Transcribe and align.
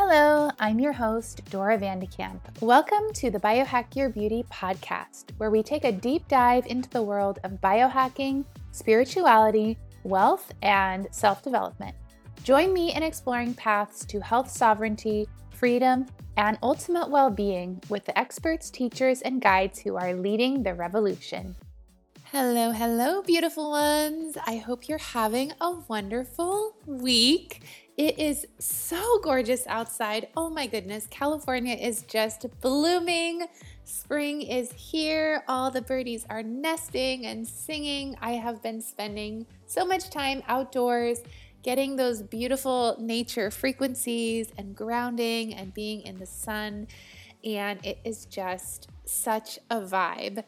Hello, 0.00 0.48
I'm 0.60 0.78
your 0.78 0.92
host, 0.92 1.44
Dora 1.50 1.76
Vandekamp. 1.76 2.38
Welcome 2.60 3.12
to 3.14 3.32
the 3.32 3.40
Biohack 3.40 3.96
Your 3.96 4.08
Beauty 4.08 4.44
podcast, 4.48 5.32
where 5.38 5.50
we 5.50 5.60
take 5.60 5.84
a 5.84 5.90
deep 5.90 6.28
dive 6.28 6.66
into 6.66 6.88
the 6.90 7.02
world 7.02 7.40
of 7.42 7.60
biohacking, 7.60 8.44
spirituality, 8.70 9.76
wealth, 10.04 10.52
and 10.62 11.08
self 11.10 11.42
development. 11.42 11.96
Join 12.44 12.72
me 12.72 12.94
in 12.94 13.02
exploring 13.02 13.54
paths 13.54 14.04
to 14.04 14.20
health 14.20 14.48
sovereignty, 14.48 15.26
freedom, 15.50 16.06
and 16.36 16.58
ultimate 16.62 17.10
well 17.10 17.28
being 17.28 17.82
with 17.88 18.04
the 18.04 18.16
experts, 18.16 18.70
teachers, 18.70 19.20
and 19.22 19.42
guides 19.42 19.80
who 19.80 19.96
are 19.96 20.14
leading 20.14 20.62
the 20.62 20.74
revolution. 20.74 21.56
Hello, 22.30 22.72
hello, 22.72 23.22
beautiful 23.22 23.70
ones. 23.70 24.36
I 24.46 24.56
hope 24.56 24.86
you're 24.86 24.98
having 24.98 25.54
a 25.62 25.76
wonderful 25.88 26.76
week. 26.84 27.62
It 27.96 28.18
is 28.18 28.46
so 28.58 29.18
gorgeous 29.22 29.66
outside. 29.66 30.28
Oh 30.36 30.50
my 30.50 30.66
goodness, 30.66 31.06
California 31.10 31.74
is 31.74 32.02
just 32.02 32.44
blooming. 32.60 33.46
Spring 33.84 34.42
is 34.42 34.70
here. 34.72 35.42
All 35.48 35.70
the 35.70 35.80
birdies 35.80 36.26
are 36.28 36.42
nesting 36.42 37.24
and 37.24 37.48
singing. 37.48 38.14
I 38.20 38.32
have 38.32 38.62
been 38.62 38.82
spending 38.82 39.46
so 39.64 39.86
much 39.86 40.10
time 40.10 40.42
outdoors 40.48 41.20
getting 41.62 41.96
those 41.96 42.20
beautiful 42.20 42.94
nature 43.00 43.50
frequencies 43.50 44.52
and 44.58 44.76
grounding 44.76 45.54
and 45.54 45.72
being 45.72 46.02
in 46.02 46.18
the 46.18 46.26
sun. 46.26 46.88
And 47.42 47.82
it 47.86 48.00
is 48.04 48.26
just 48.26 48.88
such 49.06 49.58
a 49.70 49.80
vibe. 49.80 50.44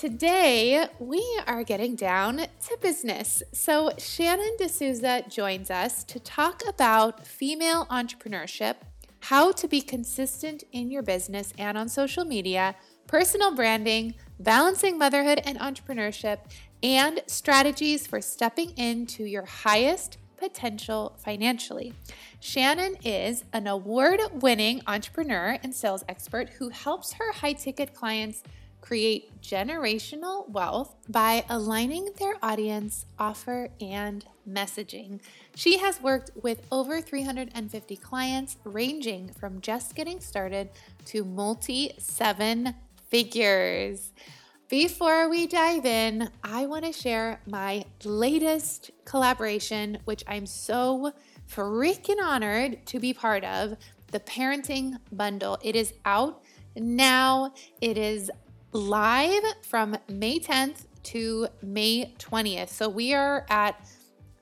Today, 0.00 0.86
we 0.98 1.22
are 1.46 1.62
getting 1.62 1.94
down 1.94 2.38
to 2.38 2.78
business. 2.80 3.42
So, 3.52 3.90
Shannon 3.98 4.56
Desouza 4.58 5.30
joins 5.30 5.70
us 5.70 6.04
to 6.04 6.18
talk 6.18 6.62
about 6.66 7.26
female 7.26 7.84
entrepreneurship, 7.90 8.76
how 9.20 9.52
to 9.52 9.68
be 9.68 9.82
consistent 9.82 10.64
in 10.72 10.90
your 10.90 11.02
business 11.02 11.52
and 11.58 11.76
on 11.76 11.90
social 11.90 12.24
media, 12.24 12.76
personal 13.08 13.54
branding, 13.54 14.14
balancing 14.38 14.96
motherhood 14.96 15.42
and 15.44 15.58
entrepreneurship, 15.58 16.38
and 16.82 17.22
strategies 17.26 18.06
for 18.06 18.22
stepping 18.22 18.70
into 18.78 19.24
your 19.24 19.44
highest 19.44 20.16
potential 20.38 21.14
financially. 21.18 21.92
Shannon 22.40 22.96
is 23.04 23.44
an 23.52 23.66
award 23.66 24.20
winning 24.32 24.80
entrepreneur 24.86 25.58
and 25.62 25.74
sales 25.74 26.04
expert 26.08 26.48
who 26.58 26.70
helps 26.70 27.12
her 27.12 27.32
high 27.32 27.52
ticket 27.52 27.92
clients 27.92 28.42
create 28.80 29.40
generational 29.42 30.48
wealth 30.48 30.94
by 31.08 31.44
aligning 31.48 32.10
their 32.18 32.34
audience, 32.42 33.06
offer, 33.18 33.68
and 33.80 34.24
messaging. 34.48 35.20
She 35.54 35.78
has 35.78 36.00
worked 36.00 36.30
with 36.42 36.66
over 36.72 37.00
350 37.00 37.96
clients, 37.96 38.56
ranging 38.64 39.30
from 39.38 39.60
just 39.60 39.94
getting 39.94 40.20
started 40.20 40.70
to 41.06 41.24
multi 41.24 41.92
seven 41.98 42.74
figures. 43.08 44.12
Before 44.68 45.28
we 45.28 45.48
dive 45.48 45.84
in, 45.84 46.30
I 46.44 46.66
want 46.66 46.84
to 46.84 46.92
share 46.92 47.40
my 47.44 47.84
latest 48.04 48.92
collaboration, 49.04 49.98
which 50.04 50.22
I'm 50.28 50.46
so 50.46 51.12
freaking 51.50 52.22
honored 52.22 52.86
to 52.86 53.00
be 53.00 53.12
part 53.12 53.42
of 53.42 53.76
the 54.12 54.20
Parenting 54.20 54.98
Bundle. 55.10 55.58
It 55.62 55.74
is 55.74 55.92
out 56.04 56.44
now. 56.76 57.52
It 57.80 57.98
is 57.98 58.30
live 58.72 59.42
from 59.62 59.96
May 60.08 60.38
10th 60.38 60.84
to 61.02 61.48
May 61.62 62.14
20th. 62.18 62.68
So 62.68 62.88
we 62.88 63.14
are 63.14 63.44
at 63.50 63.84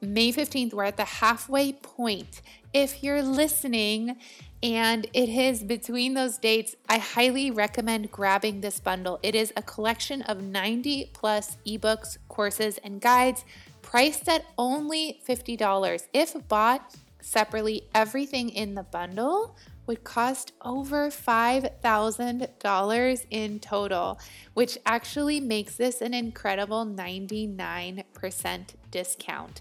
May 0.00 0.32
15th. 0.32 0.74
We're 0.74 0.84
at 0.84 0.96
the 0.96 1.04
halfway 1.04 1.72
point. 1.72 2.42
If 2.74 3.02
you're 3.02 3.22
listening 3.22 4.16
and 4.62 5.06
it 5.14 5.28
is 5.28 5.62
between 5.62 6.14
those 6.14 6.36
dates, 6.36 6.76
I 6.88 6.98
highly 6.98 7.50
recommend 7.50 8.10
grabbing 8.10 8.60
this 8.60 8.80
bundle. 8.80 9.18
It 9.22 9.34
is 9.34 9.52
a 9.56 9.62
collection 9.62 10.22
of 10.22 10.42
90 10.42 11.10
plus 11.14 11.56
ebooks, 11.66 12.18
courses, 12.28 12.78
and 12.78 13.00
guides 13.00 13.44
priced 13.80 14.28
at 14.28 14.44
only 14.58 15.20
$50. 15.26 16.02
If 16.12 16.36
bought 16.48 16.94
separately, 17.22 17.88
everything 17.94 18.50
in 18.50 18.74
the 18.74 18.82
bundle 18.82 19.56
would 19.88 20.04
cost 20.04 20.52
over 20.62 21.08
$5,000 21.08 23.26
in 23.30 23.58
total, 23.58 24.20
which 24.54 24.78
actually 24.86 25.40
makes 25.40 25.74
this 25.74 26.00
an 26.00 26.14
incredible 26.14 26.86
99% 26.86 28.68
discount. 28.90 29.60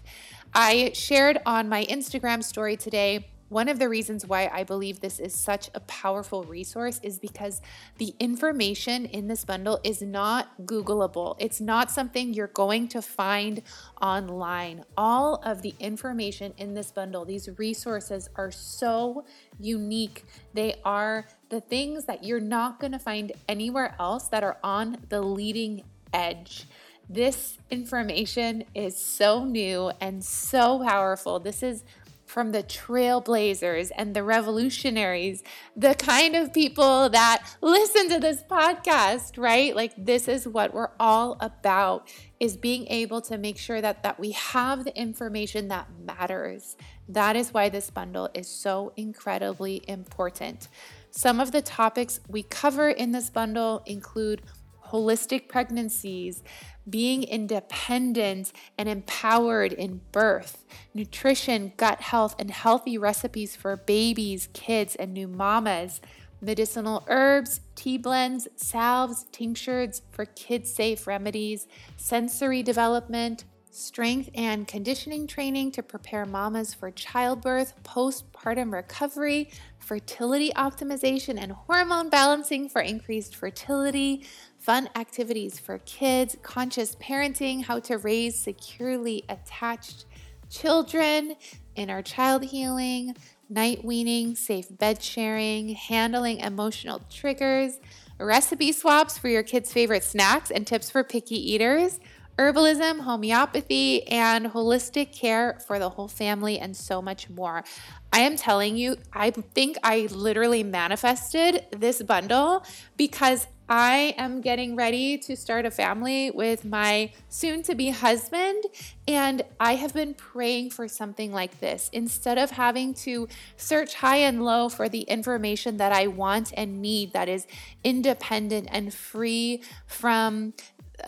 I 0.54 0.92
shared 0.94 1.40
on 1.44 1.68
my 1.68 1.84
Instagram 1.86 2.44
story 2.44 2.76
today 2.76 3.32
one 3.48 3.68
of 3.68 3.78
the 3.78 3.88
reasons 3.88 4.26
why 4.26 4.50
I 4.52 4.64
believe 4.64 5.00
this 5.00 5.18
is 5.18 5.34
such 5.34 5.70
a 5.74 5.80
powerful 5.80 6.44
resource 6.44 7.00
is 7.02 7.18
because 7.18 7.62
the 7.96 8.14
information 8.20 9.06
in 9.06 9.28
this 9.28 9.44
bundle 9.44 9.80
is 9.82 10.02
not 10.02 10.66
Googleable. 10.66 11.36
It's 11.38 11.60
not 11.60 11.90
something 11.90 12.34
you're 12.34 12.48
going 12.48 12.88
to 12.88 13.00
find 13.00 13.62
online. 14.02 14.84
All 14.96 15.36
of 15.44 15.62
the 15.62 15.74
information 15.80 16.52
in 16.58 16.74
this 16.74 16.90
bundle, 16.90 17.24
these 17.24 17.48
resources 17.58 18.28
are 18.36 18.50
so 18.50 19.24
unique. 19.58 20.24
They 20.52 20.76
are 20.84 21.26
the 21.48 21.60
things 21.60 22.04
that 22.04 22.24
you're 22.24 22.40
not 22.40 22.78
going 22.78 22.92
to 22.92 22.98
find 22.98 23.32
anywhere 23.48 23.94
else 23.98 24.28
that 24.28 24.44
are 24.44 24.58
on 24.62 24.98
the 25.08 25.22
leading 25.22 25.84
edge. 26.12 26.66
This 27.08 27.56
information 27.70 28.64
is 28.74 28.94
so 29.02 29.44
new 29.44 29.90
and 29.98 30.22
so 30.22 30.84
powerful. 30.84 31.40
This 31.40 31.62
is 31.62 31.84
from 32.28 32.52
the 32.52 32.62
trailblazers 32.62 33.90
and 33.96 34.14
the 34.14 34.22
revolutionaries, 34.22 35.42
the 35.74 35.94
kind 35.94 36.36
of 36.36 36.52
people 36.52 37.08
that 37.08 37.42
listen 37.62 38.10
to 38.10 38.20
this 38.20 38.42
podcast, 38.42 39.38
right? 39.38 39.74
Like 39.74 39.94
this 39.96 40.28
is 40.28 40.46
what 40.46 40.74
we're 40.74 40.90
all 41.00 41.38
about 41.40 42.06
is 42.38 42.56
being 42.56 42.86
able 42.88 43.22
to 43.22 43.38
make 43.38 43.56
sure 43.56 43.80
that 43.80 44.02
that 44.02 44.20
we 44.20 44.32
have 44.32 44.84
the 44.84 44.96
information 44.96 45.68
that 45.68 45.88
matters. 46.04 46.76
That 47.08 47.34
is 47.34 47.54
why 47.54 47.70
this 47.70 47.88
bundle 47.88 48.28
is 48.34 48.46
so 48.46 48.92
incredibly 48.96 49.82
important. 49.88 50.68
Some 51.10 51.40
of 51.40 51.52
the 51.52 51.62
topics 51.62 52.20
we 52.28 52.42
cover 52.42 52.90
in 52.90 53.12
this 53.12 53.30
bundle 53.30 53.82
include 53.86 54.42
holistic 54.90 55.48
pregnancies, 55.48 56.42
being 56.88 57.22
independent 57.22 58.52
and 58.76 58.88
empowered 58.88 59.72
in 59.72 60.00
birth, 60.12 60.64
nutrition, 60.94 61.72
gut 61.76 62.00
health, 62.00 62.34
and 62.38 62.50
healthy 62.50 62.96
recipes 62.96 63.54
for 63.56 63.76
babies, 63.76 64.48
kids, 64.52 64.96
and 64.96 65.12
new 65.12 65.28
mamas, 65.28 66.00
medicinal 66.40 67.04
herbs, 67.08 67.60
tea 67.74 67.98
blends, 67.98 68.48
salves, 68.56 69.26
tinctures 69.32 70.02
for 70.10 70.24
kids 70.24 70.72
safe 70.72 71.06
remedies, 71.06 71.66
sensory 71.96 72.62
development, 72.62 73.44
strength 73.70 74.30
and 74.34 74.66
conditioning 74.66 75.26
training 75.26 75.70
to 75.70 75.82
prepare 75.82 76.24
mamas 76.26 76.74
for 76.74 76.90
childbirth, 76.90 77.74
postpartum 77.84 78.72
recovery, 78.72 79.50
fertility 79.78 80.50
optimization, 80.56 81.38
and 81.40 81.52
hormone 81.52 82.10
balancing 82.10 82.68
for 82.68 82.80
increased 82.80 83.36
fertility, 83.36 84.24
fun 84.68 84.90
activities 84.96 85.58
for 85.58 85.78
kids, 85.86 86.36
conscious 86.42 86.94
parenting, 86.96 87.64
how 87.64 87.80
to 87.80 87.96
raise 87.96 88.38
securely 88.38 89.24
attached 89.30 90.04
children, 90.50 91.34
inner 91.74 92.02
child 92.02 92.44
healing, 92.44 93.16
night 93.48 93.82
weaning, 93.82 94.36
safe 94.36 94.66
bed 94.76 95.02
sharing, 95.02 95.70
handling 95.70 96.36
emotional 96.40 97.00
triggers, 97.08 97.80
recipe 98.20 98.70
swaps 98.70 99.16
for 99.16 99.28
your 99.28 99.42
kids' 99.42 99.72
favorite 99.72 100.04
snacks, 100.04 100.50
and 100.50 100.66
tips 100.66 100.90
for 100.90 101.02
picky 101.02 101.36
eaters 101.54 101.98
herbalism, 102.38 103.00
homeopathy, 103.00 104.06
and 104.06 104.46
holistic 104.46 105.12
care 105.12 105.58
for 105.66 105.80
the 105.80 105.88
whole 105.88 106.06
family, 106.06 106.58
and 106.58 106.76
so 106.76 107.02
much 107.02 107.28
more. 107.28 107.64
I 108.12 108.20
am 108.20 108.36
telling 108.36 108.76
you, 108.76 108.96
I 109.12 109.30
think 109.30 109.76
I 109.82 110.08
literally 110.12 110.62
manifested 110.62 111.66
this 111.76 112.00
bundle 112.00 112.64
because 112.96 113.48
I 113.68 114.14
am 114.16 114.40
getting 114.40 114.76
ready 114.76 115.18
to 115.18 115.36
start 115.36 115.66
a 115.66 115.70
family 115.70 116.30
with 116.30 116.64
my 116.64 117.12
soon 117.28 117.62
to 117.64 117.74
be 117.74 117.90
husband, 117.90 118.64
and 119.06 119.42
I 119.60 119.74
have 119.74 119.92
been 119.92 120.14
praying 120.14 120.70
for 120.70 120.88
something 120.88 121.32
like 121.32 121.60
this. 121.60 121.90
Instead 121.92 122.38
of 122.38 122.50
having 122.50 122.94
to 122.94 123.28
search 123.56 123.94
high 123.94 124.18
and 124.18 124.42
low 124.42 124.70
for 124.70 124.88
the 124.88 125.02
information 125.02 125.76
that 125.76 125.92
I 125.92 126.06
want 126.06 126.52
and 126.56 126.80
need 126.80 127.12
that 127.12 127.28
is 127.28 127.46
independent 127.84 128.68
and 128.70 128.92
free 128.94 129.62
from 129.86 130.54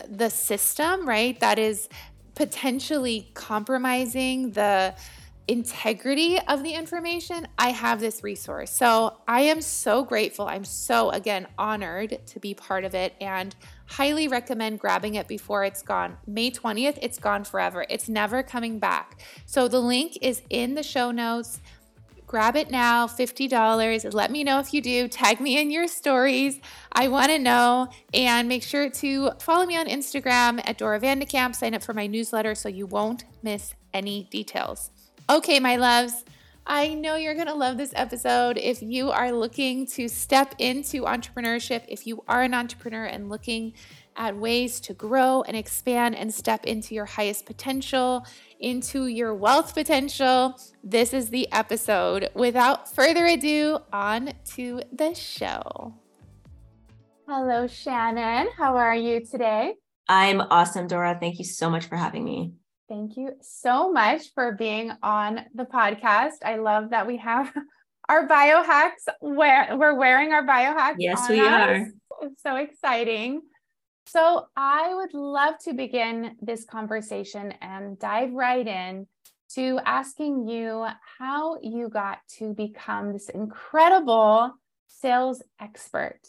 the 0.07 0.29
system, 0.29 1.07
right? 1.07 1.39
That 1.39 1.57
is 1.57 1.89
potentially 2.35 3.31
compromising 3.33 4.51
the 4.51 4.93
integrity 5.47 6.39
of 6.47 6.63
the 6.63 6.73
information, 6.73 7.47
I 7.57 7.69
have 7.69 7.99
this 7.99 8.23
resource. 8.23 8.71
So 8.71 9.17
I 9.27 9.41
am 9.41 9.61
so 9.61 10.03
grateful. 10.03 10.47
I'm 10.47 10.63
so, 10.63 11.09
again, 11.11 11.47
honored 11.57 12.25
to 12.27 12.39
be 12.39 12.53
part 12.53 12.83
of 12.83 12.95
it 12.95 13.15
and 13.19 13.55
highly 13.85 14.27
recommend 14.27 14.79
grabbing 14.79 15.15
it 15.15 15.27
before 15.27 15.63
it's 15.63 15.81
gone. 15.81 16.17
May 16.25 16.51
20th, 16.51 16.97
it's 17.01 17.17
gone 17.17 17.43
forever. 17.43 17.85
It's 17.89 18.07
never 18.07 18.43
coming 18.43 18.79
back. 18.79 19.19
So 19.45 19.67
the 19.67 19.81
link 19.81 20.17
is 20.21 20.41
in 20.49 20.75
the 20.75 20.83
show 20.83 21.11
notes 21.11 21.59
Grab 22.31 22.55
it 22.55 22.71
now, 22.71 23.07
$50. 23.07 24.13
Let 24.13 24.31
me 24.31 24.45
know 24.45 24.59
if 24.59 24.73
you 24.73 24.81
do. 24.81 25.09
Tag 25.09 25.41
me 25.41 25.59
in 25.59 25.69
your 25.69 25.85
stories. 25.89 26.61
I 26.93 27.09
want 27.09 27.29
to 27.29 27.37
know. 27.37 27.89
And 28.13 28.47
make 28.47 28.63
sure 28.63 28.89
to 28.89 29.31
follow 29.39 29.65
me 29.65 29.75
on 29.75 29.87
Instagram 29.87 30.61
at 30.63 30.77
Dora 30.77 31.01
Vandekamp. 31.01 31.55
Sign 31.55 31.75
up 31.75 31.83
for 31.83 31.93
my 31.93 32.07
newsletter 32.07 32.55
so 32.55 32.69
you 32.69 32.85
won't 32.85 33.25
miss 33.43 33.73
any 33.93 34.29
details. 34.31 34.91
Okay, 35.31 35.61
my 35.61 35.77
loves. 35.77 36.25
I 36.67 36.93
know 36.93 37.15
you're 37.15 37.35
going 37.35 37.47
to 37.47 37.53
love 37.53 37.77
this 37.77 37.93
episode. 37.95 38.57
If 38.57 38.81
you 38.81 39.11
are 39.11 39.31
looking 39.31 39.87
to 39.87 40.09
step 40.09 40.55
into 40.59 41.03
entrepreneurship, 41.03 41.85
if 41.87 42.05
you 42.05 42.21
are 42.27 42.41
an 42.41 42.53
entrepreneur 42.53 43.05
and 43.05 43.29
looking 43.29 43.71
at 44.17 44.35
ways 44.35 44.81
to 44.81 44.93
grow 44.93 45.41
and 45.43 45.55
expand 45.55 46.17
and 46.17 46.33
step 46.33 46.65
into 46.65 46.93
your 46.93 47.05
highest 47.05 47.45
potential, 47.45 48.25
into 48.59 49.05
your 49.07 49.33
wealth 49.33 49.73
potential, 49.73 50.59
this 50.83 51.13
is 51.13 51.29
the 51.29 51.49
episode. 51.53 52.27
Without 52.33 52.93
further 52.93 53.25
ado, 53.25 53.77
on 53.93 54.33
to 54.55 54.81
the 54.91 55.13
show. 55.13 55.93
Hello, 57.25 57.67
Shannon. 57.67 58.49
How 58.57 58.75
are 58.75 58.97
you 58.97 59.25
today? 59.25 59.75
I'm 60.09 60.41
awesome, 60.41 60.87
Dora. 60.87 61.17
Thank 61.17 61.39
you 61.39 61.45
so 61.45 61.69
much 61.69 61.85
for 61.85 61.95
having 61.95 62.25
me. 62.25 62.55
Thank 62.91 63.15
you 63.15 63.31
so 63.39 63.89
much 63.89 64.33
for 64.35 64.51
being 64.51 64.91
on 65.01 65.45
the 65.55 65.63
podcast. 65.63 66.43
I 66.43 66.57
love 66.57 66.89
that 66.89 67.07
we 67.07 67.15
have 67.19 67.49
our 68.09 68.27
biohacks 68.27 69.07
where 69.21 69.77
we're 69.77 69.93
wearing 69.93 70.33
our 70.33 70.45
biohacks. 70.45 70.95
Yes, 70.97 71.29
we 71.29 71.39
us. 71.39 71.47
are. 71.47 71.87
It's 72.23 72.43
so 72.43 72.57
exciting. 72.57 73.43
So, 74.07 74.47
I 74.57 74.93
would 74.93 75.13
love 75.13 75.53
to 75.63 75.73
begin 75.73 76.35
this 76.41 76.65
conversation 76.65 77.53
and 77.61 77.97
dive 77.97 78.33
right 78.33 78.67
in 78.67 79.07
to 79.55 79.79
asking 79.85 80.49
you 80.49 80.85
how 81.17 81.59
you 81.61 81.87
got 81.87 82.17
to 82.39 82.53
become 82.53 83.13
this 83.13 83.29
incredible 83.29 84.51
sales 84.87 85.41
expert. 85.61 86.19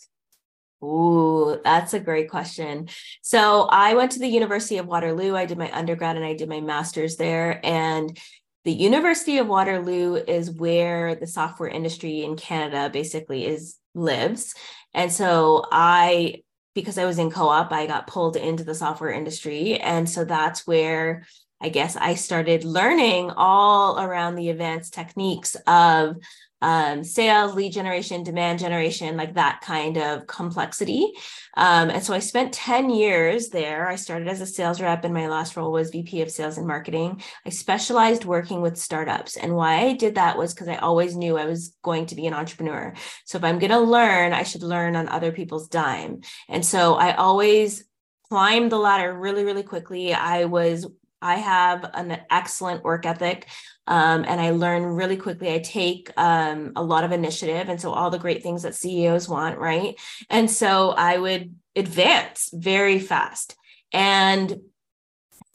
Ooh, 0.82 1.60
that's 1.62 1.94
a 1.94 2.00
great 2.00 2.30
question. 2.30 2.88
So, 3.22 3.62
I 3.70 3.94
went 3.94 4.12
to 4.12 4.18
the 4.18 4.28
University 4.28 4.78
of 4.78 4.86
Waterloo. 4.86 5.36
I 5.36 5.46
did 5.46 5.58
my 5.58 5.70
undergrad 5.72 6.16
and 6.16 6.24
I 6.24 6.34
did 6.34 6.48
my 6.48 6.60
master's 6.60 7.16
there. 7.16 7.60
And 7.64 8.18
the 8.64 8.72
University 8.72 9.38
of 9.38 9.48
Waterloo 9.48 10.16
is 10.16 10.50
where 10.50 11.14
the 11.14 11.26
software 11.26 11.68
industry 11.68 12.22
in 12.22 12.36
Canada 12.36 12.90
basically 12.92 13.46
is 13.46 13.76
lives. 13.94 14.54
And 14.94 15.12
so 15.12 15.64
I 15.70 16.42
because 16.74 16.96
I 16.96 17.04
was 17.04 17.18
in 17.18 17.30
co-op, 17.30 17.70
I 17.70 17.86
got 17.86 18.06
pulled 18.06 18.36
into 18.36 18.64
the 18.64 18.74
software 18.74 19.10
industry. 19.10 19.78
And 19.78 20.08
so 20.08 20.24
that's 20.24 20.66
where 20.66 21.26
I 21.60 21.68
guess 21.68 21.96
I 21.96 22.14
started 22.14 22.64
learning 22.64 23.30
all 23.30 24.00
around 24.00 24.34
the 24.34 24.50
advanced 24.50 24.94
techniques 24.94 25.54
of 25.66 26.16
um, 26.62 27.02
sales, 27.02 27.54
lead 27.54 27.72
generation, 27.72 28.22
demand 28.22 28.60
generation, 28.60 29.16
like 29.16 29.34
that 29.34 29.60
kind 29.62 29.98
of 29.98 30.26
complexity. 30.28 31.12
Um, 31.56 31.90
and 31.90 32.02
so 32.02 32.14
I 32.14 32.20
spent 32.20 32.54
10 32.54 32.88
years 32.88 33.48
there. 33.48 33.88
I 33.88 33.96
started 33.96 34.28
as 34.28 34.40
a 34.40 34.46
sales 34.46 34.80
rep, 34.80 35.04
and 35.04 35.12
my 35.12 35.28
last 35.28 35.56
role 35.56 35.72
was 35.72 35.90
VP 35.90 36.22
of 36.22 36.30
sales 36.30 36.56
and 36.58 36.66
marketing. 36.66 37.20
I 37.44 37.50
specialized 37.50 38.24
working 38.24 38.62
with 38.62 38.78
startups. 38.78 39.36
And 39.36 39.56
why 39.56 39.80
I 39.80 39.94
did 39.94 40.14
that 40.14 40.38
was 40.38 40.54
because 40.54 40.68
I 40.68 40.76
always 40.76 41.16
knew 41.16 41.36
I 41.36 41.46
was 41.46 41.76
going 41.82 42.06
to 42.06 42.14
be 42.14 42.26
an 42.26 42.34
entrepreneur. 42.34 42.94
So 43.24 43.38
if 43.38 43.44
I'm 43.44 43.58
going 43.58 43.72
to 43.72 43.80
learn, 43.80 44.32
I 44.32 44.44
should 44.44 44.62
learn 44.62 44.94
on 44.94 45.08
other 45.08 45.32
people's 45.32 45.68
dime. 45.68 46.20
And 46.48 46.64
so 46.64 46.94
I 46.94 47.14
always 47.16 47.84
climbed 48.28 48.70
the 48.70 48.78
ladder 48.78 49.12
really, 49.12 49.44
really 49.44 49.64
quickly. 49.64 50.14
I 50.14 50.44
was 50.44 50.86
I 51.22 51.36
have 51.36 51.88
an 51.94 52.20
excellent 52.30 52.82
work 52.82 53.06
ethic 53.06 53.46
um, 53.86 54.24
and 54.26 54.40
I 54.40 54.50
learn 54.50 54.82
really 54.84 55.16
quickly. 55.16 55.52
I 55.52 55.58
take 55.58 56.10
um, 56.16 56.72
a 56.76 56.82
lot 56.82 57.04
of 57.04 57.12
initiative. 57.12 57.68
And 57.68 57.80
so, 57.80 57.92
all 57.92 58.10
the 58.10 58.18
great 58.18 58.42
things 58.42 58.62
that 58.62 58.74
CEOs 58.74 59.28
want, 59.28 59.58
right? 59.58 59.98
And 60.30 60.50
so, 60.50 60.90
I 60.90 61.18
would 61.18 61.54
advance 61.74 62.50
very 62.52 62.98
fast. 62.98 63.56
And 63.92 64.60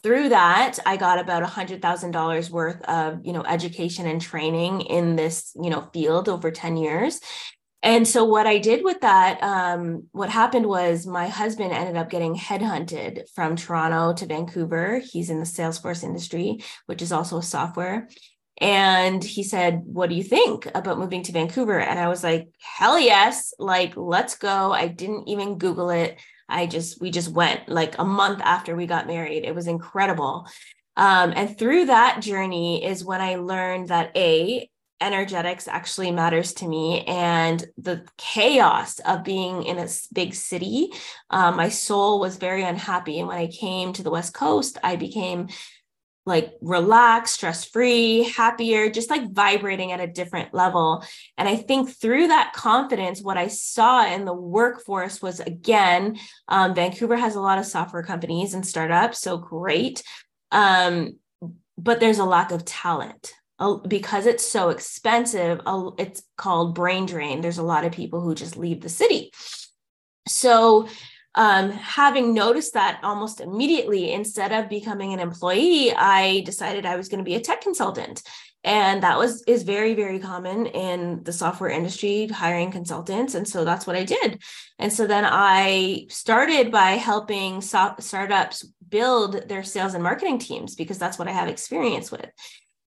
through 0.02 0.28
that, 0.28 0.78
I 0.86 0.96
got 0.96 1.18
about 1.18 1.42
a 1.42 1.46
hundred 1.46 1.82
thousand 1.82 2.12
dollars 2.12 2.50
worth 2.50 2.80
of, 2.82 3.24
you 3.24 3.32
know, 3.32 3.42
education 3.42 4.06
and 4.06 4.20
training 4.20 4.82
in 4.82 5.16
this, 5.16 5.52
you 5.60 5.70
know, 5.70 5.88
field 5.92 6.28
over 6.28 6.50
10 6.50 6.76
years. 6.76 7.20
And 7.82 8.08
so 8.08 8.24
what 8.24 8.46
I 8.46 8.58
did 8.58 8.82
with 8.82 9.00
that, 9.02 9.40
um, 9.42 10.08
what 10.10 10.30
happened 10.30 10.66
was 10.66 11.06
my 11.06 11.28
husband 11.28 11.72
ended 11.72 11.96
up 11.96 12.10
getting 12.10 12.34
headhunted 12.34 13.30
from 13.34 13.54
Toronto 13.54 14.14
to 14.14 14.26
Vancouver. 14.26 14.98
He's 14.98 15.30
in 15.30 15.38
the 15.38 15.44
Salesforce 15.44 16.02
industry, 16.02 16.58
which 16.86 17.02
is 17.02 17.12
also 17.12 17.40
software. 17.40 18.08
And 18.60 19.22
he 19.22 19.44
said, 19.44 19.82
What 19.84 20.08
do 20.08 20.16
you 20.16 20.24
think 20.24 20.66
about 20.74 20.98
moving 20.98 21.22
to 21.24 21.32
Vancouver? 21.32 21.78
And 21.78 21.98
I 21.98 22.08
was 22.08 22.24
like, 22.24 22.48
Hell 22.60 22.98
yes, 22.98 23.54
like, 23.60 23.96
let's 23.96 24.36
go. 24.36 24.72
I 24.72 24.88
didn't 24.88 25.28
even 25.28 25.58
Google 25.58 25.90
it. 25.90 26.18
I 26.48 26.66
just, 26.66 27.00
we 27.00 27.10
just 27.10 27.28
went 27.28 27.68
like 27.68 27.96
a 27.98 28.04
month 28.04 28.40
after 28.42 28.74
we 28.74 28.86
got 28.86 29.06
married. 29.06 29.44
It 29.44 29.54
was 29.54 29.68
incredible. 29.68 30.48
Um, 30.96 31.32
and 31.36 31.56
through 31.56 31.86
that 31.86 32.22
journey 32.22 32.84
is 32.84 33.04
when 33.04 33.20
I 33.20 33.36
learned 33.36 33.88
that 33.88 34.16
A, 34.16 34.68
energetics 35.00 35.68
actually 35.68 36.10
matters 36.10 36.52
to 36.52 36.66
me 36.66 37.04
and 37.04 37.64
the 37.76 38.04
chaos 38.16 38.98
of 39.00 39.24
being 39.24 39.62
in 39.62 39.78
a 39.78 39.86
big 40.12 40.34
city 40.34 40.90
um, 41.30 41.56
my 41.56 41.68
soul 41.68 42.18
was 42.18 42.36
very 42.36 42.62
unhappy 42.64 43.18
and 43.18 43.28
when 43.28 43.38
i 43.38 43.46
came 43.46 43.92
to 43.92 44.02
the 44.02 44.10
west 44.10 44.34
coast 44.34 44.76
i 44.82 44.96
became 44.96 45.48
like 46.28 46.52
relaxed 46.60 47.34
stress 47.34 47.64
free 47.64 48.22
happier 48.36 48.90
just 48.90 49.08
like 49.08 49.32
vibrating 49.32 49.92
at 49.92 50.00
a 50.00 50.06
different 50.06 50.52
level. 50.52 51.02
And 51.38 51.48
i 51.48 51.56
think 51.56 51.90
through 51.90 52.28
that 52.28 52.52
confidence 52.54 53.22
what 53.22 53.38
i 53.38 53.48
saw 53.48 54.06
in 54.06 54.26
the 54.26 54.34
workforce 54.34 55.20
was 55.20 55.40
again 55.40 56.18
um, 56.46 56.74
vancouver 56.74 57.16
has 57.16 57.34
a 57.34 57.40
lot 57.40 57.58
of 57.58 57.66
software 57.66 58.02
companies 58.02 58.54
and 58.54 58.64
startups 58.64 59.20
so 59.20 59.38
great 59.38 60.02
um, 60.52 61.16
but 61.76 61.98
there's 61.98 62.18
a 62.18 62.24
lack 62.24 62.50
of 62.52 62.64
talent 62.64 63.32
because 63.88 64.26
it's 64.26 64.46
so 64.46 64.70
expensive, 64.70 65.60
it's 65.98 66.22
called 66.36 66.74
brain 66.74 67.06
drain. 67.06 67.40
There's 67.40 67.58
a 67.58 67.62
lot 67.62 67.84
of 67.84 67.92
people 67.92 68.20
who 68.20 68.34
just 68.34 68.56
leave 68.56 68.80
the 68.80 68.88
city. 68.88 69.32
So, 70.28 70.88
um, 71.34 71.70
having 71.70 72.34
noticed 72.34 72.74
that 72.74 73.00
almost 73.02 73.40
immediately, 73.40 74.12
instead 74.12 74.52
of 74.52 74.68
becoming 74.68 75.12
an 75.12 75.20
employee, 75.20 75.92
I 75.94 76.40
decided 76.40 76.84
I 76.84 76.96
was 76.96 77.08
going 77.08 77.18
to 77.18 77.28
be 77.28 77.36
a 77.36 77.40
tech 77.40 77.60
consultant. 77.60 78.22
And 78.64 79.04
that 79.04 79.18
was 79.18 79.42
is 79.46 79.62
very, 79.62 79.94
very 79.94 80.18
common 80.18 80.66
in 80.66 81.22
the 81.22 81.32
software 81.32 81.70
industry, 81.70 82.26
hiring 82.26 82.72
consultants. 82.72 83.34
And 83.34 83.46
so 83.46 83.64
that's 83.64 83.86
what 83.86 83.94
I 83.94 84.04
did. 84.04 84.42
And 84.80 84.92
so 84.92 85.06
then 85.06 85.24
I 85.26 86.06
started 86.10 86.72
by 86.72 86.92
helping 86.92 87.60
so- 87.60 87.94
startups 88.00 88.66
build 88.88 89.48
their 89.48 89.62
sales 89.62 89.94
and 89.94 90.02
marketing 90.02 90.38
teams 90.38 90.74
because 90.74 90.98
that's 90.98 91.18
what 91.18 91.28
I 91.28 91.32
have 91.32 91.48
experience 91.48 92.10
with. 92.10 92.28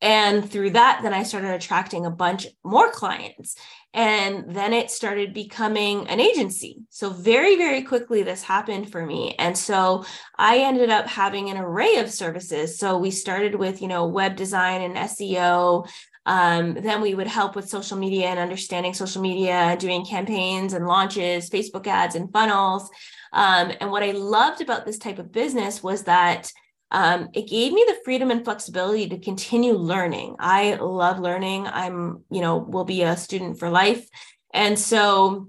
And 0.02 0.50
through 0.50 0.70
that, 0.70 1.00
then 1.02 1.12
I 1.12 1.24
started 1.24 1.50
attracting 1.50 2.06
a 2.06 2.10
bunch 2.10 2.46
more 2.64 2.90
clients. 2.90 3.56
And 3.92 4.54
then 4.54 4.72
it 4.72 4.90
started 4.90 5.34
becoming 5.34 6.06
an 6.08 6.20
agency. 6.20 6.78
So, 6.90 7.10
very, 7.10 7.56
very 7.56 7.82
quickly, 7.82 8.22
this 8.22 8.42
happened 8.42 8.92
for 8.92 9.04
me. 9.04 9.34
And 9.38 9.58
so 9.58 10.04
I 10.38 10.58
ended 10.58 10.90
up 10.90 11.06
having 11.08 11.50
an 11.50 11.56
array 11.56 11.96
of 11.96 12.10
services. 12.10 12.78
So, 12.78 12.98
we 12.98 13.10
started 13.10 13.56
with, 13.56 13.82
you 13.82 13.88
know, 13.88 14.06
web 14.06 14.36
design 14.36 14.82
and 14.82 14.96
SEO. 14.96 15.88
Um, 16.24 16.74
then 16.74 17.00
we 17.00 17.14
would 17.14 17.26
help 17.26 17.56
with 17.56 17.68
social 17.68 17.98
media 17.98 18.28
and 18.28 18.38
understanding 18.38 18.94
social 18.94 19.22
media, 19.22 19.76
doing 19.78 20.04
campaigns 20.04 20.72
and 20.72 20.86
launches, 20.86 21.50
Facebook 21.50 21.88
ads 21.88 22.14
and 22.14 22.32
funnels. 22.32 22.88
Um, 23.32 23.72
and 23.80 23.90
what 23.90 24.04
I 24.04 24.12
loved 24.12 24.60
about 24.60 24.86
this 24.86 24.98
type 24.98 25.18
of 25.18 25.32
business 25.32 25.82
was 25.82 26.04
that 26.04 26.52
um, 26.90 27.28
it 27.34 27.48
gave 27.48 27.72
me 27.72 27.84
the 27.86 27.98
freedom 28.04 28.30
and 28.30 28.44
flexibility 28.44 29.08
to 29.08 29.18
continue 29.18 29.74
learning. 29.74 30.36
I 30.40 30.74
love 30.74 31.20
learning. 31.20 31.66
I'm, 31.66 32.24
you 32.30 32.40
know, 32.40 32.58
will 32.58 32.84
be 32.84 33.02
a 33.02 33.16
student 33.16 33.58
for 33.58 33.70
life. 33.70 34.08
And 34.52 34.78
so 34.78 35.48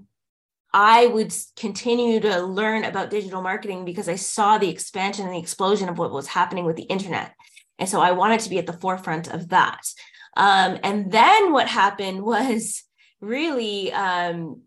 I 0.72 1.06
would 1.06 1.34
continue 1.56 2.20
to 2.20 2.42
learn 2.42 2.84
about 2.84 3.10
digital 3.10 3.42
marketing 3.42 3.84
because 3.84 4.08
I 4.08 4.14
saw 4.14 4.56
the 4.56 4.70
expansion 4.70 5.26
and 5.26 5.34
the 5.34 5.40
explosion 5.40 5.88
of 5.88 5.98
what 5.98 6.12
was 6.12 6.28
happening 6.28 6.64
with 6.64 6.76
the 6.76 6.82
internet. 6.82 7.34
And 7.78 7.88
so 7.88 8.00
I 8.00 8.12
wanted 8.12 8.40
to 8.40 8.50
be 8.50 8.58
at 8.58 8.66
the 8.66 8.72
forefront 8.72 9.28
of 9.28 9.48
that. 9.48 9.80
Um, 10.36 10.78
and 10.82 11.10
then 11.10 11.52
what 11.52 11.68
happened 11.68 12.22
was 12.22 12.84
really, 13.20 13.92
um, 13.92 14.62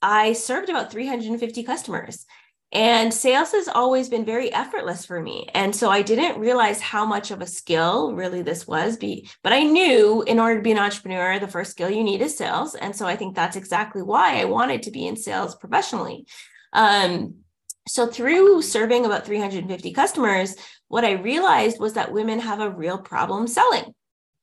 I 0.00 0.32
served 0.32 0.70
about 0.70 0.90
350 0.90 1.62
customers. 1.64 2.24
And 2.72 3.12
sales 3.12 3.50
has 3.50 3.66
always 3.66 4.08
been 4.08 4.24
very 4.24 4.52
effortless 4.52 5.04
for 5.04 5.20
me. 5.20 5.48
And 5.54 5.74
so 5.74 5.90
I 5.90 6.02
didn't 6.02 6.38
realize 6.38 6.80
how 6.80 7.04
much 7.04 7.32
of 7.32 7.40
a 7.40 7.46
skill 7.46 8.14
really 8.14 8.42
this 8.42 8.66
was. 8.66 8.96
Be, 8.96 9.28
but 9.42 9.52
I 9.52 9.64
knew 9.64 10.22
in 10.22 10.38
order 10.38 10.56
to 10.56 10.62
be 10.62 10.70
an 10.70 10.78
entrepreneur, 10.78 11.40
the 11.40 11.48
first 11.48 11.72
skill 11.72 11.90
you 11.90 12.04
need 12.04 12.22
is 12.22 12.36
sales. 12.36 12.76
And 12.76 12.94
so 12.94 13.06
I 13.06 13.16
think 13.16 13.34
that's 13.34 13.56
exactly 13.56 14.02
why 14.02 14.40
I 14.40 14.44
wanted 14.44 14.84
to 14.84 14.92
be 14.92 15.06
in 15.06 15.16
sales 15.16 15.56
professionally. 15.56 16.26
Um, 16.72 17.38
so 17.88 18.06
through 18.06 18.62
serving 18.62 19.04
about 19.04 19.26
350 19.26 19.92
customers, 19.92 20.54
what 20.86 21.04
I 21.04 21.12
realized 21.12 21.80
was 21.80 21.94
that 21.94 22.12
women 22.12 22.38
have 22.38 22.60
a 22.60 22.70
real 22.70 22.98
problem 22.98 23.48
selling. 23.48 23.94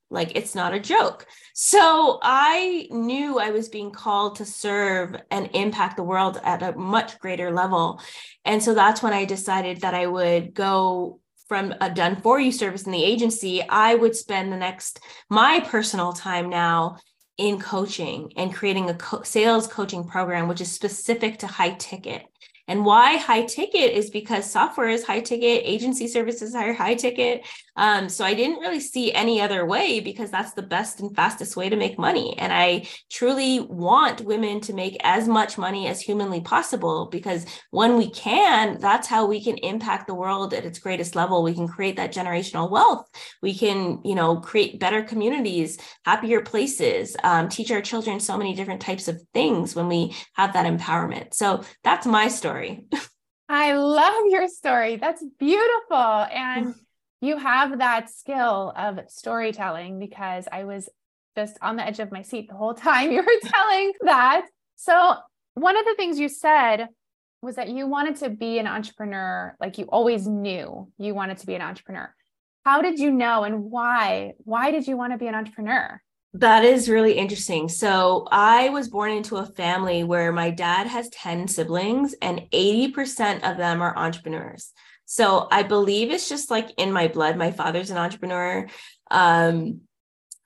Like 0.09 0.35
it's 0.35 0.55
not 0.55 0.73
a 0.73 0.79
joke. 0.79 1.25
So 1.53 2.19
I 2.21 2.87
knew 2.91 3.39
I 3.39 3.51
was 3.51 3.67
being 3.67 3.91
called 3.91 4.37
to 4.37 4.45
serve 4.45 5.15
and 5.31 5.49
impact 5.53 5.97
the 5.97 6.03
world 6.03 6.39
at 6.43 6.63
a 6.63 6.77
much 6.77 7.19
greater 7.19 7.51
level. 7.51 8.01
And 8.45 8.63
so 8.63 8.73
that's 8.73 9.03
when 9.03 9.13
I 9.13 9.25
decided 9.25 9.81
that 9.81 9.93
I 9.93 10.07
would 10.07 10.53
go 10.53 11.19
from 11.47 11.73
a 11.81 11.89
done 11.89 12.17
for 12.17 12.39
you 12.39 12.51
service 12.51 12.83
in 12.83 12.91
the 12.91 13.03
agency. 13.03 13.61
I 13.67 13.95
would 13.95 14.15
spend 14.15 14.51
the 14.51 14.57
next, 14.57 14.99
my 15.29 15.59
personal 15.61 16.13
time 16.13 16.49
now 16.49 16.97
in 17.37 17.59
coaching 17.59 18.31
and 18.35 18.53
creating 18.53 18.89
a 18.89 18.95
co- 18.95 19.21
sales 19.23 19.67
coaching 19.67 20.07
program, 20.07 20.47
which 20.47 20.61
is 20.61 20.71
specific 20.71 21.39
to 21.39 21.47
high 21.47 21.71
ticket. 21.71 22.23
And 22.67 22.83
why 22.83 23.15
high 23.15 23.43
ticket 23.45 23.93
is 23.93 24.09
because 24.09 24.49
software 24.49 24.89
is 24.89 25.05
high 25.05 25.21
ticket, 25.21 25.61
agency 25.63 26.07
services 26.07 26.53
are 26.53 26.73
high 26.73 26.95
ticket. 26.95 27.47
Um, 27.77 28.09
so 28.09 28.25
I 28.25 28.33
didn't 28.33 28.59
really 28.59 28.79
see 28.79 29.13
any 29.13 29.39
other 29.39 29.65
way 29.65 29.99
because 29.99 30.31
that's 30.31 30.53
the 30.53 30.63
best 30.63 30.99
and 30.99 31.15
fastest 31.15 31.55
way 31.55 31.69
to 31.69 31.75
make 31.75 31.97
money. 31.97 32.35
And 32.37 32.51
I 32.51 32.87
truly 33.09 33.59
want 33.59 34.21
women 34.21 34.59
to 34.61 34.73
make 34.73 34.97
as 35.03 35.27
much 35.27 35.57
money 35.57 35.87
as 35.87 36.01
humanly 36.01 36.41
possible 36.41 37.07
because 37.11 37.45
when 37.71 37.95
we 37.95 38.09
can, 38.09 38.79
that's 38.79 39.07
how 39.07 39.25
we 39.27 39.43
can 39.43 39.57
impact 39.57 40.07
the 40.07 40.15
world 40.15 40.53
at 40.53 40.65
its 40.65 40.79
greatest 40.79 41.15
level. 41.15 41.43
We 41.43 41.53
can 41.53 41.67
create 41.67 41.95
that 41.97 42.13
generational 42.13 42.69
wealth. 42.69 43.07
We 43.41 43.55
can, 43.55 44.01
you 44.03 44.15
know, 44.15 44.37
create 44.37 44.79
better 44.79 45.03
communities, 45.03 45.77
happier 46.03 46.41
places, 46.41 47.15
um, 47.23 47.49
teach 47.49 47.71
our 47.71 47.81
children 47.81 48.19
so 48.19 48.37
many 48.37 48.55
different 48.55 48.81
types 48.81 49.07
of 49.07 49.21
things 49.33 49.75
when 49.75 49.87
we 49.87 50.15
have 50.33 50.53
that 50.53 50.65
empowerment. 50.65 51.33
So 51.33 51.63
that's 51.83 52.05
my 52.05 52.27
story 52.27 52.57
story. 52.57 52.85
I 53.49 53.73
love 53.73 54.23
your 54.29 54.47
story. 54.47 54.97
That's 54.97 55.23
beautiful. 55.39 55.95
And 55.95 56.75
you 57.21 57.37
have 57.37 57.79
that 57.79 58.09
skill 58.09 58.73
of 58.75 58.99
storytelling 59.07 59.99
because 59.99 60.47
I 60.51 60.65
was 60.65 60.89
just 61.35 61.57
on 61.61 61.75
the 61.75 61.85
edge 61.85 61.99
of 61.99 62.11
my 62.11 62.21
seat 62.21 62.49
the 62.49 62.55
whole 62.55 62.73
time 62.73 63.11
you 63.11 63.21
were 63.21 63.49
telling 63.49 63.93
that. 64.01 64.45
So, 64.75 65.15
one 65.55 65.77
of 65.77 65.85
the 65.85 65.95
things 65.95 66.19
you 66.19 66.29
said 66.29 66.87
was 67.41 67.55
that 67.55 67.69
you 67.69 67.87
wanted 67.87 68.17
to 68.17 68.29
be 68.29 68.59
an 68.59 68.67
entrepreneur, 68.67 69.55
like 69.59 69.77
you 69.77 69.85
always 69.85 70.27
knew 70.27 70.91
you 70.97 71.15
wanted 71.15 71.37
to 71.39 71.47
be 71.47 71.55
an 71.55 71.61
entrepreneur. 71.61 72.13
How 72.65 72.81
did 72.81 72.99
you 72.99 73.11
know 73.11 73.43
and 73.43 73.63
why? 73.63 74.33
Why 74.39 74.71
did 74.71 74.87
you 74.87 74.97
want 74.97 75.13
to 75.13 75.17
be 75.17 75.27
an 75.27 75.35
entrepreneur? 75.35 76.01
That 76.33 76.65
is 76.65 76.89
really 76.89 77.13
interesting. 77.13 77.69
So, 77.69 78.27
I 78.31 78.69
was 78.69 78.89
born 78.89 79.11
into 79.11 79.37
a 79.37 79.45
family 79.45 80.03
where 80.03 80.31
my 80.31 80.51
dad 80.51 80.85
has 80.85 81.09
10 81.09 81.47
siblings 81.47 82.13
and 82.21 82.41
80% 82.53 83.49
of 83.49 83.57
them 83.57 83.81
are 83.81 83.97
entrepreneurs. 83.97 84.73
So, 85.09 85.47
I 85.49 85.63
believe 85.63 86.11
it's 86.11 86.29
just 86.29 86.51
like 86.51 86.69
in 86.77 86.91
my 86.91 87.07
blood. 87.07 87.37
My 87.37 87.51
father's 87.51 87.89
an 87.89 87.97
entrepreneur. 87.97 88.67
Um, 89.09 89.81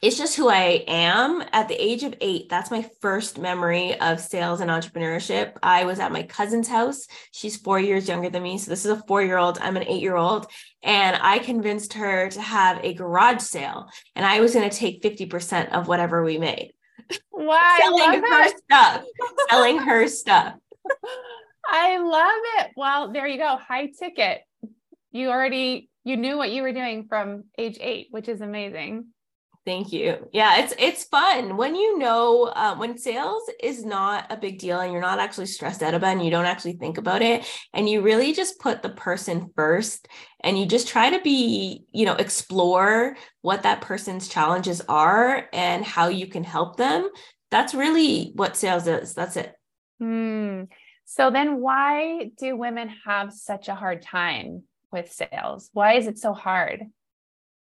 it's 0.01 0.17
just 0.17 0.35
who 0.35 0.49
I 0.49 0.83
am. 0.87 1.43
At 1.53 1.67
the 1.67 1.75
age 1.75 2.03
of 2.03 2.15
eight, 2.21 2.49
that's 2.49 2.71
my 2.71 2.89
first 3.01 3.37
memory 3.37 3.99
of 3.99 4.19
sales 4.19 4.59
and 4.59 4.71
entrepreneurship. 4.71 5.53
I 5.61 5.85
was 5.85 5.99
at 5.99 6.11
my 6.11 6.23
cousin's 6.23 6.67
house. 6.67 7.05
She's 7.31 7.57
four 7.57 7.79
years 7.79 8.07
younger 8.07 8.29
than 8.29 8.41
me. 8.41 8.57
So 8.57 8.71
this 8.71 8.83
is 8.83 8.91
a 8.91 9.03
four 9.03 9.21
year 9.21 9.37
old. 9.37 9.59
I'm 9.59 9.77
an 9.77 9.87
eight 9.87 10.01
year 10.01 10.15
old. 10.15 10.47
And 10.81 11.19
I 11.21 11.37
convinced 11.37 11.93
her 11.93 12.29
to 12.29 12.41
have 12.41 12.83
a 12.83 12.95
garage 12.95 13.41
sale. 13.41 13.89
And 14.15 14.25
I 14.25 14.39
was 14.39 14.55
going 14.55 14.67
to 14.67 14.75
take 14.75 15.03
50% 15.03 15.69
of 15.69 15.87
whatever 15.87 16.23
we 16.23 16.39
made. 16.39 16.73
Wow. 17.31 17.77
selling 17.79 18.21
her 18.23 18.41
it. 18.43 18.57
stuff. 18.57 19.03
selling 19.51 19.77
her 19.77 20.07
stuff. 20.07 20.55
I 21.67 21.99
love 21.99 22.65
it. 22.65 22.71
Well, 22.75 23.11
there 23.11 23.27
you 23.27 23.37
go. 23.37 23.55
High 23.55 23.91
ticket. 23.97 24.41
You 25.11 25.29
already 25.29 25.89
you 26.03 26.17
knew 26.17 26.37
what 26.37 26.51
you 26.51 26.63
were 26.63 26.73
doing 26.73 27.05
from 27.07 27.43
age 27.57 27.77
eight, 27.79 28.07
which 28.11 28.27
is 28.27 28.41
amazing. 28.41 29.07
Thank 29.63 29.93
you. 29.93 30.27
Yeah, 30.33 30.57
it's 30.63 30.73
it's 30.79 31.03
fun 31.03 31.55
when 31.55 31.75
you 31.75 31.99
know 31.99 32.45
uh, 32.45 32.75
when 32.75 32.97
sales 32.97 33.43
is 33.61 33.85
not 33.85 34.25
a 34.31 34.37
big 34.37 34.57
deal 34.57 34.79
and 34.79 34.91
you're 34.91 35.01
not 35.01 35.19
actually 35.19 35.45
stressed 35.45 35.83
out 35.83 35.93
about 35.93 36.09
it 36.09 36.11
and 36.13 36.25
you 36.25 36.31
don't 36.31 36.45
actually 36.45 36.73
think 36.73 36.97
about 36.97 37.21
it 37.21 37.45
and 37.71 37.87
you 37.87 38.01
really 38.01 38.33
just 38.33 38.59
put 38.59 38.81
the 38.81 38.89
person 38.89 39.51
first 39.55 40.07
and 40.43 40.57
you 40.57 40.65
just 40.65 40.87
try 40.87 41.11
to 41.11 41.21
be 41.21 41.83
you 41.93 42.07
know 42.07 42.15
explore 42.15 43.15
what 43.41 43.61
that 43.61 43.81
person's 43.81 44.27
challenges 44.27 44.81
are 44.89 45.47
and 45.53 45.85
how 45.85 46.07
you 46.07 46.25
can 46.25 46.43
help 46.43 46.77
them. 46.77 47.07
That's 47.51 47.75
really 47.75 48.31
what 48.33 48.57
sales 48.57 48.87
is. 48.87 49.13
That's 49.13 49.35
it. 49.35 49.53
Hmm. 49.99 50.63
So 51.05 51.29
then, 51.29 51.61
why 51.61 52.31
do 52.35 52.57
women 52.57 52.89
have 53.05 53.31
such 53.31 53.67
a 53.67 53.75
hard 53.75 54.01
time 54.01 54.63
with 54.91 55.11
sales? 55.11 55.69
Why 55.73 55.93
is 55.93 56.07
it 56.07 56.17
so 56.17 56.33
hard? 56.33 56.87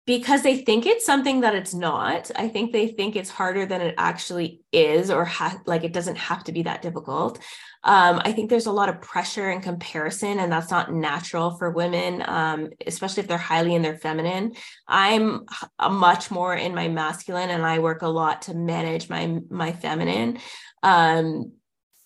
because 0.09 0.41
they 0.41 0.57
think 0.57 0.87
it's 0.87 1.05
something 1.05 1.43
that 1.43 1.55
it's 1.55 1.75
not. 1.75 2.31
I 2.35 2.49
think 2.49 2.73
they 2.73 2.89
think 2.89 3.15
it's 3.15 3.29
harder 3.29 3.67
than 3.67 3.83
it 3.83 3.95
actually 3.99 4.63
is, 4.73 5.11
or 5.11 5.27
ha- 5.27 5.61
like 5.67 5.85
it 5.85 5.93
doesn't 5.93 6.17
have 6.17 6.43
to 6.45 6.53
be 6.53 6.63
that 6.63 6.81
difficult. 6.81 7.39
Um, 7.85 8.23
I 8.25 8.33
think 8.33 8.49
there's 8.49 8.65
a 8.65 8.73
lot 8.73 8.89
of 8.89 9.03
pressure 9.03 9.51
and 9.51 9.63
comparison, 9.63 10.39
and 10.39 10.51
that's 10.51 10.71
not 10.71 10.95
natural 10.95 11.59
for 11.59 11.73
women, 11.73 12.25
um, 12.27 12.71
especially 12.87 13.21
if 13.21 13.29
they're 13.29 13.37
highly 13.37 13.75
in 13.75 13.83
their 13.83 13.99
feminine. 13.99 14.55
I'm 14.87 15.45
much 15.79 16.31
more 16.31 16.55
in 16.55 16.75
my 16.75 16.89
masculine, 16.89 17.51
and 17.51 17.67
I 17.67 17.79
work 17.81 18.01
a 18.01 18.09
lot 18.09 18.41
to 18.43 18.55
manage 18.55 19.11
my 19.11 19.41
my 19.51 19.73
feminine. 19.73 20.39
Um, 20.83 21.53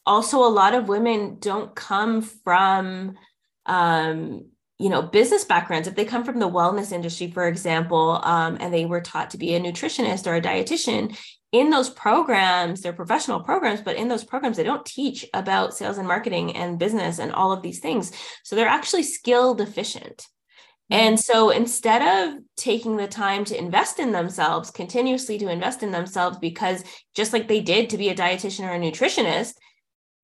also, 0.05 0.39
a 0.39 0.51
lot 0.51 0.75
of 0.75 0.89
women 0.89 1.37
don't 1.39 1.73
come 1.73 2.23
from 2.23 3.15
um, 3.65 4.47
you 4.83 4.89
know 4.89 5.01
business 5.01 5.45
backgrounds. 5.45 5.87
If 5.87 5.95
they 5.95 6.05
come 6.05 6.25
from 6.25 6.41
the 6.41 6.51
wellness 6.51 6.91
industry 6.91 7.31
for 7.31 7.47
example 7.47 8.21
um, 8.25 8.57
and 8.61 8.75
they 8.75 8.85
were 8.85 9.01
taught 9.01 9.31
to 9.31 9.39
be 9.39 9.55
a 9.55 9.61
nutritionist 9.61 10.27
or 10.27 10.35
a 10.35 10.41
dietitian 10.41 11.17
in 11.53 11.71
those 11.71 11.89
programs 11.89 12.81
they're 12.81 12.93
professional 12.93 13.41
programs 13.41 13.81
but 13.81 13.95
in 13.97 14.09
those 14.09 14.25
programs 14.25 14.57
they 14.57 14.65
don't 14.65 14.85
teach 14.85 15.25
about 15.35 15.75
sales 15.75 15.99
and 15.99 16.09
marketing 16.09 16.57
and 16.57 16.81
business 16.81 17.21
and 17.21 17.33
all 17.33 17.53
of 17.53 17.63
these 17.63 17.79
things. 17.79 18.11
So 18.43 18.57
they're 18.57 18.67
actually 18.67 19.05
skill 19.05 19.55
deficient. 19.55 20.27
Mm-hmm. 20.91 21.01
and 21.01 21.21
so 21.21 21.51
instead 21.51 22.03
of 22.03 22.41
taking 22.57 22.97
the 22.97 23.07
time 23.07 23.45
to 23.45 23.57
invest 23.57 24.01
in 24.01 24.11
themselves 24.11 24.73
continuously 24.73 25.39
to 25.39 25.49
invest 25.49 25.85
in 25.85 25.93
themselves 25.93 26.39
because 26.39 26.83
just 27.15 27.33
like 27.33 27.47
they 27.47 27.61
did 27.61 27.89
to 27.91 27.97
be 27.97 28.09
a 28.09 28.17
dietitian 28.17 28.65
or 28.65 28.73
a 28.73 28.81
nutritionist 28.81 29.55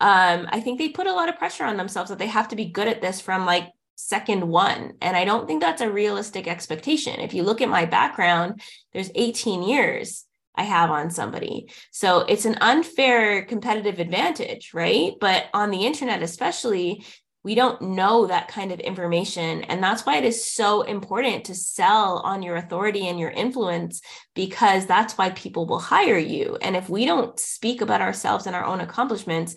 um, 0.00 0.46
I 0.50 0.60
think 0.60 0.78
they 0.78 0.90
put 0.90 1.08
a 1.08 1.12
lot 1.12 1.28
of 1.28 1.38
pressure 1.38 1.64
on 1.64 1.76
themselves 1.76 2.10
that 2.10 2.18
they 2.18 2.28
have 2.28 2.48
to 2.48 2.56
be 2.56 2.66
good 2.66 2.86
at 2.86 3.00
this 3.00 3.20
from 3.20 3.46
like 3.46 3.68
second 3.98 4.46
one. 4.48 4.92
And 5.02 5.16
I 5.16 5.24
don't 5.24 5.48
think 5.48 5.60
that's 5.60 5.82
a 5.82 5.90
realistic 5.90 6.46
expectation. 6.46 7.20
If 7.20 7.34
you 7.34 7.42
look 7.42 7.60
at 7.60 7.68
my 7.68 7.84
background, 7.84 8.62
there's 8.92 9.10
18 9.14 9.64
years 9.64 10.24
I 10.54 10.62
have 10.62 10.90
on 10.90 11.10
somebody. 11.10 11.70
So 11.90 12.20
it's 12.20 12.44
an 12.44 12.58
unfair 12.60 13.44
competitive 13.44 13.98
advantage, 13.98 14.70
right? 14.72 15.14
But 15.20 15.46
on 15.52 15.70
the 15.70 15.84
internet, 15.84 16.22
especially, 16.22 17.04
we 17.42 17.56
don't 17.56 17.80
know 17.80 18.26
that 18.26 18.46
kind 18.46 18.70
of 18.70 18.78
information. 18.78 19.62
And 19.64 19.82
that's 19.82 20.06
why 20.06 20.16
it 20.16 20.24
is 20.24 20.46
so 20.46 20.82
important 20.82 21.44
to 21.46 21.54
sell 21.56 22.18
on 22.18 22.42
your 22.42 22.56
authority 22.56 23.08
and 23.08 23.18
your 23.18 23.30
influence, 23.30 24.00
because 24.34 24.86
that's 24.86 25.18
why 25.18 25.30
people 25.30 25.66
will 25.66 25.80
hire 25.80 26.18
you. 26.18 26.56
And 26.62 26.76
if 26.76 26.88
we 26.88 27.04
don't 27.04 27.38
speak 27.38 27.80
about 27.80 28.00
ourselves 28.00 28.46
and 28.46 28.54
our 28.54 28.64
own 28.64 28.80
accomplishments, 28.80 29.56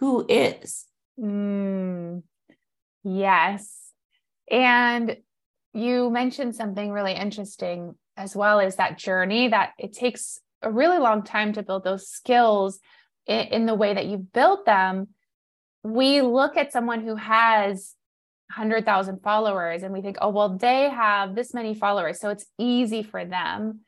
who 0.00 0.24
is? 0.28 0.86
Mm, 1.18 2.22
yes. 3.04 3.81
And 4.52 5.16
you 5.72 6.10
mentioned 6.10 6.54
something 6.54 6.92
really 6.92 7.14
interesting 7.14 7.94
as 8.16 8.36
well 8.36 8.60
as 8.60 8.76
that 8.76 8.98
journey 8.98 9.48
that 9.48 9.70
it 9.78 9.94
takes 9.94 10.38
a 10.60 10.70
really 10.70 10.98
long 10.98 11.22
time 11.22 11.54
to 11.54 11.62
build 11.62 11.82
those 11.82 12.08
skills 12.08 12.78
in, 13.26 13.40
in 13.46 13.66
the 13.66 13.74
way 13.74 13.94
that 13.94 14.06
you've 14.06 14.32
built 14.32 14.66
them. 14.66 15.08
We 15.82 16.20
look 16.20 16.56
at 16.56 16.72
someone 16.72 17.00
who 17.00 17.16
has 17.16 17.94
100,000 18.54 19.22
followers 19.22 19.82
and 19.82 19.92
we 19.92 20.02
think, 20.02 20.18
oh, 20.20 20.28
well, 20.28 20.56
they 20.58 20.90
have 20.90 21.34
this 21.34 21.54
many 21.54 21.74
followers. 21.74 22.20
So 22.20 22.28
it's 22.28 22.46
easy 22.58 23.02
for 23.02 23.24
them. 23.24 23.80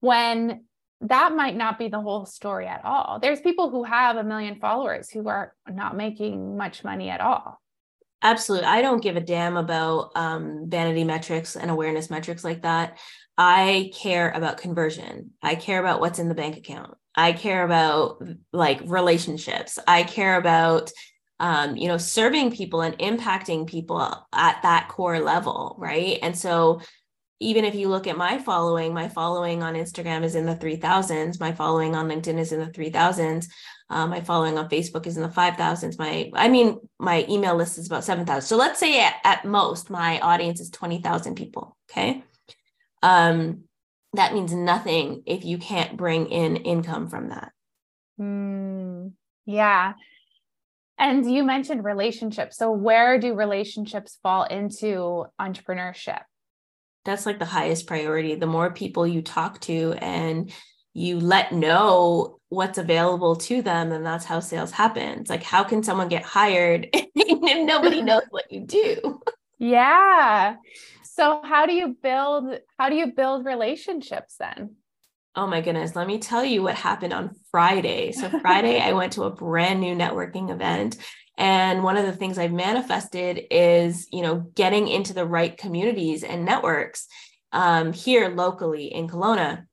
When 0.00 0.66
that 1.00 1.32
might 1.32 1.56
not 1.56 1.78
be 1.78 1.88
the 1.88 2.00
whole 2.00 2.26
story 2.26 2.66
at 2.66 2.84
all. 2.84 3.18
There's 3.20 3.40
people 3.40 3.70
who 3.70 3.84
have 3.84 4.16
a 4.16 4.24
million 4.24 4.58
followers 4.58 5.08
who 5.10 5.28
are 5.28 5.54
not 5.68 5.96
making 5.96 6.56
much 6.56 6.82
money 6.82 7.08
at 7.08 7.20
all. 7.20 7.60
Absolutely. 8.22 8.66
I 8.66 8.82
don't 8.82 9.02
give 9.02 9.16
a 9.16 9.20
damn 9.20 9.56
about 9.56 10.10
um, 10.16 10.64
vanity 10.68 11.04
metrics 11.04 11.54
and 11.56 11.70
awareness 11.70 12.10
metrics 12.10 12.42
like 12.42 12.62
that. 12.62 12.98
I 13.36 13.92
care 13.94 14.30
about 14.30 14.58
conversion. 14.58 15.30
I 15.42 15.54
care 15.54 15.78
about 15.78 16.00
what's 16.00 16.18
in 16.18 16.28
the 16.28 16.34
bank 16.34 16.56
account. 16.56 16.94
I 17.14 17.32
care 17.32 17.64
about 17.64 18.20
like 18.52 18.80
relationships. 18.84 19.78
I 19.86 20.02
care 20.02 20.36
about 20.36 20.90
um, 21.40 21.76
you 21.76 21.86
know 21.86 21.98
serving 21.98 22.50
people 22.50 22.80
and 22.80 22.98
impacting 22.98 23.68
people 23.68 24.00
at 24.32 24.62
that 24.62 24.88
core 24.88 25.20
level, 25.20 25.76
right? 25.78 26.18
And 26.20 26.36
so 26.36 26.80
even 27.40 27.64
if 27.64 27.76
you 27.76 27.88
look 27.88 28.08
at 28.08 28.16
my 28.16 28.38
following, 28.38 28.92
my 28.92 29.08
following 29.08 29.62
on 29.62 29.74
Instagram 29.74 30.24
is 30.24 30.34
in 30.34 30.46
the 30.46 30.56
3000s, 30.56 31.38
my 31.38 31.52
following 31.52 31.94
on 31.94 32.08
LinkedIn 32.08 32.38
is 32.38 32.50
in 32.52 32.58
the 32.60 32.66
3000s. 32.72 33.48
Um, 33.90 34.10
my 34.10 34.20
following 34.20 34.58
on 34.58 34.68
Facebook 34.68 35.06
is 35.06 35.16
in 35.16 35.22
the 35.22 35.28
5,000s. 35.30 35.98
My, 35.98 36.30
I 36.34 36.48
mean, 36.48 36.78
my 36.98 37.24
email 37.28 37.56
list 37.56 37.78
is 37.78 37.86
about 37.86 38.04
7,000. 38.04 38.46
So 38.46 38.56
let's 38.56 38.78
say 38.78 39.02
at, 39.02 39.14
at 39.24 39.44
most 39.44 39.88
my 39.88 40.20
audience 40.20 40.60
is 40.60 40.70
20,000 40.70 41.34
people. 41.34 41.76
Okay. 41.90 42.22
Um, 43.02 43.64
that 44.14 44.34
means 44.34 44.52
nothing 44.52 45.22
if 45.26 45.44
you 45.44 45.58
can't 45.58 45.96
bring 45.96 46.26
in 46.26 46.56
income 46.56 47.08
from 47.08 47.28
that. 47.30 47.52
Mm, 48.20 49.12
yeah. 49.46 49.94
And 50.98 51.30
you 51.30 51.44
mentioned 51.44 51.84
relationships. 51.84 52.56
So, 52.56 52.72
where 52.72 53.20
do 53.20 53.34
relationships 53.34 54.18
fall 54.22 54.44
into 54.44 55.26
entrepreneurship? 55.40 56.22
That's 57.04 57.24
like 57.24 57.38
the 57.38 57.44
highest 57.44 57.86
priority. 57.86 58.34
The 58.34 58.46
more 58.46 58.72
people 58.72 59.06
you 59.06 59.22
talk 59.22 59.60
to 59.62 59.92
and 59.92 60.52
you 60.94 61.20
let 61.20 61.52
know 61.52 62.38
what's 62.48 62.78
available 62.78 63.36
to 63.36 63.62
them, 63.62 63.92
and 63.92 64.04
that's 64.04 64.24
how 64.24 64.40
sales 64.40 64.70
happens. 64.70 65.28
Like, 65.28 65.42
how 65.42 65.64
can 65.64 65.82
someone 65.82 66.08
get 66.08 66.22
hired 66.22 66.88
if 66.92 67.66
nobody 67.66 68.02
knows 68.02 68.24
what 68.30 68.50
you 68.50 68.60
do? 68.66 69.20
Yeah. 69.58 70.56
So, 71.04 71.40
how 71.42 71.66
do 71.66 71.74
you 71.74 71.96
build? 72.02 72.58
How 72.78 72.88
do 72.88 72.96
you 72.96 73.12
build 73.12 73.44
relationships 73.44 74.36
then? 74.38 74.76
Oh 75.34 75.46
my 75.46 75.60
goodness, 75.60 75.94
let 75.94 76.06
me 76.06 76.18
tell 76.18 76.44
you 76.44 76.62
what 76.62 76.74
happened 76.74 77.12
on 77.12 77.36
Friday. 77.50 78.12
So, 78.12 78.28
Friday, 78.40 78.80
I 78.80 78.92
went 78.92 79.12
to 79.14 79.24
a 79.24 79.30
brand 79.30 79.80
new 79.80 79.94
networking 79.94 80.50
event. 80.50 80.96
And 81.36 81.84
one 81.84 81.96
of 81.96 82.04
the 82.04 82.12
things 82.12 82.36
I've 82.36 82.52
manifested 82.52 83.46
is, 83.52 84.08
you 84.10 84.22
know, 84.22 84.50
getting 84.56 84.88
into 84.88 85.14
the 85.14 85.24
right 85.24 85.56
communities 85.56 86.24
and 86.24 86.44
networks 86.44 87.06
um, 87.52 87.92
here 87.92 88.28
locally 88.30 88.86
in 88.86 89.06
Kelowna. 89.06 89.67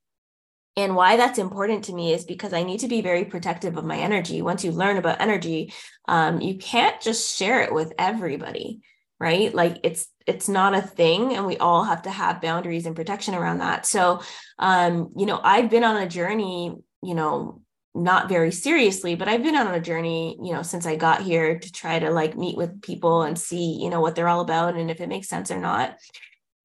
And 0.77 0.96
why 0.96 1.15
that's 1.15 1.39
important 1.39 1.86
to 1.86 1.94
me 1.94 2.13
is 2.13 2.25
because 2.25 2.51
I 2.51 2.63
need 2.63 2.82
to 2.82 2.89
be 2.89 3.01
very 3.01 3.25
protective 3.25 3.77
of 3.77 3.86
my 3.86 3.98
energy. 3.98 4.41
Once 4.41 4.63
you 4.63 4.72
learn 4.72 4.98
about 4.98 5.22
energy, 5.22 5.74
um, 6.08 6.41
you 6.41 6.58
can't 6.58 7.00
just 7.01 7.38
share 7.38 7.62
it 7.62 7.74
with 7.74 7.94
everybody, 7.98 8.82
right? 9.20 9.53
Like 9.53 9.79
it's 9.84 10.08
it's 10.27 10.50
not 10.50 10.75
a 10.75 10.82
thing 10.82 11.36
and 11.36 11.46
we 11.46 11.58
all 11.58 11.84
have 11.84 12.01
to 12.03 12.10
have 12.10 12.41
boundaries 12.41 12.86
and 12.86 12.96
protection 12.96 13.36
around 13.36 13.60
that 13.60 13.86
so 13.86 14.22
um 14.60 15.12
you 15.15 15.25
know 15.25 15.39
i've 15.44 15.70
been 15.70 15.84
on 15.84 15.98
a 15.98 16.10
journey 16.10 16.75
you 17.03 17.13
know 17.13 17.62
not 17.94 18.27
very 18.27 18.51
seriously 18.51 19.15
but 19.15 19.27
i've 19.27 19.44
been 19.44 19.55
on 19.55 19.74
a 19.74 19.79
journey 19.79 20.38
you 20.44 20.51
know 20.51 20.62
since 20.62 20.86
i 20.86 20.96
got 20.96 21.22
here 21.22 21.60
to 21.60 21.72
try 21.72 22.00
to 22.00 22.10
like 22.10 22.36
meet 22.36 22.58
with 22.58 22.82
people 22.82 23.22
and 23.22 23.38
see 23.38 23.77
you 23.79 23.89
know 23.89 24.01
what 24.01 24.15
they're 24.15 24.27
all 24.27 24.41
about 24.41 24.75
and 24.75 24.91
if 24.91 25.00
it 25.00 25.10
makes 25.10 25.29
sense 25.29 25.51
or 25.51 25.60
not 25.60 25.96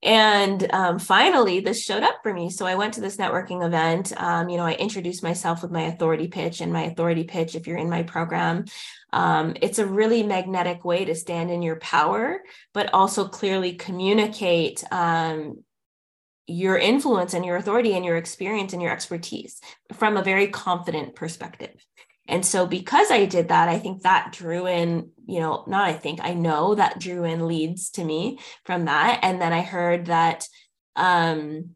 and 0.02 0.72
um, 0.72 0.98
finally 0.98 1.60
this 1.60 1.82
showed 1.82 2.02
up 2.02 2.20
for 2.22 2.32
me. 2.32 2.50
So 2.50 2.66
i 2.66 2.74
went 2.74 2.94
to 2.94 3.00
this 3.00 3.16
networking 3.16 3.64
event. 3.64 4.12
Um, 4.16 4.48
you 4.48 4.56
know 4.56 4.64
i 4.64 4.74
introduced 4.74 5.22
myself 5.22 5.62
with 5.62 5.70
my 5.70 5.82
authority 5.82 6.28
pitch 6.28 6.60
and 6.60 6.72
my 6.72 6.84
authority 6.84 7.24
pitch 7.24 7.54
if 7.54 7.66
you're 7.66 7.78
in 7.78 7.90
my 7.90 8.02
program. 8.02 8.64
Um, 9.12 9.56
it's 9.60 9.78
a 9.78 9.86
really 9.86 10.22
magnetic 10.22 10.84
way 10.84 11.04
to 11.04 11.14
stand 11.14 11.50
in 11.50 11.62
your 11.62 11.76
power 11.76 12.40
but 12.72 12.92
also 12.94 13.26
clearly 13.26 13.74
communicate 13.74 14.84
um, 14.92 15.64
your 16.46 16.76
influence 16.76 17.32
and 17.32 17.44
your 17.44 17.56
authority 17.56 17.94
and 17.94 18.04
your 18.04 18.16
experience 18.16 18.72
and 18.72 18.82
your 18.82 18.90
expertise 18.90 19.60
from 19.92 20.16
a 20.16 20.22
very 20.22 20.48
confident 20.48 21.14
perspective 21.14 21.74
and 22.30 22.46
so 22.46 22.64
because 22.64 23.10
I 23.10 23.26
did 23.26 23.48
that, 23.48 23.68
I 23.68 23.78
think 23.78 24.02
that 24.02 24.32
drew 24.32 24.66
in, 24.66 25.10
you 25.26 25.40
know, 25.40 25.64
not 25.66 25.88
I 25.88 25.92
think, 25.92 26.20
I 26.22 26.32
know 26.32 26.76
that 26.76 27.00
drew 27.00 27.24
in 27.24 27.48
leads 27.48 27.90
to 27.90 28.04
me 28.04 28.38
from 28.64 28.84
that. 28.84 29.18
And 29.22 29.42
then 29.42 29.52
I 29.52 29.62
heard 29.62 30.06
that 30.06 30.46
um 30.94 31.70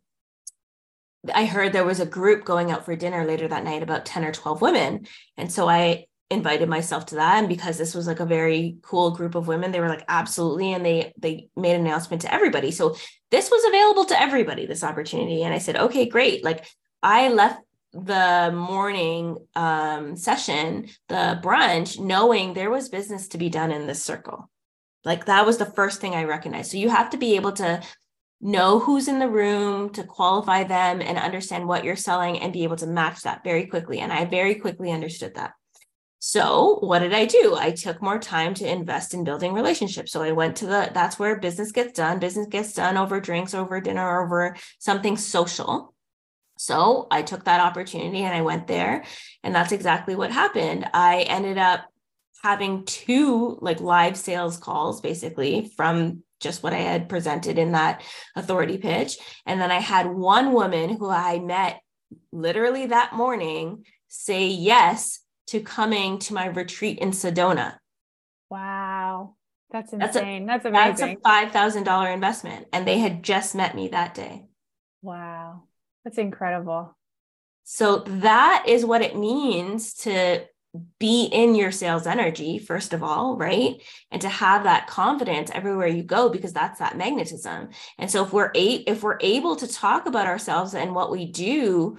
I 1.35 1.47
heard 1.47 1.73
there 1.73 1.85
was 1.85 2.01
a 2.01 2.07
group 2.07 2.45
going 2.45 2.71
out 2.71 2.85
for 2.85 2.95
dinner 2.95 3.25
later 3.25 3.49
that 3.49 3.65
night, 3.65 3.83
about 3.83 4.05
10 4.05 4.25
or 4.25 4.33
12 4.33 4.61
women. 4.61 5.07
And 5.37 5.51
so 5.51 5.69
I 5.69 6.07
invited 6.31 6.69
myself 6.69 7.07
to 7.07 7.15
that. 7.17 7.39
And 7.39 7.49
because 7.49 7.79
this 7.79 7.95
was 7.95 8.07
like 8.07 8.21
a 8.21 8.27
very 8.27 8.77
cool 8.83 9.11
group 9.11 9.35
of 9.35 9.49
women, 9.49 9.73
they 9.73 9.81
were 9.81 9.89
like, 9.89 10.05
absolutely. 10.07 10.73
And 10.73 10.85
they 10.85 11.13
they 11.19 11.49
made 11.57 11.75
an 11.75 11.81
announcement 11.81 12.23
to 12.23 12.33
everybody. 12.33 12.71
So 12.71 12.95
this 13.31 13.51
was 13.51 13.65
available 13.65 14.05
to 14.07 14.21
everybody, 14.21 14.67
this 14.67 14.85
opportunity. 14.85 15.43
And 15.43 15.53
I 15.53 15.59
said, 15.59 15.77
okay, 15.77 16.07
great. 16.07 16.45
Like 16.45 16.65
I 17.03 17.29
left 17.29 17.61
the 17.95 18.53
morning 18.55 19.39
um, 19.55 20.17
session, 20.17 20.89
the 21.09 21.41
brunch, 21.43 21.99
knowing 21.99 22.53
there 22.53 22.71
was 22.71 22.89
business 22.89 23.29
to 23.29 23.39
be 23.39 23.49
done 23.49 23.71
in 23.71 23.87
this 23.87 24.03
circle. 24.03 24.51
Like 25.05 25.27
that 25.27 25.47
was 25.47 25.59
the 25.59 25.67
first 25.67 26.01
thing 26.01 26.15
I 26.15 26.25
recognized. 26.25 26.73
So 26.73 26.79
you 26.79 26.89
have 26.89 27.11
to 27.11 27.17
be 27.17 27.37
able 27.37 27.53
to 27.53 27.83
know 28.41 28.79
who's 28.79 29.09
in 29.09 29.19
the 29.19 29.29
room, 29.29 29.91
to 29.91 30.05
qualify 30.05 30.65
them 30.65 31.01
and 31.01 31.17
understand 31.19 31.67
what 31.67 31.85
you're 31.85 31.97
selling 31.97 32.41
and 32.41 32.53
be 32.53 32.65
able 32.65 32.77
to 32.77 32.87
match 32.87 33.23
that 33.23 33.45
very 33.45 33.67
quickly. 33.67 34.01
And 34.01 34.13
I 34.13 34.25
very 34.25 34.57
quickly 34.57 34.91
understood 34.91 35.35
that. 35.37 35.53
So 36.19 36.79
what 36.81 37.01
did 37.01 37.13
I 37.13 37.27
do? 37.27 37.55
I 37.55 37.71
took 37.71 38.03
more 38.03 38.19
time 38.19 38.55
to 38.55 38.69
invest 38.69 39.15
in 39.15 39.25
building 39.25 39.53
relationships. 39.53 40.11
So 40.11 40.23
I 40.23 40.33
went 40.33 40.57
to 40.57 40.67
the, 40.67 40.91
that's 40.93 41.19
where 41.19 41.39
business 41.39 41.71
gets 41.71 41.93
done. 41.93 42.19
Business 42.19 42.47
gets 42.47 42.73
done 42.73 42.97
over 42.97 43.21
drinks, 43.21 43.55
over 43.55 43.81
dinner, 43.81 44.25
over 44.25 44.57
something 44.79 45.17
social. 45.17 45.94
So 46.57 47.07
I 47.11 47.23
took 47.23 47.45
that 47.45 47.61
opportunity 47.61 48.23
and 48.23 48.35
I 48.35 48.43
went 48.43 48.67
there. 48.67 49.05
And 49.43 49.55
that's 49.55 49.73
exactly 49.73 50.15
what 50.15 50.31
happened. 50.31 50.89
I 50.95 51.23
ended 51.23 51.59
up 51.59 51.87
having 52.43 52.85
two 52.85 53.59
like 53.61 53.81
live 53.81 54.17
sales 54.17 54.59
calls 54.59 55.01
basically 55.01 55.73
from 55.77 56.23
just 56.41 56.63
what 56.63 56.75
I 56.75 56.79
had 56.79 57.09
presented 57.09 57.59
in 57.59 57.73
that 57.73 58.03
authority 58.37 58.77
pitch. 58.77 59.17
And 59.47 59.61
then 59.61 59.71
I 59.71 59.81
had 59.81 60.07
one 60.07 60.53
woman 60.53 60.97
who 60.97 61.09
I 61.09 61.39
met 61.39 61.81
literally 62.33 62.87
that 62.87 63.15
morning 63.15 63.85
say 64.09 64.47
yes 64.49 65.21
to 65.49 65.61
coming 65.61 66.19
to 66.21 66.35
my 66.35 66.47
retreat 66.47 66.99
in 66.99 67.11
Sedona. 67.11 67.77
Wow. 68.51 69.37
That's 69.71 69.93
insane. 69.93 70.47
That's, 70.47 70.65
a, 70.65 70.71
that's 70.71 71.01
amazing. 71.01 71.19
That's 71.25 71.75
a 71.75 71.79
$5,000 71.83 72.15
investment. 72.15 72.67
And 72.73 72.87
they 72.87 72.99
had 72.99 73.23
just 73.23 73.55
met 73.55 73.75
me 73.75 73.89
that 73.89 74.15
day. 74.15 74.47
Wow. 75.03 75.65
That's 76.05 76.19
incredible. 76.19 76.97
So 77.65 77.99
that 78.07 78.65
is 78.69 78.85
what 78.85 79.03
it 79.03 79.17
means 79.17 79.95
to 79.95 80.45
be 80.99 81.27
in 81.27 81.55
your 81.55 81.71
sales 81.71 82.05
energy 82.05 82.59
first 82.59 82.93
of 82.93 83.03
all 83.03 83.37
right? 83.37 83.81
And 84.11 84.21
to 84.23 84.29
have 84.29 84.65
that 84.65 84.89
confidence 84.89 85.51
everywhere 85.55 85.87
you 85.87 86.03
go 86.03 86.29
because 86.29 86.53
that's 86.53 86.81
that 86.81 86.97
magnetism. 86.97 87.69
And 87.99 88.11
so 88.11 88.25
if 88.25 88.33
we're 88.33 88.51
a- 88.55 88.85
if 88.87 89.03
we're 89.03 89.19
able 89.21 89.57
to 89.57 89.69
talk 89.69 90.07
about 90.07 90.27
ourselves 90.27 90.75
and 90.75 90.95
what 90.95 91.13
we 91.13 91.27
do 91.27 91.97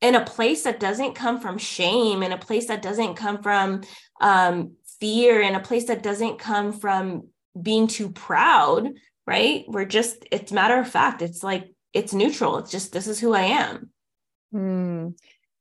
in 0.00 0.14
a 0.14 0.24
place 0.24 0.62
that 0.62 0.78
doesn't 0.78 1.16
come 1.16 1.40
from 1.40 1.58
shame 1.58 2.22
in 2.22 2.30
a 2.30 2.38
place 2.38 2.68
that 2.68 2.80
doesn't 2.82 3.16
come 3.16 3.42
from 3.42 3.82
um, 4.20 4.76
fear 5.00 5.40
in 5.40 5.56
a 5.56 5.60
place 5.60 5.86
that 5.86 6.04
doesn't 6.04 6.38
come 6.38 6.72
from 6.72 7.26
being 7.60 7.88
too 7.88 8.10
proud 8.10 8.88
right? 9.26 9.66
We're 9.68 9.84
just 9.84 10.24
it's 10.32 10.52
matter 10.52 10.78
of 10.78 10.88
fact. 10.88 11.20
It's 11.20 11.42
like 11.42 11.70
it's 11.92 12.12
neutral. 12.12 12.58
It's 12.58 12.70
just 12.70 12.92
this 12.92 13.06
is 13.06 13.20
who 13.20 13.34
I 13.34 13.42
am. 13.42 13.90
Hmm. 14.52 15.08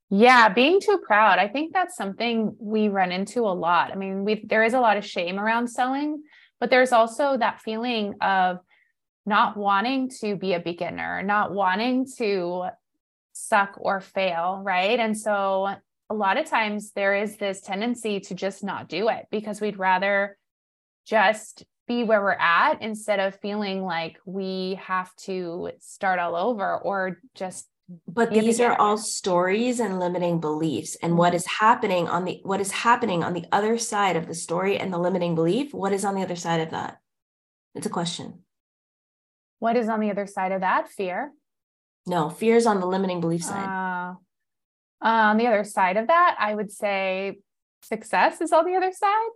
Yeah, 0.10 0.50
being 0.50 0.80
too 0.80 1.02
proud. 1.06 1.38
I 1.38 1.50
think 1.50 1.74
that's 1.74 1.98
something 1.98 2.56
we 2.60 2.88
run 2.88 3.12
into 3.12 3.42
a 3.42 3.52
lot. 3.52 3.92
I 3.92 3.96
mean, 3.96 4.24
we 4.24 4.46
there 4.46 4.64
is 4.64 4.74
a 4.74 4.80
lot 4.80 4.98
of 4.98 5.06
shame 5.06 5.40
around 5.40 5.68
selling, 5.68 6.24
but 6.60 6.70
there's 6.70 6.94
also 6.94 7.38
that 7.38 7.62
feeling 7.62 8.16
of 8.22 8.60
not 9.26 9.58
wanting 9.58 10.10
to 10.22 10.38
be 10.38 10.54
a 10.54 10.60
beginner, 10.60 11.22
not 11.22 11.52
wanting 11.52 12.08
to 12.18 12.68
suck 13.34 13.74
or 13.78 14.00
fail, 14.00 14.62
right? 14.64 15.00
And 15.00 15.18
so 15.18 15.76
a 16.10 16.14
lot 16.14 16.38
of 16.38 16.46
times 16.46 16.92
there 16.92 17.16
is 17.16 17.36
this 17.36 17.60
tendency 17.60 18.22
to 18.22 18.34
just 18.36 18.64
not 18.64 18.88
do 18.88 19.10
it 19.10 19.26
because 19.30 19.60
we'd 19.60 19.78
rather 19.78 20.38
just 21.06 21.66
be 21.88 22.04
where 22.04 22.22
we're 22.22 22.32
at 22.32 22.82
instead 22.82 23.20
of 23.20 23.40
feeling 23.40 23.84
like 23.84 24.18
we 24.26 24.80
have 24.82 25.16
to 25.16 25.72
start 25.80 26.20
all 26.20 26.36
over 26.36 26.78
or 26.78 27.20
just 27.36 27.68
but 28.06 28.32
these 28.32 28.60
are 28.60 28.78
all 28.78 28.98
stories 28.98 29.80
and 29.80 29.98
limiting 29.98 30.42
beliefs. 30.42 30.98
And 31.02 31.18
what 31.18 31.32
mm-hmm. 31.32 31.66
happening 31.66 32.10
on 32.10 32.26
the 32.26 32.42
what 32.44 32.60
is 32.60 32.72
happening 32.72 33.24
on 33.24 33.32
the 33.32 33.46
other 33.54 33.78
side 33.78 34.18
of 34.18 34.28
the 34.28 34.34
story 34.34 34.78
and 34.78 34.92
the 34.92 34.98
limiting 34.98 35.36
belief 35.36 35.74
what 35.74 35.94
is 35.94 36.04
on 36.04 36.14
the 36.14 36.22
other 36.22 36.36
side 36.36 36.60
of 36.60 36.72
that? 36.72 36.98
It's 37.76 37.88
a 37.88 37.90
question. 37.90 38.44
What 39.60 39.78
is 39.78 39.88
on 39.88 40.02
the 40.02 40.12
other 40.12 40.28
side 40.28 40.52
of 40.52 40.62
that? 40.62 40.90
Fear. 40.90 41.32
No 42.06 42.30
fear 42.30 42.58
is 42.58 42.66
on 42.66 42.82
the 42.82 42.88
limiting 42.88 43.22
belief 43.22 43.44
side. 43.44 43.66
Uh, 43.66 44.16
on 45.02 45.38
the 45.38 45.48
other 45.48 45.64
side 45.64 45.98
of 45.98 46.08
that 46.08 46.36
i 46.40 46.54
would 46.54 46.72
say 46.72 47.38
success 47.84 48.42
is 48.42 48.52
on 48.52 48.66
the 48.66 48.76
other 48.76 48.92
side 48.92 49.30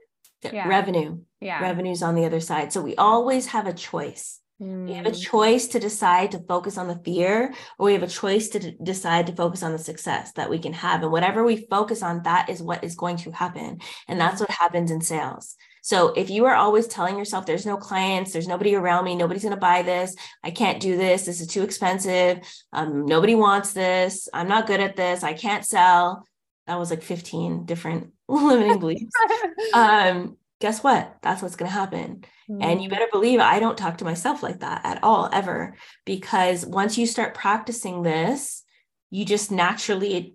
yeah. 0.44 0.68
revenue 0.68 1.20
yeah 1.40 1.62
revenues 1.62 2.02
on 2.02 2.16
the 2.16 2.26
other 2.26 2.40
side 2.40 2.72
so 2.72 2.82
we 2.82 2.96
always 2.96 3.48
have 3.48 3.68
a 3.68 3.74
choice 3.74 4.40
mm. 4.62 4.88
we 4.88 4.94
have 4.94 5.06
a 5.06 5.12
mm. 5.12 5.22
choice 5.22 5.68
to 5.68 5.80
decide 5.80 6.32
to 6.32 6.40
focus 6.40 6.78
on 6.78 6.88
the 6.88 7.00
fear 7.04 7.54
or 7.78 7.88
we 7.88 7.94
have 7.94 8.04
a 8.04 8.08
choice 8.08 8.50
to 8.50 8.60
d- 8.60 8.78
decide 8.84 9.28
to 9.28 9.36
focus 9.36 9.64
on 9.64 9.72
the 9.72 9.80
success 9.80 10.32
that 10.34 10.50
we 10.50 10.60
can 10.60 10.74
have 10.74 11.04
and 11.04 11.12
whatever 11.12 11.44
we 11.44 11.68
focus 11.70 12.02
on 12.02 12.22
that 12.24 12.50
is 12.50 12.62
what 12.62 12.84
is 12.84 12.96
going 12.96 13.18
to 13.18 13.32
happen 13.32 13.80
and 14.08 14.20
that's 14.20 14.40
what 14.40 14.50
happens 14.50 14.92
in 14.92 15.02
sales 15.02 15.56
so 15.82 16.10
if 16.10 16.30
you 16.30 16.46
are 16.46 16.56
always 16.56 16.88
telling 16.88 17.18
yourself 17.18 17.46
there's 17.46 17.66
no 17.66 17.76
clients, 17.76 18.32
there's 18.32 18.48
nobody 18.48 18.76
around 18.76 19.04
me, 19.04 19.16
nobody's 19.16 19.42
going 19.42 19.56
to 19.56 19.60
buy 19.60 19.82
this, 19.82 20.16
I 20.44 20.52
can't 20.52 20.80
do 20.80 20.96
this, 20.96 21.26
this 21.26 21.42
is 21.42 21.48
too 21.48 21.64
expensive, 21.64 22.40
um, 22.72 23.06
nobody 23.06 23.34
wants 23.34 23.74
this, 23.74 24.30
I'm 24.32 24.48
not 24.48 24.68
good 24.68 24.80
at 24.80 24.96
this, 24.96 25.24
I 25.24 25.34
can't 25.34 25.66
sell. 25.66 26.26
That 26.68 26.78
was 26.78 26.92
like 26.92 27.02
15 27.02 27.66
different 27.66 28.14
limiting 28.32 28.80
beliefs. 28.80 29.14
um, 29.74 30.38
guess 30.60 30.84
what? 30.84 31.18
That's 31.22 31.42
what's 31.42 31.56
going 31.56 31.70
to 31.70 31.78
happen. 31.78 32.24
Mm-hmm. 32.50 32.62
And 32.62 32.82
you 32.82 32.90
better 32.90 33.08
believe 33.12 33.40
I 33.40 33.60
don't 33.60 33.78
talk 33.78 33.98
to 33.98 34.06
myself 34.06 34.44
like 34.44 34.60
that 34.60 34.82
at 34.86 35.04
all, 35.04 35.30
ever. 35.32 35.76
Because 36.06 36.66
once 36.66 36.98
you 36.98 37.06
start 37.06 37.34
practicing 37.34 38.04
this, 38.04 38.64
you 39.10 39.26
just 39.26 39.52
naturally, 39.52 40.14
it, 40.16 40.34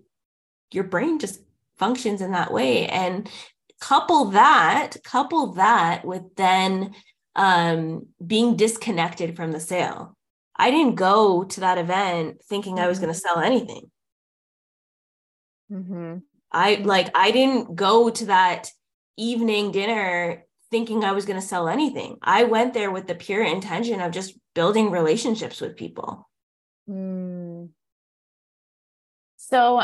your 0.71 0.83
brain 0.83 1.19
just 1.19 1.41
functions 1.77 2.21
in 2.21 2.31
that 2.31 2.51
way. 2.51 2.87
And 2.87 3.29
couple 3.79 4.25
that, 4.31 4.95
couple 5.03 5.53
that 5.53 6.05
with 6.05 6.35
then 6.35 6.93
um, 7.35 8.07
being 8.25 8.55
disconnected 8.55 9.35
from 9.35 9.51
the 9.51 9.59
sale. 9.59 10.17
I 10.55 10.71
didn't 10.71 10.95
go 10.95 11.43
to 11.43 11.59
that 11.61 11.77
event 11.77 12.41
thinking 12.49 12.75
mm-hmm. 12.75 12.85
I 12.85 12.87
was 12.87 12.99
going 12.99 13.13
to 13.13 13.19
sell 13.19 13.39
anything. 13.39 13.91
Mm-hmm. 15.71 16.17
I 16.57 16.81
like, 16.83 17.11
I 17.13 17.29
didn't 17.29 17.75
go 17.75 18.09
to 18.09 18.25
that 18.25 18.71
evening 19.15 19.71
dinner 19.71 20.43
thinking 20.71 21.03
I 21.03 21.11
was 21.11 21.25
going 21.25 21.39
to 21.39 21.45
sell 21.45 21.67
anything. 21.67 22.17
I 22.23 22.45
went 22.45 22.73
there 22.73 22.89
with 22.89 23.05
the 23.05 23.13
pure 23.13 23.43
intention 23.43 24.01
of 24.01 24.11
just 24.11 24.33
building 24.55 24.89
relationships 24.89 25.61
with 25.61 25.77
people. 25.77 26.27
Mm. 26.89 27.69
So, 29.35 29.83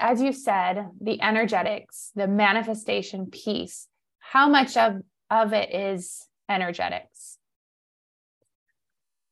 as 0.00 0.20
you 0.20 0.32
said, 0.32 0.88
the 1.00 1.22
energetics, 1.22 2.10
the 2.16 2.26
manifestation 2.26 3.26
piece, 3.26 3.86
how 4.18 4.48
much 4.48 4.76
of, 4.76 5.02
of 5.30 5.52
it 5.52 5.72
is 5.72 6.26
energetics? 6.48 7.38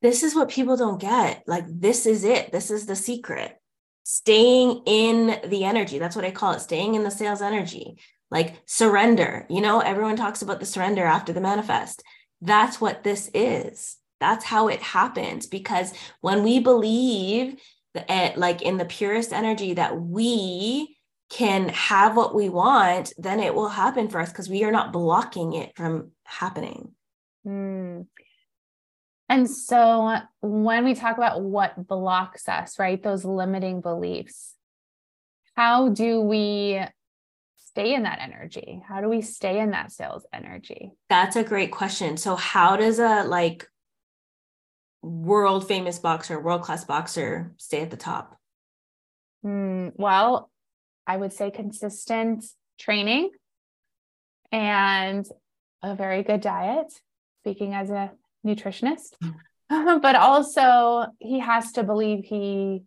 This 0.03 0.22
is 0.22 0.37
what 0.37 0.51
people 0.51 0.77
don't 0.77 1.01
get. 1.01 1.42
Like, 1.48 1.64
this 1.66 2.07
is 2.07 2.22
it. 2.22 2.53
This 2.53 2.70
is 2.70 2.87
the 2.87 2.94
secret. 2.94 3.61
Staying 4.11 4.85
in 4.87 5.38
the 5.51 5.64
energy. 5.64 5.99
That's 5.99 6.16
what 6.16 6.25
I 6.25 6.31
call 6.31 6.53
it. 6.53 6.61
Staying 6.61 6.94
in 6.94 7.05
the 7.05 7.11
sales 7.11 7.42
energy 7.42 7.99
like 8.31 8.57
surrender. 8.64 9.47
You 9.51 9.61
know, 9.61 9.81
everyone 9.81 10.16
talks 10.16 10.40
about 10.40 10.61
the 10.61 10.66
surrender 10.66 11.05
after 11.05 11.35
the 11.35 11.42
manifest. 11.42 12.03
That's 12.40 12.81
what 12.81 13.05
this 13.05 13.31
is. 13.35 13.97
That's 14.18 14.47
how 14.47 14.68
it 14.68 14.81
happens. 14.81 15.47
Because 15.47 15.92
when 16.23 16.42
we 16.42 16.59
believe 16.59 17.61
that, 17.92 18.11
eh, 18.11 18.33
like 18.37 18.62
in 18.62 18.79
the 18.79 18.87
purest 18.87 19.33
energy, 19.33 19.75
that 19.75 20.01
we 20.01 20.97
can 21.29 21.68
have 21.68 22.16
what 22.16 22.35
we 22.35 22.49
want, 22.49 23.12
then 23.18 23.40
it 23.40 23.55
will 23.55 23.68
happen 23.68 24.09
for 24.09 24.21
us 24.21 24.31
because 24.31 24.49
we 24.49 24.64
are 24.64 24.73
not 24.73 24.90
blocking 24.90 25.53
it 25.53 25.77
from 25.77 26.12
happening. 26.25 26.92
Mm. 27.47 28.07
And 29.29 29.49
so 29.49 30.17
when 30.41 30.85
we 30.85 30.95
talk 30.95 31.19
about 31.19 31.43
what 31.43 31.87
blocks 31.87 32.49
us, 32.49 32.79
right, 32.79 33.03
those 33.03 33.25
limiting 33.25 33.81
beliefs, 33.81 34.55
how 35.55 35.91
do 35.91 36.21
we 36.21 36.81
stay 37.57 37.95
in 37.95 38.05
that 38.05 38.21
energy? 38.21 38.83
How 38.88 39.01
do 39.01 39.09
we 39.09 39.21
stay 39.21 39.61
in 39.61 39.71
that 39.71 39.93
sales 39.93 40.25
energy? 40.33 40.93
That's 41.11 41.37
a 41.37 41.45
great 41.45 41.71
question. 41.73 42.17
So, 42.17 42.37
how 42.37 42.77
does 42.77 42.99
a 42.99 43.25
like 43.25 43.69
world 45.03 45.69
famous 45.69 45.99
boxer, 45.99 46.41
world 46.41 46.62
class 46.62 46.85
boxer 46.85 47.53
stay 47.57 47.83
at 47.83 47.91
the 47.91 47.97
top? 47.97 48.37
Mm, 49.45 49.93
well, 49.97 50.51
I 51.07 51.17
would 51.17 51.33
say 51.33 51.51
consistent 51.51 52.45
training 52.79 53.31
and 54.51 55.27
a 55.83 55.95
very 55.95 56.23
good 56.23 56.41
diet, 56.41 56.93
speaking 57.43 57.75
as 57.75 57.91
a 57.91 58.11
nutritionist. 58.46 59.14
but 59.68 60.16
also, 60.16 61.07
he 61.18 61.40
has 61.40 61.72
to 61.72 61.83
believe 61.83 62.24
he 62.24 62.85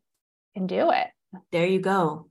can 0.55 0.67
do 0.67 0.91
it. 0.91 1.07
There 1.51 1.65
you 1.65 1.79
go. 1.79 2.29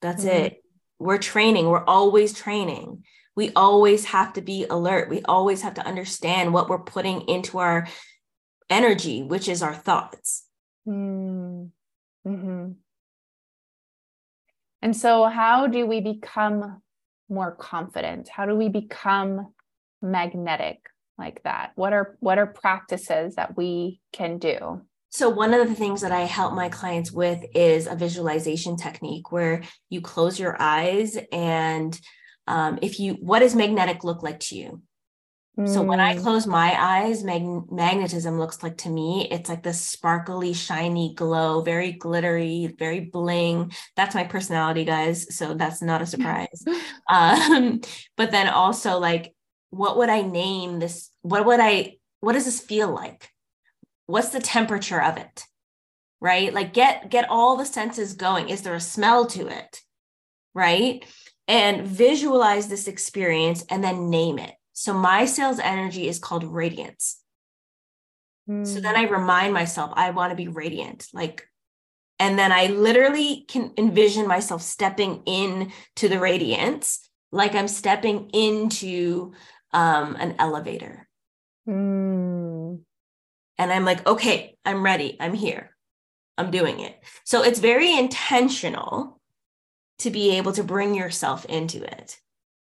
That's 0.00 0.24
mm-hmm. 0.24 0.46
it 0.46 0.62
we're 1.02 1.18
training 1.18 1.68
we're 1.68 1.84
always 1.84 2.32
training 2.32 3.04
we 3.34 3.50
always 3.56 4.04
have 4.06 4.32
to 4.32 4.40
be 4.40 4.66
alert 4.70 5.10
we 5.10 5.20
always 5.22 5.62
have 5.62 5.74
to 5.74 5.84
understand 5.86 6.52
what 6.52 6.68
we're 6.68 6.78
putting 6.78 7.22
into 7.22 7.58
our 7.58 7.88
energy 8.70 9.22
which 9.22 9.48
is 9.48 9.62
our 9.62 9.74
thoughts 9.74 10.46
mm. 10.86 11.68
mm-hmm. 12.26 12.68
and 14.80 14.96
so 14.96 15.24
how 15.24 15.66
do 15.66 15.86
we 15.86 16.00
become 16.00 16.80
more 17.28 17.52
confident 17.52 18.28
how 18.28 18.46
do 18.46 18.54
we 18.54 18.68
become 18.68 19.52
magnetic 20.00 20.78
like 21.22 21.42
that 21.44 21.72
what 21.76 21.92
are 21.92 22.16
what 22.20 22.38
are 22.38 22.46
practices 22.46 23.36
that 23.36 23.56
we 23.56 24.00
can 24.12 24.38
do 24.38 24.82
so, 25.14 25.28
one 25.28 25.52
of 25.52 25.68
the 25.68 25.74
things 25.74 26.00
that 26.00 26.10
I 26.10 26.22
help 26.22 26.54
my 26.54 26.70
clients 26.70 27.12
with 27.12 27.44
is 27.54 27.86
a 27.86 27.94
visualization 27.94 28.78
technique 28.78 29.30
where 29.30 29.62
you 29.90 30.00
close 30.00 30.40
your 30.40 30.56
eyes 30.58 31.18
and 31.30 32.00
um, 32.46 32.78
if 32.80 32.98
you, 32.98 33.14
what 33.20 33.40
does 33.40 33.54
magnetic 33.54 34.04
look 34.04 34.22
like 34.22 34.40
to 34.40 34.56
you? 34.56 34.82
Mm. 35.58 35.68
So, 35.68 35.82
when 35.82 36.00
I 36.00 36.16
mm. 36.16 36.22
close 36.22 36.46
my 36.46 36.74
eyes, 36.78 37.22
mag- 37.24 37.70
magnetism 37.70 38.38
looks 38.38 38.62
like 38.62 38.78
to 38.78 38.88
me, 38.88 39.28
it's 39.30 39.50
like 39.50 39.62
this 39.62 39.82
sparkly, 39.86 40.54
shiny 40.54 41.12
glow, 41.14 41.60
very 41.60 41.92
glittery, 41.92 42.74
very 42.78 43.00
bling. 43.00 43.72
That's 43.96 44.14
my 44.14 44.24
personality, 44.24 44.86
guys. 44.86 45.36
So, 45.36 45.52
that's 45.52 45.82
not 45.82 46.00
a 46.00 46.06
surprise. 46.14 46.64
um, 47.10 47.82
but 48.16 48.30
then 48.30 48.48
also, 48.48 48.98
like, 48.98 49.34
what 49.72 49.96
would 49.96 50.08
I 50.08 50.22
name 50.22 50.78
this? 50.78 51.10
What 51.22 51.44
would 51.46 51.60
I, 51.60 51.96
what 52.20 52.34
does 52.34 52.44
this 52.44 52.60
feel 52.60 52.94
like? 52.94 53.32
what's 54.06 54.28
the 54.28 54.40
temperature 54.40 55.00
of 55.00 55.16
it 55.16 55.44
right 56.20 56.52
like 56.52 56.74
get 56.74 57.10
get 57.10 57.28
all 57.30 57.56
the 57.56 57.64
senses 57.64 58.12
going 58.12 58.48
is 58.48 58.62
there 58.62 58.74
a 58.74 58.80
smell 58.80 59.26
to 59.26 59.46
it 59.46 59.80
right 60.54 61.04
and 61.48 61.86
visualize 61.86 62.68
this 62.68 62.88
experience 62.88 63.64
and 63.70 63.82
then 63.82 64.10
name 64.10 64.38
it 64.38 64.52
so 64.72 64.92
my 64.92 65.24
sales 65.24 65.58
energy 65.58 66.08
is 66.08 66.18
called 66.18 66.44
radiance 66.44 67.20
mm. 68.48 68.66
so 68.66 68.80
then 68.80 68.96
i 68.96 69.06
hmm. 69.06 69.14
remind 69.14 69.54
myself 69.54 69.90
i 69.94 70.10
want 70.10 70.30
to 70.30 70.36
be 70.36 70.48
radiant 70.48 71.06
like 71.14 71.48
and 72.18 72.38
then 72.38 72.52
i 72.52 72.66
literally 72.66 73.44
can 73.48 73.72
envision 73.78 74.26
myself 74.26 74.60
stepping 74.60 75.22
in 75.24 75.72
to 75.96 76.08
the 76.08 76.18
radiance 76.18 77.08
like 77.30 77.54
i'm 77.54 77.68
stepping 77.68 78.28
into 78.34 79.32
um, 79.72 80.16
an 80.16 80.36
elevator 80.38 81.08
mm 81.68 82.78
and 83.62 83.72
I'm 83.72 83.84
like, 83.84 84.04
okay, 84.06 84.56
I'm 84.64 84.82
ready. 84.82 85.16
I'm 85.20 85.34
here. 85.34 85.70
I'm 86.36 86.50
doing 86.50 86.80
it. 86.80 87.00
So 87.24 87.42
it's 87.42 87.60
very 87.60 87.96
intentional 87.96 89.20
to 90.00 90.10
be 90.10 90.36
able 90.36 90.52
to 90.52 90.64
bring 90.64 90.94
yourself 90.94 91.44
into 91.44 91.82
it. 91.82 92.18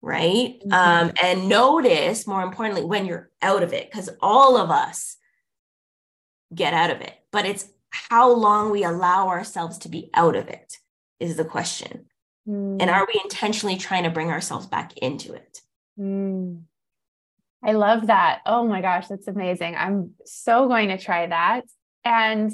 Right. 0.01 0.61
Mm-hmm. 0.61 0.73
Um, 0.73 1.13
and 1.23 1.49
notice 1.49 2.27
more 2.27 2.43
importantly 2.43 2.85
when 2.85 3.07
you're 3.07 3.31
out 3.41 3.63
of 3.63 3.73
it, 3.73 3.91
because 3.91 4.11
all 4.21 4.57
of 4.57 4.71
us 4.71 5.17
get 6.55 6.75
out 6.75 6.91
of 6.91 7.01
it, 7.01 7.15
but 7.33 7.47
it's 7.47 7.67
how 7.91 8.31
long 8.31 8.71
we 8.71 8.85
allow 8.85 9.29
ourselves 9.29 9.79
to 9.79 9.89
be 9.89 10.11
out 10.15 10.37
of 10.37 10.49
it 10.49 10.79
is 11.19 11.37
the 11.37 11.45
question. 11.45 12.07
Mm. 12.47 12.77
And 12.81 12.91
are 12.91 13.07
we 13.07 13.21
intentionally 13.25 13.79
trying 13.79 14.05
to 14.05 14.11
bring 14.11 14.31
ourselves 14.31 14.67
back 14.67 14.97
into 14.99 15.33
it? 15.33 15.61
Mm. 15.99 16.63
I 17.65 17.73
love 17.73 18.09
that. 18.09 18.41
Oh 18.45 18.67
my 18.67 18.83
gosh, 18.83 19.09
that's 19.09 19.27
amazing. 19.27 19.75
I'm 19.75 20.13
so 20.27 20.69
going 20.69 20.89
to 20.89 20.99
try 20.99 21.27
that. 21.27 21.63
And 22.05 22.53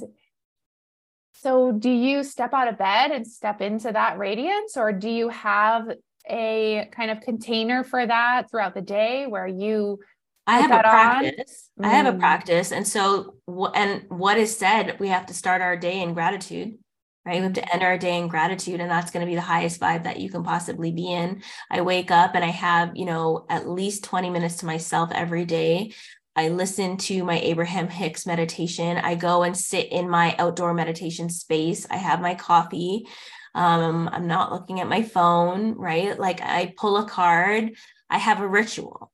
so, 1.34 1.72
do 1.72 1.90
you 1.90 2.22
step 2.22 2.52
out 2.52 2.68
of 2.68 2.78
bed 2.78 3.10
and 3.10 3.26
step 3.26 3.60
into 3.60 3.90
that 3.90 4.18
radiance, 4.18 4.76
or 4.76 4.92
do 4.92 5.08
you 5.08 5.30
have 5.30 5.90
a 6.28 6.88
kind 6.92 7.10
of 7.10 7.22
container 7.22 7.82
for 7.82 8.06
that 8.06 8.50
throughout 8.50 8.74
the 8.74 8.82
day 8.82 9.26
where 9.26 9.46
you? 9.46 9.98
I 10.46 10.60
have 10.60 10.70
a 10.70 10.80
practice. 10.80 11.70
I 11.80 11.88
have 11.88 12.06
a 12.06 12.16
mm. 12.16 12.20
practice. 12.20 12.72
And 12.72 12.86
so, 12.86 13.36
and 13.74 14.04
what 14.08 14.36
is 14.36 14.56
said, 14.56 14.98
we 15.00 15.08
have 15.08 15.26
to 15.26 15.34
start 15.34 15.62
our 15.62 15.76
day 15.76 16.00
in 16.00 16.12
gratitude 16.12 16.78
right? 17.24 17.36
We 17.36 17.44
have 17.44 17.52
to 17.54 17.72
end 17.72 17.82
our 17.82 17.98
day 17.98 18.18
in 18.18 18.28
gratitude, 18.28 18.80
and 18.80 18.90
that's 18.90 19.10
going 19.10 19.24
to 19.24 19.30
be 19.30 19.34
the 19.34 19.40
highest 19.40 19.80
vibe 19.80 20.04
that 20.04 20.20
you 20.20 20.30
can 20.30 20.42
possibly 20.42 20.90
be 20.90 21.12
in. 21.12 21.42
I 21.70 21.82
wake 21.82 22.10
up 22.10 22.34
and 22.34 22.44
I 22.44 22.48
have, 22.48 22.96
you 22.96 23.04
know, 23.04 23.46
at 23.48 23.68
least 23.68 24.04
20 24.04 24.30
minutes 24.30 24.56
to 24.56 24.66
myself 24.66 25.10
every 25.12 25.44
day. 25.44 25.92
I 26.36 26.48
listen 26.48 26.96
to 26.98 27.24
my 27.24 27.38
Abraham 27.40 27.88
Hicks 27.88 28.24
meditation. 28.26 28.96
I 28.96 29.14
go 29.14 29.42
and 29.42 29.56
sit 29.56 29.92
in 29.92 30.08
my 30.08 30.34
outdoor 30.38 30.72
meditation 30.72 31.28
space. 31.28 31.86
I 31.90 31.96
have 31.96 32.20
my 32.20 32.34
coffee. 32.34 33.06
Um, 33.54 34.08
I'm 34.12 34.26
not 34.26 34.52
looking 34.52 34.80
at 34.80 34.88
my 34.88 35.02
phone, 35.02 35.74
right? 35.74 36.18
Like 36.18 36.40
I 36.40 36.72
pull 36.76 36.96
a 36.96 37.08
card. 37.08 37.72
I 38.08 38.18
have 38.18 38.40
a 38.40 38.48
ritual, 38.48 39.12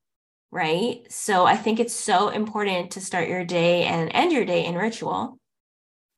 right? 0.50 1.00
So 1.10 1.46
I 1.46 1.56
think 1.56 1.80
it's 1.80 1.94
so 1.94 2.28
important 2.28 2.92
to 2.92 3.00
start 3.00 3.28
your 3.28 3.44
day 3.44 3.84
and 3.84 4.10
end 4.12 4.32
your 4.32 4.44
day 4.44 4.66
in 4.66 4.74
ritual, 4.74 5.38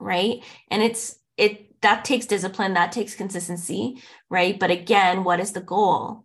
right? 0.00 0.42
And 0.70 0.82
it's 0.82 1.16
it 1.36 1.67
that 1.82 2.04
takes 2.04 2.26
discipline, 2.26 2.74
that 2.74 2.92
takes 2.92 3.14
consistency, 3.14 4.02
right? 4.28 4.58
But 4.58 4.70
again, 4.70 5.24
what 5.24 5.40
is 5.40 5.52
the 5.52 5.60
goal? 5.60 6.24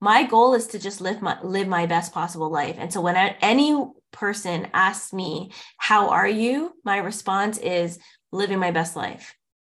My 0.00 0.24
goal 0.24 0.54
is 0.54 0.66
to 0.68 0.78
just 0.78 1.00
live 1.00 1.22
my 1.22 1.40
live 1.42 1.68
my 1.68 1.86
best 1.86 2.12
possible 2.12 2.50
life. 2.50 2.76
And 2.78 2.92
so 2.92 3.00
when 3.00 3.16
any 3.16 3.76
person 4.10 4.68
asks 4.74 5.12
me, 5.12 5.52
"How 5.78 6.08
are 6.08 6.28
you?" 6.28 6.72
my 6.84 6.98
response 6.98 7.58
is 7.58 7.98
living 8.32 8.58
my 8.58 8.72
best 8.72 8.96
life. 8.96 9.34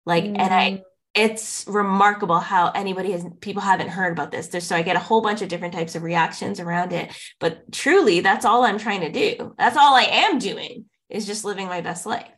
Like 0.06 0.24
mm. 0.24 0.38
and 0.38 0.54
I 0.54 0.70
mm. 0.70 0.82
it's 1.14 1.66
remarkable 1.68 2.40
how 2.40 2.70
anybody 2.70 3.12
has 3.12 3.26
people 3.40 3.62
haven't 3.62 3.88
heard 3.88 4.12
about 4.12 4.30
this. 4.30 4.48
There's, 4.48 4.66
so 4.66 4.76
I 4.76 4.82
get 4.82 4.96
a 4.96 5.00
whole 5.00 5.20
bunch 5.20 5.42
of 5.42 5.48
different 5.48 5.74
types 5.74 5.94
of 5.94 6.02
reactions 6.02 6.58
around 6.58 6.92
it. 6.92 7.12
But 7.38 7.70
truly, 7.72 8.20
that's 8.20 8.46
all 8.46 8.64
I'm 8.64 8.78
trying 8.78 9.00
to 9.00 9.12
do. 9.12 9.54
That's 9.58 9.76
all 9.76 9.94
I 9.94 10.04
am 10.04 10.38
doing 10.38 10.86
is 11.10 11.26
just 11.26 11.44
living 11.44 11.66
my 11.66 11.82
best 11.82 12.06
life. 12.06 12.30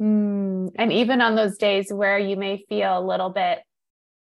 Mm, 0.00 0.70
and 0.76 0.92
even 0.92 1.20
on 1.20 1.34
those 1.34 1.58
days 1.58 1.92
where 1.92 2.18
you 2.18 2.36
may 2.36 2.64
feel 2.68 2.98
a 2.98 3.04
little 3.04 3.30
bit 3.30 3.60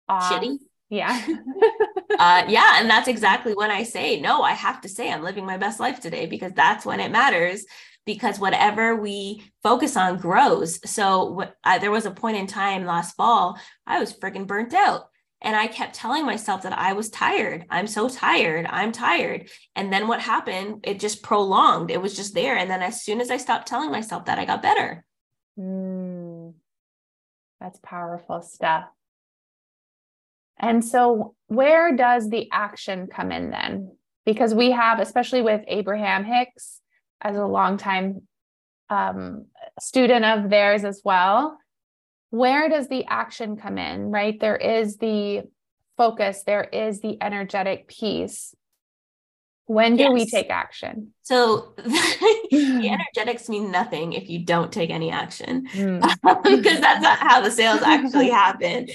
off, 0.07 0.31
shitty. 0.31 0.57
Yeah. 0.89 1.25
uh, 2.19 2.45
yeah. 2.47 2.79
And 2.79 2.89
that's 2.89 3.07
exactly 3.07 3.53
when 3.53 3.69
I 3.69 3.83
say, 3.83 4.19
no, 4.19 4.41
I 4.41 4.53
have 4.53 4.81
to 4.81 4.89
say 4.89 5.11
I'm 5.11 5.23
living 5.23 5.45
my 5.45 5.57
best 5.57 5.79
life 5.79 5.99
today 5.99 6.25
because 6.25 6.51
that's 6.53 6.85
when 6.85 6.99
it 6.99 7.11
matters 7.11 7.65
because 8.05 8.39
whatever 8.39 8.95
we 8.95 9.43
focus 9.61 9.95
on 9.95 10.17
grows. 10.17 10.79
So 10.89 11.43
I, 11.63 11.77
there 11.77 11.91
was 11.91 12.07
a 12.07 12.11
point 12.11 12.37
in 12.37 12.47
time 12.47 12.85
last 12.85 13.15
fall, 13.15 13.59
I 13.85 13.99
was 13.99 14.13
freaking 14.13 14.47
burnt 14.47 14.73
out. 14.73 15.03
And 15.41 15.55
I 15.55 15.67
kept 15.67 15.95
telling 15.95 16.25
myself 16.25 16.63
that 16.63 16.77
I 16.77 16.93
was 16.93 17.09
tired. 17.09 17.65
I'm 17.69 17.87
so 17.87 18.09
tired. 18.09 18.65
I'm 18.69 18.91
tired. 18.91 19.49
And 19.73 19.93
then 19.93 20.07
what 20.07 20.19
happened? 20.19 20.81
It 20.83 20.99
just 20.99 21.23
prolonged. 21.23 21.91
It 21.91 22.01
was 22.01 22.13
just 22.15 22.33
there. 22.33 22.57
And 22.57 22.69
then 22.69 22.81
as 22.81 23.03
soon 23.03 23.21
as 23.21 23.31
I 23.31 23.37
stopped 23.37 23.67
telling 23.67 23.89
myself 23.89 24.25
that, 24.25 24.37
I 24.37 24.43
got 24.43 24.61
better. 24.61 25.05
Mm, 25.59 26.53
that's 27.59 27.79
powerful 27.83 28.41
stuff. 28.41 28.85
And 30.57 30.83
so, 30.83 31.35
where 31.47 31.95
does 31.95 32.29
the 32.29 32.49
action 32.51 33.07
come 33.07 33.31
in 33.31 33.49
then? 33.49 33.95
Because 34.25 34.53
we 34.53 34.71
have, 34.71 34.99
especially 34.99 35.41
with 35.41 35.61
Abraham 35.67 36.23
Hicks, 36.23 36.81
as 37.21 37.35
a 37.35 37.45
longtime 37.45 38.21
um, 38.89 39.45
student 39.79 40.25
of 40.25 40.49
theirs 40.49 40.83
as 40.83 41.01
well, 41.03 41.57
where 42.29 42.69
does 42.69 42.87
the 42.87 43.05
action 43.05 43.57
come 43.57 43.77
in, 43.77 44.11
right? 44.11 44.39
There 44.39 44.55
is 44.55 44.97
the 44.97 45.43
focus, 45.97 46.43
there 46.45 46.63
is 46.63 47.01
the 47.01 47.17
energetic 47.21 47.87
piece. 47.87 48.53
When 49.69 49.97
do 49.97 50.05
yes. 50.05 50.13
we 50.13 50.25
take 50.25 50.49
action? 50.49 51.13
So 51.21 51.73
the 51.77 52.89
energetics 53.15 53.49
mean 53.49 53.69
nothing 53.69 54.13
if 54.13 54.27
you 54.27 54.39
don't 54.43 54.71
take 54.71 54.89
any 54.89 55.11
action 55.11 55.67
mm. 55.67 56.01
because 56.43 56.79
that's 56.79 57.03
not 57.03 57.19
how 57.19 57.39
the 57.41 57.51
sales 57.51 57.83
actually 57.83 58.29
happen. 58.31 58.87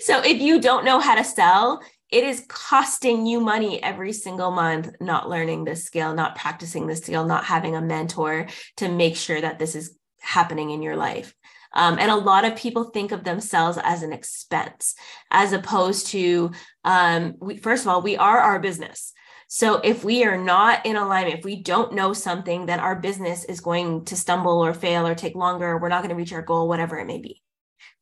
so 0.00 0.22
if 0.24 0.40
you 0.40 0.62
don't 0.62 0.86
know 0.86 0.98
how 0.98 1.14
to 1.14 1.24
sell, 1.24 1.82
it 2.10 2.24
is 2.24 2.46
costing 2.48 3.26
you 3.26 3.38
money 3.38 3.82
every 3.82 4.14
single 4.14 4.50
month 4.50 4.90
not 4.98 5.28
learning 5.28 5.64
this 5.64 5.84
skill, 5.84 6.14
not 6.14 6.34
practicing 6.34 6.86
this 6.86 7.00
skill, 7.00 7.26
not 7.26 7.44
having 7.44 7.76
a 7.76 7.82
mentor 7.82 8.46
to 8.78 8.88
make 8.88 9.16
sure 9.16 9.38
that 9.38 9.58
this 9.58 9.74
is 9.74 9.94
happening 10.20 10.70
in 10.70 10.80
your 10.80 10.96
life. 10.96 11.34
Um, 11.74 11.98
and 11.98 12.10
a 12.10 12.16
lot 12.16 12.44
of 12.44 12.56
people 12.56 12.84
think 12.84 13.12
of 13.12 13.24
themselves 13.24 13.78
as 13.82 14.02
an 14.02 14.12
expense, 14.12 14.94
as 15.30 15.52
opposed 15.52 16.08
to, 16.08 16.52
um, 16.84 17.34
we, 17.40 17.56
first 17.56 17.84
of 17.84 17.88
all, 17.88 18.02
we 18.02 18.16
are 18.16 18.38
our 18.38 18.58
business. 18.58 19.12
So 19.48 19.76
if 19.76 20.02
we 20.02 20.24
are 20.24 20.38
not 20.38 20.84
in 20.86 20.96
alignment, 20.96 21.38
if 21.38 21.44
we 21.44 21.62
don't 21.62 21.94
know 21.94 22.12
something, 22.12 22.66
then 22.66 22.80
our 22.80 22.96
business 22.96 23.44
is 23.44 23.60
going 23.60 24.04
to 24.06 24.16
stumble 24.16 24.64
or 24.64 24.74
fail 24.74 25.06
or 25.06 25.14
take 25.14 25.36
longer. 25.36 25.78
We're 25.78 25.88
not 25.88 26.02
going 26.02 26.10
to 26.10 26.16
reach 26.16 26.32
our 26.32 26.42
goal, 26.42 26.68
whatever 26.68 26.98
it 26.98 27.06
may 27.06 27.20
be. 27.20 27.42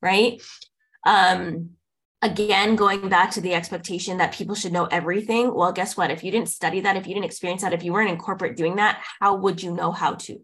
Right. 0.00 0.40
Um, 1.05 1.70
again 2.24 2.74
going 2.74 3.07
back 3.11 3.31
to 3.33 3.40
the 3.42 3.53
expectation 3.53 4.16
that 4.16 4.33
people 4.33 4.55
should 4.55 4.72
know 4.72 4.87
everything 4.87 5.55
well 5.55 5.72
guess 5.72 5.94
what 5.94 6.11
if 6.11 6.24
you 6.24 6.31
didn't 6.31 6.48
study 6.48 6.81
that 6.81 6.96
if 6.96 7.07
you 7.07 7.12
didn't 7.12 7.27
experience 7.27 7.61
that 7.61 7.74
if 7.74 7.85
you 7.85 7.92
weren't 7.92 8.11
in 8.11 8.16
corporate 8.16 8.57
doing 8.57 8.77
that 8.77 9.05
how 9.20 9.37
would 9.37 9.62
you 9.62 9.74
know 9.74 9.92
how 9.92 10.14
to 10.14 10.40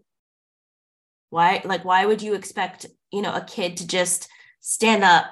why 1.31 1.63
like 1.65 1.83
why 1.83 2.05
would 2.05 2.21
you 2.21 2.35
expect 2.35 2.85
you 3.13 3.23
know 3.23 3.35
a 3.35 3.45
kid 3.45 3.77
to 3.79 3.87
just 3.87 4.29
stand 4.61 5.05
up 5.05 5.27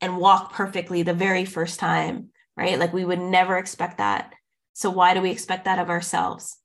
and 0.00 0.18
walk 0.18 0.52
perfectly 0.52 1.02
the 1.02 1.14
very 1.14 1.44
first 1.44 1.80
time 1.80 2.30
right? 2.56 2.78
Like 2.78 2.92
we 2.92 3.04
would 3.04 3.20
never 3.20 3.56
expect 3.58 3.98
that. 3.98 4.34
So 4.74 4.90
why 4.90 5.14
do 5.14 5.20
we 5.20 5.30
expect 5.30 5.64
that 5.64 5.78
of 5.78 5.90
ourselves? 5.90 6.58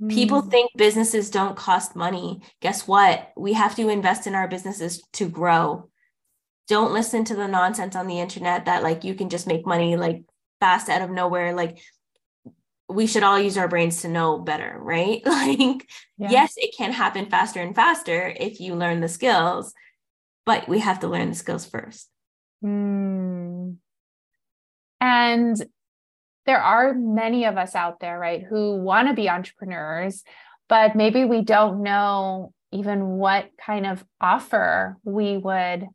Mm. 0.00 0.12
people 0.12 0.40
think 0.40 0.70
businesses 0.76 1.30
don't 1.30 1.56
cost 1.56 1.94
money. 1.94 2.40
Guess 2.60 2.88
what? 2.88 3.30
We 3.36 3.52
have 3.52 3.76
to 3.76 3.88
invest 3.88 4.26
in 4.26 4.34
our 4.34 4.48
businesses 4.48 5.02
to 5.14 5.28
grow. 5.28 5.90
Don't 6.66 6.94
listen 6.94 7.24
to 7.24 7.36
the 7.36 7.46
nonsense 7.46 7.94
on 7.94 8.06
the 8.06 8.18
internet 8.18 8.64
that 8.64 8.82
like 8.82 9.04
you 9.04 9.14
can 9.14 9.28
just 9.28 9.46
make 9.46 9.66
money 9.66 9.96
like 9.96 10.22
fast 10.60 10.88
out 10.88 11.02
of 11.02 11.10
nowhere. 11.10 11.54
Like 11.54 11.78
we 12.88 13.06
should 13.06 13.22
all 13.22 13.38
use 13.38 13.56
our 13.58 13.68
brains 13.68 14.02
to 14.02 14.08
know 14.08 14.38
better 14.38 14.76
right? 14.80 15.22
Like 15.26 15.88
yeah. 16.18 16.30
yes 16.30 16.54
it 16.56 16.74
can 16.76 16.92
happen 16.92 17.26
faster 17.26 17.60
and 17.60 17.74
faster 17.74 18.34
if 18.40 18.60
you 18.60 18.74
learn 18.74 19.00
the 19.00 19.08
skills 19.08 19.72
but 20.46 20.68
we 20.68 20.78
have 20.78 21.00
to 21.00 21.08
learn 21.08 21.28
the 21.28 21.34
skills 21.34 21.66
first 21.66 22.08
mm. 22.64 23.76
and 25.00 25.66
there 26.44 26.60
are 26.60 26.92
many 26.94 27.44
of 27.44 27.56
us 27.56 27.74
out 27.74 28.00
there 28.00 28.18
right 28.18 28.42
who 28.48 28.76
want 28.76 29.08
to 29.08 29.14
be 29.14 29.28
entrepreneurs 29.28 30.22
but 30.68 30.96
maybe 30.96 31.24
we 31.24 31.42
don't 31.42 31.82
know 31.82 32.52
even 32.72 33.06
what 33.18 33.50
kind 33.60 33.86
of 33.86 34.04
offer 34.20 34.96
we 35.04 35.36
would 35.36 35.86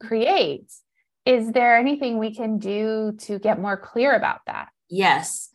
create. 0.00 0.70
Is 1.24 1.50
there 1.52 1.76
anything 1.76 2.18
we 2.18 2.34
can 2.34 2.58
do 2.58 3.16
to 3.22 3.38
get 3.38 3.60
more 3.60 3.76
clear 3.76 4.14
about 4.14 4.40
that? 4.46 4.68
Yes, 4.88 5.48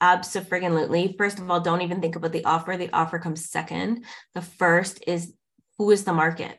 absolutely. 0.00 1.14
First 1.16 1.38
of 1.38 1.50
all, 1.50 1.60
don't 1.60 1.82
even 1.82 2.00
think 2.00 2.16
about 2.16 2.32
the 2.32 2.44
offer. 2.44 2.76
The 2.76 2.92
offer 2.92 3.18
comes 3.18 3.48
second. 3.48 4.04
The 4.34 4.42
first 4.42 5.04
is 5.06 5.34
who 5.78 5.90
is 5.90 6.04
the 6.04 6.12
market? 6.12 6.58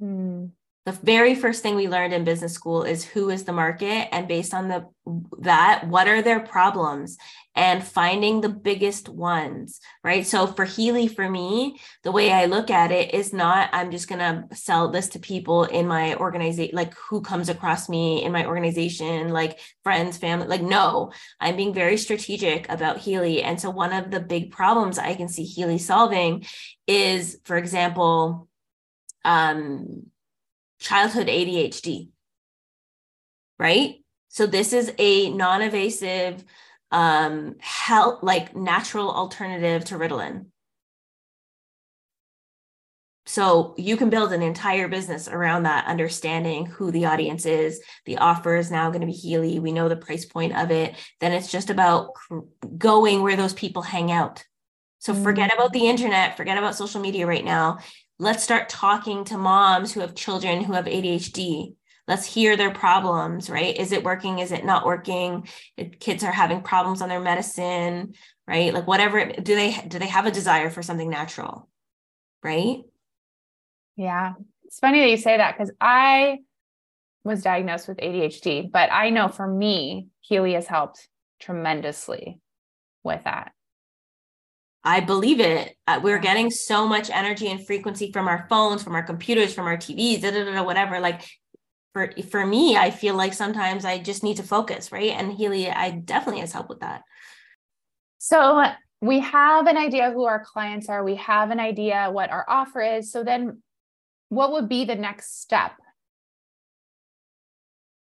Mm 0.00 0.52
the 0.88 0.98
very 1.02 1.34
first 1.34 1.62
thing 1.62 1.76
we 1.76 1.86
learned 1.86 2.14
in 2.14 2.24
business 2.24 2.54
school 2.54 2.82
is 2.82 3.04
who 3.04 3.28
is 3.28 3.44
the 3.44 3.52
market 3.52 4.08
and 4.10 4.26
based 4.26 4.54
on 4.54 4.68
the 4.68 4.86
that 5.40 5.86
what 5.86 6.08
are 6.08 6.22
their 6.22 6.40
problems 6.40 7.18
and 7.54 7.84
finding 7.84 8.40
the 8.40 8.48
biggest 8.48 9.06
ones 9.06 9.80
right? 10.02 10.26
So 10.26 10.46
for 10.46 10.64
Healy 10.64 11.06
for 11.06 11.28
me 11.28 11.78
the 12.04 12.12
way 12.12 12.32
i 12.32 12.46
look 12.46 12.70
at 12.70 12.90
it 12.90 13.12
is 13.12 13.34
not 13.34 13.68
i'm 13.74 13.90
just 13.90 14.08
going 14.08 14.20
to 14.20 14.56
sell 14.56 14.90
this 14.90 15.08
to 15.08 15.18
people 15.18 15.64
in 15.64 15.86
my 15.86 16.14
organization 16.14 16.74
like 16.74 16.94
who 16.94 17.20
comes 17.20 17.50
across 17.50 17.90
me 17.90 18.24
in 18.24 18.32
my 18.32 18.46
organization 18.46 19.28
like 19.28 19.60
friends 19.84 20.16
family 20.16 20.46
like 20.46 20.62
no. 20.62 21.12
I'm 21.38 21.56
being 21.56 21.74
very 21.74 21.98
strategic 21.98 22.66
about 22.70 22.98
Healy 22.98 23.42
and 23.42 23.60
so 23.60 23.68
one 23.68 23.92
of 23.92 24.10
the 24.10 24.20
big 24.20 24.52
problems 24.52 24.98
i 24.98 25.14
can 25.14 25.28
see 25.28 25.44
Healy 25.44 25.76
solving 25.78 26.46
is 26.86 27.38
for 27.44 27.58
example 27.58 28.48
um 29.24 30.06
childhood 30.78 31.26
ADHD, 31.26 32.08
right? 33.58 33.96
So 34.28 34.46
this 34.46 34.72
is 34.72 34.92
a 34.98 35.30
non-invasive 35.30 36.44
um 36.90 37.56
health 37.60 38.22
like 38.22 38.56
natural 38.56 39.10
alternative 39.10 39.84
to 39.84 39.96
Ritalin. 39.96 40.46
So 43.26 43.74
you 43.76 43.98
can 43.98 44.08
build 44.08 44.32
an 44.32 44.40
entire 44.40 44.88
business 44.88 45.28
around 45.28 45.64
that, 45.64 45.86
understanding 45.86 46.64
who 46.64 46.90
the 46.90 47.04
audience 47.04 47.44
is. 47.44 47.82
The 48.06 48.16
offer 48.16 48.56
is 48.56 48.70
now 48.70 48.88
going 48.88 49.02
to 49.02 49.06
be 49.06 49.12
Healy. 49.12 49.58
We 49.58 49.70
know 49.70 49.90
the 49.90 49.96
price 49.96 50.24
point 50.24 50.56
of 50.56 50.70
it. 50.70 50.94
Then 51.20 51.32
it's 51.32 51.52
just 51.52 51.68
about 51.68 52.12
going 52.78 53.20
where 53.20 53.36
those 53.36 53.52
people 53.52 53.82
hang 53.82 54.10
out. 54.10 54.46
So 55.00 55.12
forget 55.12 55.50
mm-hmm. 55.50 55.60
about 55.60 55.74
the 55.74 55.88
internet, 55.88 56.38
forget 56.38 56.56
about 56.56 56.74
social 56.74 57.02
media 57.02 57.26
right 57.26 57.44
now 57.44 57.80
let's 58.18 58.42
start 58.42 58.68
talking 58.68 59.24
to 59.24 59.38
moms 59.38 59.92
who 59.92 60.00
have 60.00 60.14
children 60.14 60.62
who 60.62 60.72
have 60.72 60.86
ADHD. 60.86 61.74
Let's 62.06 62.26
hear 62.26 62.56
their 62.56 62.72
problems, 62.72 63.50
right? 63.50 63.76
Is 63.76 63.92
it 63.92 64.02
working? 64.02 64.38
Is 64.38 64.50
it 64.50 64.64
not 64.64 64.86
working? 64.86 65.46
If 65.76 66.00
kids 66.00 66.24
are 66.24 66.32
having 66.32 66.62
problems 66.62 67.02
on 67.02 67.08
their 67.08 67.20
medicine, 67.20 68.14
right? 68.46 68.72
Like 68.72 68.86
whatever, 68.86 69.24
do 69.26 69.54
they 69.54 69.72
do 69.86 69.98
they 69.98 70.06
have 70.06 70.26
a 70.26 70.30
desire 70.30 70.70
for 70.70 70.82
something 70.82 71.10
natural? 71.10 71.68
Right? 72.42 72.78
Yeah. 73.96 74.34
It's 74.64 74.78
funny 74.78 75.00
that 75.00 75.10
you 75.10 75.16
say 75.16 75.36
that 75.36 75.56
because 75.56 75.72
I 75.80 76.38
was 77.24 77.42
diagnosed 77.42 77.88
with 77.88 77.98
ADHD, 77.98 78.70
but 78.70 78.90
I 78.90 79.10
know 79.10 79.28
for 79.28 79.46
me, 79.46 80.08
Healy 80.20 80.54
has 80.54 80.66
helped 80.66 81.08
tremendously 81.40 82.40
with 83.04 83.24
that. 83.24 83.52
I 84.88 85.00
believe 85.00 85.38
it. 85.38 85.76
Uh, 85.86 86.00
we're 86.02 86.18
getting 86.18 86.50
so 86.50 86.88
much 86.88 87.10
energy 87.10 87.48
and 87.48 87.64
frequency 87.64 88.10
from 88.10 88.26
our 88.26 88.46
phones, 88.48 88.82
from 88.82 88.94
our 88.94 89.02
computers, 89.02 89.52
from 89.52 89.66
our 89.66 89.76
TVs, 89.76 90.22
da, 90.22 90.30
da, 90.30 90.44
da, 90.44 90.62
whatever. 90.62 90.98
Like 90.98 91.28
for 91.92 92.10
for 92.30 92.46
me, 92.46 92.74
I 92.74 92.90
feel 92.90 93.14
like 93.14 93.34
sometimes 93.34 93.84
I 93.84 93.98
just 93.98 94.22
need 94.22 94.38
to 94.38 94.42
focus, 94.42 94.90
right? 94.90 95.10
And 95.10 95.30
Healy, 95.30 95.68
I 95.68 95.90
definitely 95.90 96.40
has 96.40 96.52
helped 96.52 96.70
with 96.70 96.80
that. 96.80 97.02
So 98.16 98.64
we 99.02 99.20
have 99.20 99.66
an 99.66 99.76
idea 99.76 100.10
who 100.10 100.24
our 100.24 100.42
clients 100.42 100.88
are. 100.88 101.04
We 101.04 101.16
have 101.16 101.50
an 101.50 101.60
idea 101.60 102.08
what 102.10 102.30
our 102.30 102.46
offer 102.48 102.80
is. 102.80 103.12
So 103.12 103.22
then, 103.22 103.62
what 104.30 104.52
would 104.52 104.70
be 104.70 104.86
the 104.86 104.96
next 104.96 105.42
step? 105.42 105.72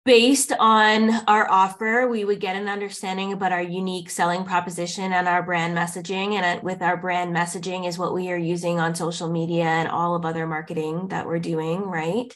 Based 0.07 0.53
on 0.57 1.11
our 1.27 1.51
offer, 1.51 2.07
we 2.07 2.23
would 2.23 2.39
get 2.39 2.55
an 2.55 2.69
understanding 2.69 3.33
about 3.33 3.51
our 3.51 3.61
unique 3.61 4.09
selling 4.09 4.45
proposition 4.45 5.11
and 5.11 5.27
our 5.27 5.43
brand 5.43 5.77
messaging. 5.77 6.31
And 6.31 6.63
with 6.63 6.81
our 6.81 6.95
brand 6.95 7.35
messaging 7.35 7.85
is 7.85 7.99
what 7.99 8.13
we 8.13 8.31
are 8.31 8.37
using 8.37 8.79
on 8.79 8.95
social 8.95 9.29
media 9.29 9.65
and 9.65 9.89
all 9.89 10.15
of 10.15 10.23
other 10.23 10.47
marketing 10.47 11.09
that 11.09 11.25
we're 11.25 11.39
doing, 11.39 11.81
right? 11.81 12.33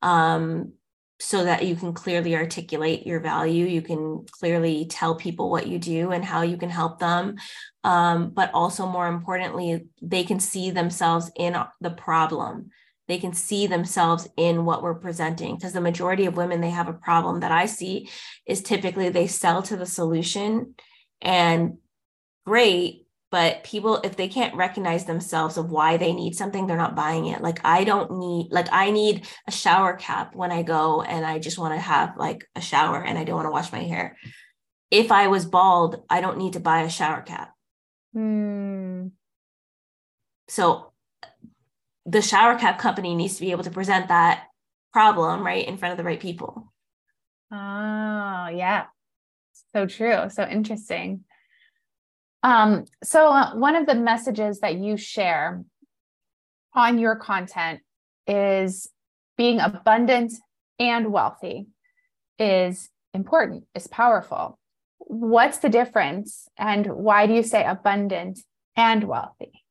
Um, 0.00 0.74
so 1.18 1.42
that 1.42 1.66
you 1.66 1.74
can 1.74 1.92
clearly 1.92 2.36
articulate 2.36 3.04
your 3.04 3.18
value. 3.18 3.66
You 3.66 3.82
can 3.82 4.24
clearly 4.30 4.86
tell 4.86 5.16
people 5.16 5.50
what 5.50 5.66
you 5.66 5.80
do 5.80 6.12
and 6.12 6.24
how 6.24 6.42
you 6.42 6.56
can 6.56 6.70
help 6.70 7.00
them. 7.00 7.34
Um, 7.82 8.30
but 8.30 8.52
also, 8.54 8.86
more 8.86 9.08
importantly, 9.08 9.88
they 10.00 10.22
can 10.22 10.38
see 10.38 10.70
themselves 10.70 11.32
in 11.34 11.56
the 11.80 11.90
problem. 11.90 12.70
They 13.08 13.18
can 13.18 13.32
see 13.32 13.66
themselves 13.66 14.28
in 14.36 14.64
what 14.66 14.82
we're 14.82 14.94
presenting. 14.94 15.56
Because 15.56 15.72
the 15.72 15.80
majority 15.80 16.26
of 16.26 16.36
women, 16.36 16.60
they 16.60 16.70
have 16.70 16.88
a 16.88 16.92
problem 16.92 17.40
that 17.40 17.50
I 17.50 17.66
see 17.66 18.08
is 18.46 18.62
typically 18.62 19.08
they 19.08 19.26
sell 19.26 19.62
to 19.62 19.76
the 19.76 19.86
solution 19.86 20.74
and 21.22 21.78
great, 22.46 23.06
but 23.30 23.64
people 23.64 23.96
if 23.98 24.16
they 24.16 24.28
can't 24.28 24.54
recognize 24.54 25.04
themselves 25.04 25.56
of 25.56 25.70
why 25.70 25.96
they 25.96 26.12
need 26.12 26.34
something 26.34 26.66
they're 26.66 26.76
not 26.76 26.96
buying 26.96 27.26
it. 27.26 27.42
Like 27.42 27.60
i 27.64 27.84
don't 27.84 28.18
need 28.18 28.48
like 28.50 28.68
i 28.72 28.90
need 28.90 29.26
a 29.46 29.52
shower 29.52 29.94
cap 29.96 30.34
when 30.34 30.50
i 30.50 30.62
go 30.62 31.02
and 31.02 31.26
i 31.26 31.38
just 31.38 31.58
want 31.58 31.74
to 31.74 31.80
have 31.80 32.16
like 32.16 32.46
a 32.54 32.60
shower 32.60 33.02
and 33.04 33.18
i 33.18 33.24
don't 33.24 33.36
want 33.36 33.46
to 33.46 33.52
wash 33.52 33.72
my 33.72 33.82
hair. 33.82 34.16
If 34.90 35.12
i 35.12 35.28
was 35.28 35.44
bald 35.44 36.02
i 36.08 36.20
don't 36.20 36.38
need 36.38 36.54
to 36.54 36.60
buy 36.60 36.82
a 36.82 36.90
shower 36.90 37.22
cap. 37.22 37.52
Hmm. 38.14 39.08
so 40.48 40.87
the 42.08 42.22
shower 42.22 42.58
cap 42.58 42.78
company 42.78 43.14
needs 43.14 43.34
to 43.34 43.40
be 43.40 43.50
able 43.50 43.64
to 43.64 43.70
present 43.70 44.08
that 44.08 44.44
problem 44.92 45.44
right 45.44 45.68
in 45.68 45.76
front 45.76 45.92
of 45.92 45.98
the 45.98 46.04
right 46.04 46.20
people 46.20 46.72
oh 47.52 48.48
yeah 48.48 48.84
so 49.72 49.86
true 49.86 50.28
so 50.30 50.44
interesting 50.44 51.24
um, 52.42 52.84
so, 53.02 53.30
uh, 53.30 53.54
one 53.54 53.74
of 53.74 53.86
the 53.86 53.94
messages 53.94 54.60
that 54.60 54.76
you 54.76 54.96
share 54.96 55.64
on 56.74 56.98
your 56.98 57.16
content 57.16 57.80
is 58.26 58.88
being 59.36 59.58
abundant 59.60 60.32
and 60.78 61.12
wealthy 61.12 61.66
is 62.38 62.88
important, 63.12 63.64
is 63.74 63.88
powerful. 63.88 64.58
What's 64.98 65.58
the 65.58 65.68
difference, 65.68 66.48
and 66.56 66.86
why 66.86 67.26
do 67.26 67.32
you 67.32 67.42
say 67.42 67.64
abundant 67.64 68.40
and 68.76 69.04
wealthy? 69.04 69.64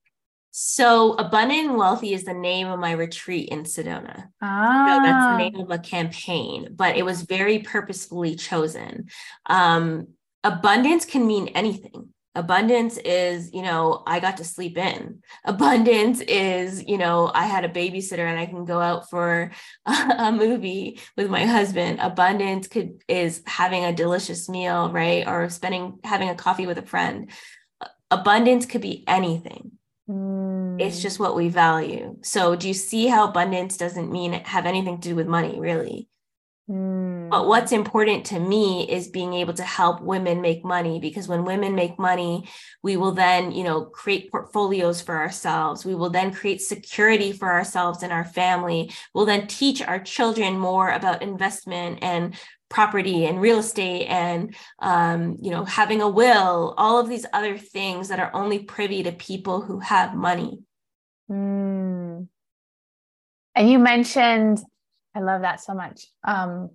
So, 0.59 1.13
Abundant 1.13 1.69
and 1.69 1.77
Wealthy 1.77 2.15
is 2.15 2.23
the 2.23 2.33
name 2.33 2.65
of 2.65 2.79
my 2.79 2.93
retreat 2.93 3.49
in 3.49 3.61
Sedona. 3.61 4.29
Ah. 4.41 4.87
So 4.87 5.03
that's 5.03 5.25
the 5.27 5.37
name 5.37 5.55
of 5.57 5.69
a 5.69 5.77
campaign, 5.77 6.69
but 6.71 6.97
it 6.97 7.05
was 7.05 7.21
very 7.21 7.59
purposefully 7.59 8.35
chosen. 8.35 9.09
Um, 9.45 10.07
abundance 10.43 11.05
can 11.05 11.27
mean 11.27 11.49
anything 11.49 12.09
abundance 12.33 12.97
is 12.97 13.51
you 13.51 13.63
know 13.63 14.03
i 14.05 14.19
got 14.19 14.37
to 14.37 14.43
sleep 14.43 14.77
in 14.77 15.19
abundance 15.43 16.21
is 16.21 16.83
you 16.87 16.99
know 16.99 17.31
i 17.33 17.47
had 17.47 17.65
a 17.65 17.69
babysitter 17.69 18.19
and 18.19 18.39
i 18.39 18.45
can 18.45 18.63
go 18.63 18.79
out 18.79 19.09
for 19.09 19.51
a, 19.87 19.91
a 20.19 20.31
movie 20.31 20.99
with 21.17 21.31
my 21.31 21.45
husband 21.45 21.97
abundance 21.99 22.67
could 22.67 23.01
is 23.07 23.41
having 23.47 23.83
a 23.83 23.91
delicious 23.91 24.47
meal 24.47 24.91
right 24.91 25.27
or 25.27 25.49
spending 25.49 25.97
having 26.03 26.29
a 26.29 26.35
coffee 26.35 26.67
with 26.67 26.77
a 26.77 26.85
friend 26.85 27.31
abundance 28.11 28.67
could 28.67 28.81
be 28.81 29.03
anything 29.07 29.76
mm. 30.09 30.81
it's 30.81 31.01
just 31.01 31.19
what 31.19 31.35
we 31.35 31.49
value 31.49 32.17
so 32.21 32.55
do 32.55 32.67
you 32.67 32.73
see 32.73 33.07
how 33.07 33.27
abundance 33.27 33.77
doesn't 33.77 34.11
mean 34.11 34.33
have 34.33 34.65
anything 34.65 34.99
to 34.99 35.09
do 35.09 35.15
with 35.15 35.27
money 35.27 35.59
really 35.59 36.07
Mm. 36.69 37.29
But 37.29 37.47
what's 37.47 37.71
important 37.71 38.25
to 38.27 38.39
me 38.39 38.89
is 38.89 39.07
being 39.07 39.33
able 39.33 39.53
to 39.53 39.63
help 39.63 40.01
women 40.01 40.41
make 40.41 40.65
money 40.65 40.99
because 40.99 41.27
when 41.27 41.45
women 41.45 41.75
make 41.75 41.97
money, 41.97 42.47
we 42.83 42.97
will 42.97 43.13
then, 43.13 43.51
you 43.51 43.63
know, 43.63 43.85
create 43.85 44.29
portfolios 44.31 45.01
for 45.01 45.17
ourselves. 45.17 45.85
We 45.85 45.95
will 45.95 46.09
then 46.09 46.33
create 46.33 46.61
security 46.61 47.31
for 47.31 47.51
ourselves 47.51 48.03
and 48.03 48.11
our 48.11 48.25
family. 48.25 48.91
We'll 49.13 49.25
then 49.25 49.47
teach 49.47 49.81
our 49.81 49.99
children 49.99 50.57
more 50.57 50.89
about 50.89 51.21
investment 51.21 51.99
and 52.01 52.35
property 52.69 53.25
and 53.25 53.39
real 53.39 53.59
estate 53.59 54.05
and 54.07 54.55
um, 54.79 55.37
you 55.41 55.51
know 55.51 55.63
having 55.63 56.01
a 56.01 56.09
will 56.09 56.73
all 56.77 56.99
of 56.99 57.09
these 57.09 57.25
other 57.33 57.57
things 57.57 58.09
that 58.09 58.19
are 58.19 58.31
only 58.33 58.59
privy 58.59 59.03
to 59.03 59.11
people 59.11 59.61
who 59.61 59.79
have 59.79 60.15
money 60.15 60.59
mm. 61.31 62.27
and 63.55 63.69
you 63.69 63.79
mentioned 63.79 64.59
I 65.17 65.21
love 65.21 65.41
that 65.41 65.59
so 65.61 65.73
much. 65.73 66.05
Um, 66.23 66.69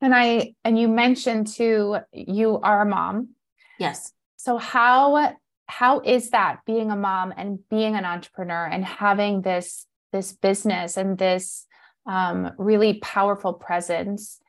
and 0.00 0.14
I 0.14 0.54
and 0.64 0.78
you 0.78 0.88
mentioned 0.88 1.48
too, 1.48 1.98
you 2.10 2.58
are 2.62 2.80
a 2.80 2.86
mom. 2.86 3.30
Yes. 3.78 4.12
So 4.36 4.56
how 4.56 5.34
how 5.66 6.00
is 6.00 6.30
that 6.30 6.60
being 6.66 6.90
a 6.90 6.96
mom 6.96 7.34
and 7.36 7.58
being 7.68 7.96
an 7.96 8.06
entrepreneur 8.06 8.64
and 8.64 8.82
having 8.82 9.42
this 9.42 9.86
this 10.10 10.32
business 10.32 10.96
and 10.96 11.18
this 11.18 11.66
um, 12.06 12.52
really 12.56 12.94
powerful 12.94 13.52
presence 13.52 14.40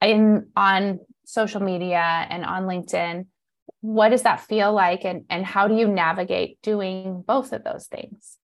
in 0.00 0.48
on 0.56 1.00
social 1.24 1.60
media 1.60 2.26
and 2.30 2.44
on 2.44 2.64
LinkedIn? 2.64 3.26
What 3.80 4.08
does 4.08 4.22
that 4.22 4.40
feel 4.40 4.72
like, 4.72 5.04
and 5.04 5.24
and 5.30 5.44
how 5.44 5.68
do 5.68 5.76
you 5.76 5.88
navigate 5.88 6.58
doing 6.62 7.22
both 7.26 7.52
of 7.52 7.64
those 7.64 7.86
things? 7.86 8.38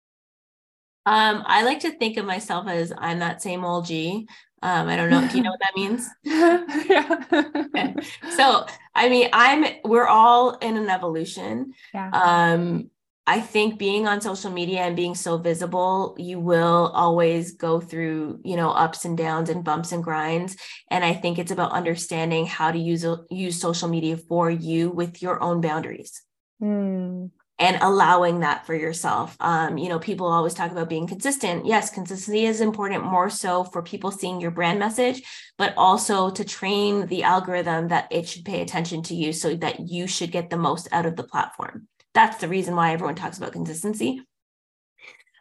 Um, 1.05 1.43
I 1.47 1.63
like 1.63 1.79
to 1.81 1.91
think 1.91 2.17
of 2.17 2.25
myself 2.25 2.67
as 2.67 2.93
I'm 2.97 3.19
that 3.19 3.41
same 3.41 3.63
old 3.63 3.85
G. 3.85 4.27
Um, 4.63 4.87
I 4.87 4.95
don't 4.95 5.09
know. 5.09 5.27
Do 5.27 5.37
you 5.37 5.43
know 5.43 5.49
what 5.49 5.59
that 5.61 5.75
means? 5.75 6.07
yeah. 6.23 7.93
So, 8.35 8.65
I 8.93 9.09
mean, 9.09 9.29
I'm, 9.33 9.65
we're 9.83 10.05
all 10.05 10.57
in 10.57 10.77
an 10.77 10.89
evolution. 10.89 11.73
Yeah. 11.93 12.09
Um, 12.13 12.91
I 13.27 13.39
think 13.39 13.77
being 13.77 14.07
on 14.07 14.19
social 14.19 14.51
media 14.51 14.81
and 14.81 14.95
being 14.95 15.15
so 15.15 15.37
visible, 15.37 16.15
you 16.17 16.39
will 16.39 16.91
always 16.93 17.53
go 17.53 17.79
through, 17.79 18.41
you 18.43 18.55
know, 18.55 18.71
ups 18.71 19.05
and 19.05 19.17
downs 19.17 19.49
and 19.49 19.63
bumps 19.63 19.91
and 19.91 20.03
grinds. 20.03 20.57
And 20.89 21.05
I 21.05 21.13
think 21.13 21.37
it's 21.37 21.51
about 21.51 21.71
understanding 21.71 22.45
how 22.45 22.71
to 22.71 22.79
use 22.79 23.05
use 23.29 23.61
social 23.61 23.89
media 23.89 24.17
for 24.17 24.49
you 24.49 24.89
with 24.89 25.21
your 25.21 25.41
own 25.41 25.61
boundaries. 25.61 26.21
Mm 26.61 27.31
and 27.61 27.77
allowing 27.81 28.39
that 28.39 28.65
for 28.65 28.73
yourself. 28.73 29.37
Um, 29.39 29.77
you 29.77 29.87
know, 29.87 29.99
people 29.99 30.25
always 30.25 30.55
talk 30.55 30.71
about 30.71 30.89
being 30.89 31.05
consistent. 31.05 31.67
Yes, 31.67 31.91
consistency 31.91 32.47
is 32.47 32.59
important 32.59 33.05
more 33.05 33.29
so 33.29 33.63
for 33.63 33.83
people 33.83 34.09
seeing 34.09 34.41
your 34.41 34.49
brand 34.49 34.79
message, 34.79 35.21
but 35.59 35.75
also 35.77 36.31
to 36.31 36.43
train 36.43 37.05
the 37.05 37.21
algorithm 37.21 37.89
that 37.89 38.07
it 38.09 38.27
should 38.27 38.45
pay 38.45 38.61
attention 38.61 39.03
to 39.03 39.15
you 39.15 39.31
so 39.31 39.55
that 39.57 39.87
you 39.87 40.07
should 40.07 40.31
get 40.31 40.49
the 40.49 40.57
most 40.57 40.87
out 40.91 41.05
of 41.05 41.15
the 41.15 41.23
platform. 41.23 41.87
That's 42.13 42.37
the 42.37 42.47
reason 42.47 42.75
why 42.75 42.93
everyone 42.93 43.15
talks 43.15 43.37
about 43.37 43.53
consistency. 43.53 44.21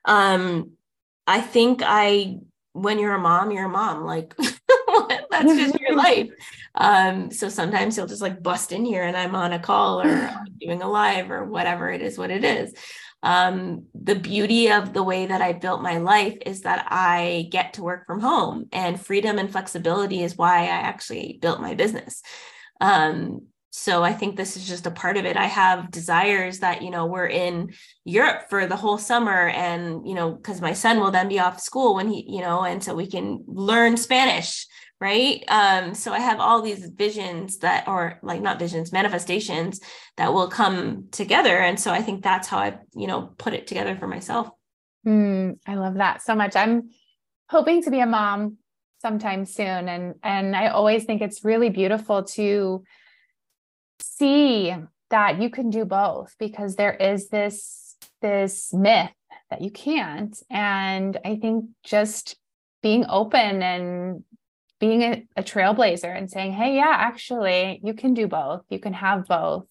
Um, 0.04 0.72
I 1.26 1.40
think 1.40 1.82
I, 1.84 2.38
when 2.72 2.98
you're 2.98 3.14
a 3.14 3.20
mom, 3.20 3.50
you're 3.50 3.66
a 3.66 3.68
mom. 3.68 4.04
Like 4.04 4.34
that's 5.30 5.56
just 5.56 5.80
your 5.80 5.96
life. 5.96 6.30
Um, 6.74 7.30
so 7.30 7.48
sometimes 7.48 7.96
he'll 7.96 8.06
just 8.06 8.22
like 8.22 8.42
bust 8.42 8.72
in 8.72 8.84
here 8.84 9.04
and 9.04 9.16
I'm 9.16 9.34
on 9.34 9.52
a 9.52 9.58
call 9.58 10.02
or 10.02 10.30
doing 10.60 10.82
a 10.82 10.90
live 10.90 11.30
or 11.30 11.44
whatever 11.44 11.90
it 11.90 12.02
is, 12.02 12.18
what 12.18 12.30
it 12.30 12.44
is. 12.44 12.72
Um, 13.22 13.86
the 13.94 14.14
beauty 14.14 14.70
of 14.70 14.92
the 14.92 15.02
way 15.02 15.26
that 15.26 15.42
I 15.42 15.52
built 15.52 15.82
my 15.82 15.98
life 15.98 16.38
is 16.46 16.62
that 16.62 16.86
I 16.88 17.48
get 17.50 17.74
to 17.74 17.82
work 17.82 18.06
from 18.06 18.20
home 18.20 18.66
and 18.72 19.00
freedom 19.00 19.38
and 19.38 19.50
flexibility 19.50 20.22
is 20.22 20.38
why 20.38 20.62
I 20.62 20.66
actually 20.66 21.38
built 21.40 21.60
my 21.60 21.74
business. 21.74 22.22
Um, 22.80 23.48
so 23.70 24.02
I 24.02 24.12
think 24.12 24.36
this 24.36 24.56
is 24.56 24.66
just 24.66 24.86
a 24.86 24.90
part 24.90 25.16
of 25.16 25.24
it. 25.24 25.36
I 25.36 25.46
have 25.46 25.90
desires 25.90 26.58
that, 26.58 26.82
you 26.82 26.90
know, 26.90 27.06
we're 27.06 27.28
in 27.28 27.72
Europe 28.04 28.50
for 28.50 28.66
the 28.66 28.76
whole 28.76 28.98
summer 28.98 29.48
and, 29.48 30.06
you 30.06 30.14
know, 30.14 30.32
because 30.32 30.60
my 30.60 30.72
son 30.72 30.98
will 30.98 31.12
then 31.12 31.28
be 31.28 31.38
off 31.38 31.60
school 31.60 31.94
when 31.94 32.08
he, 32.08 32.24
you 32.28 32.40
know, 32.40 32.64
and 32.64 32.82
so 32.82 32.94
we 32.94 33.06
can 33.06 33.44
learn 33.46 33.96
Spanish 33.96 34.66
right? 35.00 35.42
Um 35.48 35.94
so 35.94 36.12
i 36.12 36.18
have 36.18 36.40
all 36.40 36.62
these 36.62 36.86
visions 36.86 37.58
that 37.58 37.88
or 37.88 38.18
like 38.22 38.40
not 38.40 38.58
visions 38.58 38.92
manifestations 38.92 39.80
that 40.16 40.32
will 40.32 40.48
come 40.48 41.08
together. 41.10 41.56
And 41.58 41.80
so 41.80 41.90
i 41.90 42.02
think 42.02 42.22
that's 42.22 42.48
how 42.48 42.58
i 42.58 42.78
you 42.94 43.06
know 43.06 43.32
put 43.38 43.54
it 43.54 43.66
together 43.66 43.96
for 43.96 44.06
myself. 44.06 44.50
Mm, 45.06 45.58
i 45.66 45.74
love 45.74 45.94
that 45.94 46.22
so 46.22 46.34
much. 46.34 46.54
I'm 46.54 46.90
hoping 47.48 47.82
to 47.82 47.90
be 47.90 48.00
a 48.00 48.06
mom 48.06 48.58
sometime 49.00 49.46
soon. 49.46 49.88
And 49.88 50.14
and 50.22 50.54
i 50.54 50.68
always 50.68 51.04
think 51.04 51.22
it's 51.22 51.44
really 51.44 51.70
beautiful 51.70 52.24
to 52.24 52.84
see 54.02 54.74
that 55.10 55.40
you 55.40 55.50
can 55.50 55.70
do 55.70 55.84
both 55.84 56.34
because 56.38 56.76
there 56.76 56.94
is 56.94 57.28
this 57.28 57.96
this 58.22 58.72
myth 58.72 59.10
that 59.50 59.60
you 59.60 59.70
can't. 59.70 60.36
And 60.50 61.18
i 61.24 61.36
think 61.36 61.66
just 61.84 62.36
being 62.82 63.04
open 63.08 63.62
and 63.62 64.24
being 64.78 65.02
a, 65.02 65.26
a 65.36 65.42
trailblazer 65.42 66.16
and 66.16 66.30
saying, 66.30 66.52
hey, 66.52 66.76
yeah, 66.76 66.94
actually, 66.96 67.80
you 67.84 67.92
can 67.92 68.14
do 68.14 68.26
both. 68.26 68.62
You 68.70 68.78
can 68.78 68.94
have 68.94 69.26
both. 69.26 69.66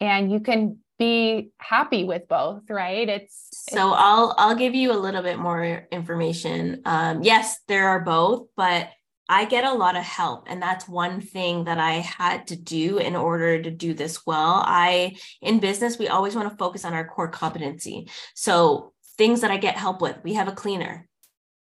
And 0.00 0.30
you 0.30 0.38
can 0.38 0.78
be 0.98 1.50
happy 1.58 2.04
with 2.04 2.26
both 2.28 2.62
right? 2.68 3.08
It's 3.08 3.48
so 3.70 3.92
i'll 3.92 4.34
i'll 4.36 4.56
give 4.56 4.74
you 4.74 4.92
a 4.92 4.98
little 4.98 5.22
bit 5.22 5.38
more 5.38 5.86
information. 5.92 6.82
Um 6.84 7.22
yes 7.22 7.60
there 7.68 7.88
are 7.88 8.00
both 8.00 8.48
but 8.56 8.90
i 9.28 9.44
get 9.44 9.64
a 9.64 9.72
lot 9.72 9.96
of 9.96 10.02
help 10.02 10.46
and 10.48 10.60
that's 10.60 10.88
one 10.88 11.20
thing 11.20 11.64
that 11.64 11.78
i 11.78 11.94
had 11.94 12.46
to 12.46 12.56
do 12.56 12.98
in 12.98 13.16
order 13.16 13.60
to 13.60 13.70
do 13.70 13.94
this 13.94 14.26
well 14.26 14.62
i 14.66 15.16
in 15.42 15.58
business 15.58 15.98
we 15.98 16.08
always 16.08 16.34
want 16.34 16.48
to 16.48 16.56
focus 16.56 16.84
on 16.84 16.94
our 16.94 17.06
core 17.06 17.28
competency 17.28 18.08
so 18.34 18.92
things 19.16 19.40
that 19.40 19.50
i 19.50 19.56
get 19.56 19.76
help 19.76 20.00
with 20.00 20.16
we 20.24 20.34
have 20.34 20.48
a 20.48 20.52
cleaner 20.52 21.08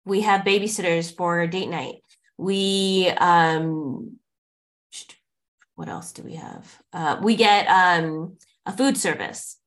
we 0.06 0.22
have 0.22 0.42
babysitters 0.42 1.16
for 1.16 1.46
date 1.48 1.70
night 1.70 1.96
We 2.38 3.10
um 3.18 4.18
what 5.82 5.90
else 5.90 6.12
do 6.12 6.22
we 6.22 6.36
have? 6.36 6.80
Uh, 6.94 7.18
we 7.24 7.36
get 7.36 7.66
um, 7.66 8.38
a 8.68 8.72
food 8.72 8.98
service, 8.98 9.58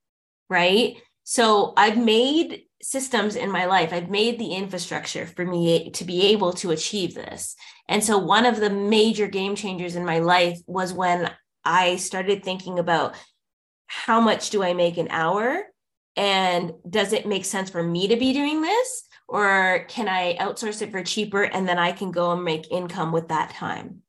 right? 0.49 0.97
So 1.25 1.73
I've 1.77 1.99
made 1.99 2.67
systems 2.85 3.35
in 3.35 3.51
my 3.51 3.65
life. 3.65 3.93
I've 3.93 4.11
made 4.11 4.39
the 4.39 4.53
infrastructure 4.53 5.27
for 5.27 5.45
me 5.45 5.91
to 5.93 6.05
be 6.05 6.27
able 6.33 6.53
to 6.55 6.71
achieve 6.71 7.15
this. 7.15 7.57
And 7.89 8.05
so 8.05 8.19
one 8.19 8.45
of 8.45 8.61
the 8.61 8.69
major 8.69 9.27
game 9.27 9.57
changers 9.57 9.97
in 9.97 10.05
my 10.05 10.19
life 10.19 10.61
was 10.67 10.93
when 10.93 11.31
I 11.65 11.97
started 11.97 12.45
thinking 12.45 12.79
about 12.79 13.15
how 13.87 14.21
much 14.21 14.51
do 14.51 14.63
I 14.63 14.75
make 14.75 14.99
an 14.99 15.09
hour? 15.09 15.63
And 16.17 16.73
does 16.89 17.15
it 17.15 17.27
make 17.27 17.47
sense 17.47 17.71
for 17.71 17.83
me 17.83 18.09
to 18.09 18.17
be 18.17 18.35
doing 18.35 18.61
this? 18.61 19.09
Or 19.29 19.87
can 19.89 20.07
I 20.07 20.37
outsource 20.37 20.83
it 20.83 20.91
for 20.91 21.03
cheaper 21.03 21.43
and 21.43 21.67
then 21.67 21.79
I 21.79 21.93
can 21.93 22.11
go 22.11 22.33
and 22.33 22.45
make 22.45 22.71
income 22.71 23.13
with 23.13 23.29
that 23.29 23.51
time? 23.51 24.03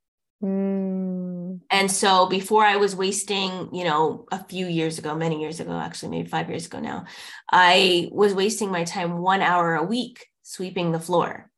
Mm. 0.44 1.25
And 1.70 1.92
so 1.92 2.28
before 2.28 2.64
I 2.64 2.78
was 2.78 2.96
wasting, 2.96 3.70
you 3.74 3.84
know, 3.84 4.26
a 4.32 4.44
few 4.46 4.68
years 4.68 4.98
ago, 4.98 5.16
many 5.16 5.42
years 5.42 5.60
ago, 5.60 5.74
actually, 5.74 6.10
maybe 6.10 6.30
five 6.30 6.50
years 6.50 6.66
ago 6.66 6.80
now, 6.80 7.06
I 7.52 8.10
was 8.12 8.34
wasting 8.34 8.72
my 8.72 8.84
time 8.84 9.20
one 9.20 9.42
hour 9.42 9.76
a 9.76 9.84
week 9.84 10.28
sweeping 10.44 10.92
the 10.92 11.00
floor 11.00 11.50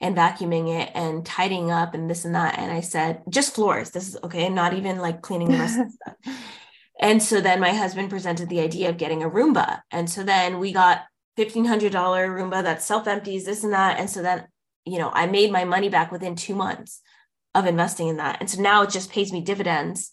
and 0.00 0.16
vacuuming 0.16 0.80
it 0.80 0.90
and 0.94 1.24
tidying 1.24 1.70
up 1.70 1.94
and 1.94 2.08
this 2.08 2.24
and 2.24 2.34
that. 2.34 2.58
And 2.58 2.70
I 2.70 2.80
said, 2.80 3.22
just 3.28 3.54
floors. 3.54 3.90
This 3.90 4.08
is 4.08 4.16
okay. 4.22 4.48
Not 4.48 4.74
even 4.74 4.98
like 4.98 5.22
cleaning 5.22 5.50
the 5.50 5.58
rest 5.58 5.78
of 5.78 5.86
the 5.86 5.92
stuff. 6.24 6.36
And 7.00 7.22
so 7.22 7.40
then 7.40 7.60
my 7.60 7.72
husband 7.72 8.10
presented 8.10 8.48
the 8.48 8.60
idea 8.60 8.88
of 8.88 8.98
getting 8.98 9.22
a 9.22 9.30
Roomba. 9.30 9.80
And 9.90 10.08
so 10.08 10.22
then 10.22 10.58
we 10.58 10.72
got 10.72 11.02
$1,500 11.38 11.90
Roomba 11.90 12.62
that 12.62 12.82
self 12.82 13.06
empties, 13.06 13.44
this 13.44 13.64
and 13.64 13.72
that. 13.72 13.98
And 13.98 14.08
so 14.08 14.22
then, 14.22 14.46
you 14.84 14.98
know, 14.98 15.10
I 15.12 15.26
made 15.26 15.52
my 15.52 15.64
money 15.64 15.88
back 15.88 16.10
within 16.10 16.36
two 16.36 16.54
months 16.54 17.02
of 17.56 17.66
investing 17.66 18.08
in 18.08 18.18
that. 18.18 18.38
And 18.40 18.50
so 18.50 18.60
now 18.60 18.82
it 18.82 18.90
just 18.90 19.10
pays 19.10 19.32
me 19.32 19.40
dividends, 19.40 20.12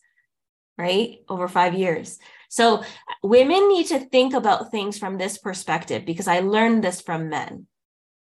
right? 0.78 1.18
Over 1.30 1.48
five 1.48 1.74
years. 1.74 2.18
So 2.50 2.84
women 3.24 3.68
need 3.68 3.88
to 3.88 4.00
think 4.00 4.34
about 4.34 4.72
things 4.72 4.98
from 4.98 5.18
this 5.18 5.38
perspective 5.38 6.06
because 6.06 6.28
I 6.28 6.39
learned 6.39 6.84
this 6.84 7.02
from 7.02 7.30
men. 7.30 7.68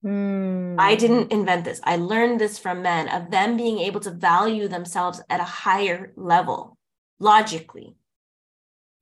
Mm. 0.03 0.75
I 0.77 0.95
didn't 0.95 1.31
invent 1.31 1.65
this. 1.65 1.81
I 1.83 1.97
learned 1.97 2.39
this 2.39 2.57
from 2.57 2.81
men 2.81 3.09
of 3.09 3.31
them 3.31 3.57
being 3.57 3.79
able 3.79 3.99
to 4.01 4.11
value 4.11 4.67
themselves 4.67 5.21
at 5.29 5.41
a 5.41 5.45
higher 5.45 6.13
level 6.15 6.77
logically. 7.19 7.95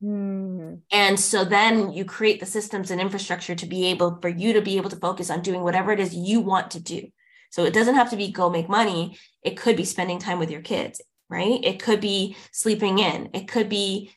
Mm. 0.04 0.82
And 0.92 1.20
so 1.20 1.44
then 1.44 1.92
you 1.92 2.06
create 2.06 2.40
the 2.40 2.46
systems 2.46 2.92
and 2.92 3.02
infrastructure 3.02 3.56
to 3.56 3.66
be 3.66 3.88
able 3.88 4.20
for 4.22 4.30
you 4.30 4.54
to 4.54 4.62
be 4.62 4.78
able 4.78 4.90
to 4.90 4.96
focus 4.96 5.30
on 5.30 5.42
doing 5.42 5.64
whatever 5.64 5.92
it 5.92 6.00
is 6.00 6.16
you 6.16 6.40
want 6.40 6.72
to 6.72 6.80
do. 6.80 7.08
So 7.50 7.66
it 7.66 7.74
doesn't 7.74 7.96
have 7.96 8.10
to 8.12 8.18
be 8.18 8.32
go 8.32 8.50
make 8.50 8.70
money. 8.70 9.18
It 9.42 9.58
could 9.58 9.76
be 9.76 9.86
spending 9.86 10.20
time 10.20 10.40
with 10.40 10.52
your 10.52 10.62
kids, 10.62 11.02
right? 11.30 11.60
It 11.64 11.82
could 11.82 12.02
be 12.02 12.36
sleeping 12.52 13.00
in. 13.00 13.30
It 13.34 13.48
could 13.48 13.70
be 13.70 14.12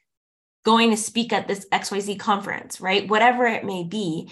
going 0.64 0.90
to 0.90 0.96
speak 0.96 1.32
at 1.32 1.48
this 1.48 1.66
XYZ 1.72 2.18
conference, 2.18 2.80
right? 2.80 3.08
Whatever 3.08 3.46
it 3.46 3.64
may 3.64 3.84
be. 3.84 4.30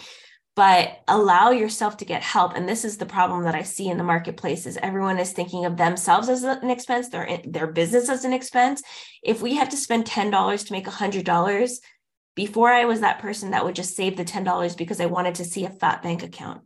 But 0.55 0.99
allow 1.07 1.51
yourself 1.51 1.99
to 1.99 2.05
get 2.05 2.23
help. 2.23 2.57
And 2.57 2.69
this 2.69 2.85
is 2.85 2.97
the 2.97 3.07
problem 3.07 3.45
that 3.45 3.55
I 3.55 3.63
see 3.63 3.89
in 3.89 3.97
the 3.97 4.03
marketplace 4.03 4.67
is 4.67 4.77
everyone 4.77 5.21
is 5.21 5.33
thinking 5.33 5.65
of 5.65 5.77
themselves 5.77 6.29
as 6.29 6.43
an 6.43 6.69
expense, 6.69 7.11
their, 7.11 7.41
their 7.45 7.69
business 7.69 8.09
as 8.09 8.25
an 8.25 8.33
expense. 8.33 8.83
If 9.23 9.41
we 9.41 9.55
have 9.55 9.69
to 9.69 9.77
spend 9.77 10.05
$10 10.05 10.67
to 10.67 10.73
make 10.73 10.87
$100, 10.87 11.79
before 12.39 12.71
I 12.71 12.85
was 12.85 13.01
that 13.01 13.19
person 13.19 13.51
that 13.51 13.65
would 13.65 13.75
just 13.75 13.97
save 13.97 14.17
the 14.17 14.25
$10 14.25 14.77
because 14.77 15.01
I 15.01 15.07
wanted 15.07 15.35
to 15.37 15.45
see 15.45 15.65
a 15.65 15.71
fat 15.71 16.05
bank 16.05 16.23
account. 16.23 16.61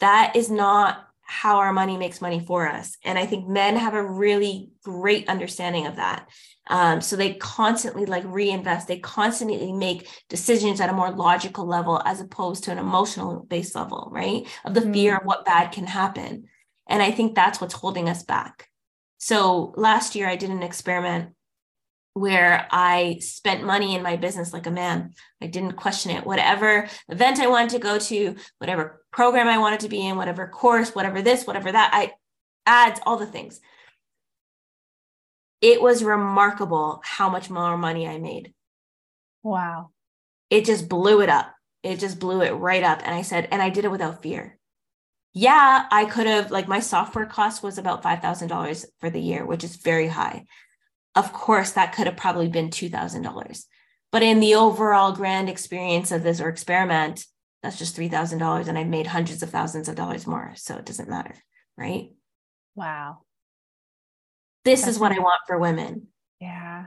That 0.00 0.36
is 0.36 0.50
not 0.50 1.05
how 1.26 1.56
our 1.58 1.72
money 1.72 1.96
makes 1.96 2.20
money 2.20 2.40
for 2.40 2.68
us. 2.68 2.96
And 3.04 3.18
I 3.18 3.26
think 3.26 3.48
men 3.48 3.76
have 3.76 3.94
a 3.94 4.02
really 4.02 4.70
great 4.84 5.28
understanding 5.28 5.86
of 5.86 5.96
that. 5.96 6.28
Um, 6.68 7.00
so 7.00 7.16
they 7.16 7.34
constantly 7.34 8.06
like 8.06 8.24
reinvest, 8.26 8.88
they 8.88 8.98
constantly 8.98 9.72
make 9.72 10.08
decisions 10.28 10.80
at 10.80 10.88
a 10.88 10.94
more 10.94 11.10
logical 11.10 11.66
level 11.66 12.00
as 12.04 12.20
opposed 12.20 12.64
to 12.64 12.72
an 12.72 12.78
emotional 12.78 13.44
based 13.48 13.74
level, 13.74 14.08
right? 14.12 14.46
Of 14.64 14.74
the 14.74 14.80
mm-hmm. 14.80 14.92
fear 14.92 15.16
of 15.16 15.24
what 15.24 15.44
bad 15.44 15.72
can 15.72 15.86
happen. 15.86 16.44
And 16.88 17.02
I 17.02 17.10
think 17.10 17.34
that's 17.34 17.60
what's 17.60 17.74
holding 17.74 18.08
us 18.08 18.22
back. 18.22 18.68
So 19.18 19.74
last 19.76 20.14
year 20.14 20.28
I 20.28 20.36
did 20.36 20.50
an 20.50 20.62
experiment 20.62 21.30
where 22.16 22.66
I 22.70 23.18
spent 23.20 23.62
money 23.62 23.94
in 23.94 24.02
my 24.02 24.16
business 24.16 24.54
like 24.54 24.66
a 24.66 24.70
man. 24.70 25.12
I 25.42 25.48
didn't 25.48 25.72
question 25.72 26.10
it. 26.12 26.24
Whatever 26.24 26.88
event 27.10 27.40
I 27.40 27.46
wanted 27.46 27.68
to 27.72 27.78
go 27.78 27.98
to, 27.98 28.36
whatever 28.56 29.04
program 29.12 29.48
I 29.48 29.58
wanted 29.58 29.80
to 29.80 29.90
be 29.90 30.06
in, 30.06 30.16
whatever 30.16 30.48
course, 30.48 30.94
whatever 30.94 31.20
this, 31.20 31.46
whatever 31.46 31.70
that, 31.70 31.90
I 31.92 32.14
ads, 32.64 33.00
all 33.04 33.18
the 33.18 33.26
things. 33.26 33.60
It 35.60 35.82
was 35.82 36.02
remarkable 36.02 37.02
how 37.04 37.28
much 37.28 37.50
more 37.50 37.76
money 37.76 38.08
I 38.08 38.16
made. 38.16 38.54
Wow. 39.42 39.90
It 40.48 40.64
just 40.64 40.88
blew 40.88 41.20
it 41.20 41.28
up. 41.28 41.52
It 41.82 41.98
just 41.98 42.18
blew 42.18 42.40
it 42.40 42.52
right 42.52 42.82
up. 42.82 43.02
And 43.04 43.14
I 43.14 43.20
said, 43.20 43.46
and 43.50 43.60
I 43.60 43.68
did 43.68 43.84
it 43.84 43.90
without 43.90 44.22
fear. 44.22 44.58
Yeah, 45.34 45.84
I 45.90 46.06
could 46.06 46.26
have, 46.26 46.50
like, 46.50 46.66
my 46.66 46.80
software 46.80 47.26
cost 47.26 47.62
was 47.62 47.76
about 47.76 48.02
$5,000 48.02 48.86
for 49.00 49.10
the 49.10 49.20
year, 49.20 49.44
which 49.44 49.64
is 49.64 49.76
very 49.76 50.08
high 50.08 50.46
of 51.16 51.32
course 51.32 51.72
that 51.72 51.92
could 51.92 52.06
have 52.06 52.16
probably 52.16 52.48
been 52.48 52.70
$2000 52.70 53.64
but 54.12 54.22
in 54.22 54.40
the 54.40 54.54
overall 54.54 55.12
grand 55.12 55.48
experience 55.48 56.12
of 56.12 56.22
this 56.22 56.40
or 56.40 56.48
experiment 56.48 57.26
that's 57.62 57.78
just 57.78 57.96
$3000 57.96 58.68
and 58.68 58.78
I've 58.78 58.86
made 58.86 59.08
hundreds 59.08 59.42
of 59.42 59.50
thousands 59.50 59.88
of 59.88 59.96
dollars 59.96 60.26
more 60.26 60.52
so 60.54 60.76
it 60.76 60.86
doesn't 60.86 61.08
matter 61.08 61.34
right? 61.76 62.10
Wow. 62.74 63.18
This 64.64 64.82
that's 64.82 64.92
is 64.92 64.98
what 64.98 65.12
i 65.12 65.18
want 65.18 65.40
for 65.46 65.58
women. 65.58 66.08
Yeah 66.40 66.86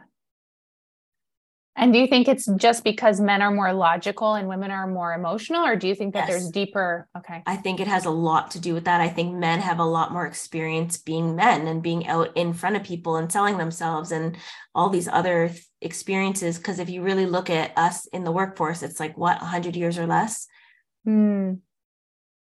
and 1.79 1.93
do 1.93 1.99
you 1.99 2.07
think 2.07 2.27
it's 2.27 2.45
just 2.57 2.83
because 2.83 3.19
men 3.19 3.41
are 3.41 3.51
more 3.51 3.73
logical 3.73 4.33
and 4.35 4.47
women 4.47 4.69
are 4.69 4.85
more 4.85 5.13
emotional, 5.13 5.65
or 5.65 5.75
do 5.75 5.87
you 5.87 5.95
think 5.95 6.13
that 6.13 6.27
yes. 6.27 6.29
there's 6.29 6.49
deeper? 6.49 7.07
Okay. 7.17 7.41
I 7.45 7.55
think 7.55 7.79
it 7.79 7.87
has 7.87 8.05
a 8.05 8.11
lot 8.11 8.51
to 8.51 8.59
do 8.59 8.73
with 8.73 8.85
that. 8.85 9.01
I 9.01 9.07
think 9.07 9.35
men 9.35 9.59
have 9.59 9.79
a 9.79 9.85
lot 9.85 10.11
more 10.11 10.25
experience 10.25 10.97
being 10.97 11.35
men 11.35 11.67
and 11.67 11.81
being 11.81 12.07
out 12.07 12.35
in 12.35 12.53
front 12.53 12.75
of 12.75 12.83
people 12.83 13.15
and 13.15 13.31
selling 13.31 13.57
themselves 13.57 14.11
and 14.11 14.37
all 14.75 14.89
these 14.89 15.07
other 15.07 15.51
experiences. 15.81 16.57
Because 16.57 16.79
if 16.79 16.89
you 16.89 17.01
really 17.01 17.25
look 17.25 17.49
at 17.49 17.75
us 17.77 18.05
in 18.07 18.23
the 18.25 18.31
workforce, 18.31 18.83
it's 18.83 18.99
like 18.99 19.17
what, 19.17 19.39
100 19.39 19.75
years 19.75 19.97
or 19.97 20.05
less? 20.05 20.47
Mm. 21.07 21.59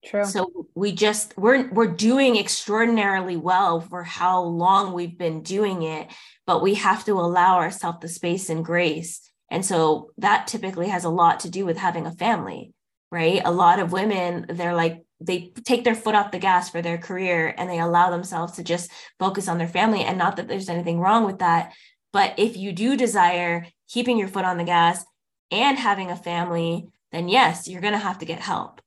True. 0.04 0.24
So 0.24 0.66
we 0.74 0.92
just 0.92 1.36
we're 1.38 1.70
we're 1.70 1.86
doing 1.86 2.36
extraordinarily 2.36 3.36
well 3.36 3.80
for 3.80 4.02
how 4.02 4.42
long 4.42 4.92
we've 4.92 5.16
been 5.16 5.42
doing 5.42 5.82
it, 5.82 6.08
but 6.46 6.62
we 6.62 6.74
have 6.74 7.04
to 7.06 7.12
allow 7.12 7.56
ourselves 7.56 7.98
the 8.00 8.08
space 8.08 8.50
and 8.50 8.64
grace. 8.64 9.20
And 9.50 9.64
so 9.64 10.10
that 10.18 10.46
typically 10.46 10.88
has 10.88 11.04
a 11.04 11.10
lot 11.10 11.40
to 11.40 11.50
do 11.50 11.64
with 11.64 11.78
having 11.78 12.06
a 12.06 12.12
family, 12.12 12.72
right? 13.10 13.40
A 13.44 13.52
lot 13.52 13.78
of 13.78 13.92
women, 13.92 14.46
they're 14.48 14.74
like 14.74 15.04
they 15.20 15.52
take 15.64 15.84
their 15.84 15.94
foot 15.94 16.14
off 16.14 16.32
the 16.32 16.38
gas 16.38 16.68
for 16.68 16.82
their 16.82 16.98
career 16.98 17.54
and 17.56 17.70
they 17.70 17.78
allow 17.78 18.10
themselves 18.10 18.54
to 18.54 18.64
just 18.64 18.90
focus 19.18 19.48
on 19.48 19.58
their 19.58 19.68
family 19.68 20.02
and 20.02 20.18
not 20.18 20.36
that 20.36 20.48
there's 20.48 20.68
anything 20.68 21.00
wrong 21.00 21.24
with 21.24 21.38
that, 21.38 21.72
but 22.12 22.34
if 22.36 22.56
you 22.56 22.72
do 22.72 22.96
desire 22.96 23.66
keeping 23.88 24.18
your 24.18 24.28
foot 24.28 24.44
on 24.44 24.58
the 24.58 24.64
gas 24.64 25.04
and 25.50 25.78
having 25.78 26.10
a 26.10 26.16
family, 26.16 26.88
then 27.10 27.28
yes, 27.28 27.68
you're 27.68 27.80
going 27.80 27.92
to 27.92 27.98
have 27.98 28.18
to 28.18 28.26
get 28.26 28.40
help 28.40 28.80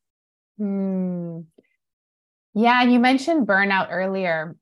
Hmm. 0.58 1.40
Yeah, 2.54 2.82
and 2.82 2.92
you 2.92 3.00
mentioned 3.00 3.48
burnout 3.48 3.90
earlier. 3.92 4.56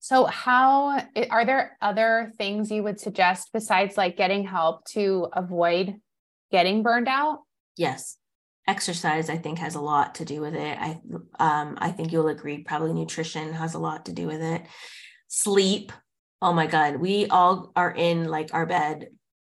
So, 0.00 0.24
how 0.24 1.02
are 1.30 1.44
there 1.44 1.76
other 1.82 2.32
things 2.38 2.70
you 2.70 2.82
would 2.82 3.00
suggest 3.00 3.50
besides 3.52 3.96
like 3.96 4.16
getting 4.16 4.44
help 4.44 4.84
to 4.92 5.28
avoid 5.32 5.96
getting 6.50 6.82
burned 6.82 7.08
out? 7.08 7.40
Yes. 7.76 8.16
Exercise, 8.66 9.30
I 9.30 9.38
think, 9.38 9.58
has 9.58 9.74
a 9.74 9.80
lot 9.80 10.16
to 10.16 10.24
do 10.24 10.40
with 10.40 10.54
it. 10.54 10.78
I 10.78 11.00
um, 11.38 11.76
I 11.78 11.90
think 11.90 12.12
you'll 12.12 12.28
agree. 12.28 12.58
Probably 12.58 12.92
nutrition 12.92 13.52
has 13.52 13.74
a 13.74 13.78
lot 13.78 14.06
to 14.06 14.12
do 14.12 14.26
with 14.26 14.42
it. 14.42 14.62
Sleep. 15.28 15.92
Oh 16.40 16.52
my 16.52 16.66
God, 16.66 16.96
we 16.96 17.26
all 17.26 17.72
are 17.74 17.90
in 17.90 18.28
like 18.28 18.54
our 18.54 18.66
bed 18.66 19.08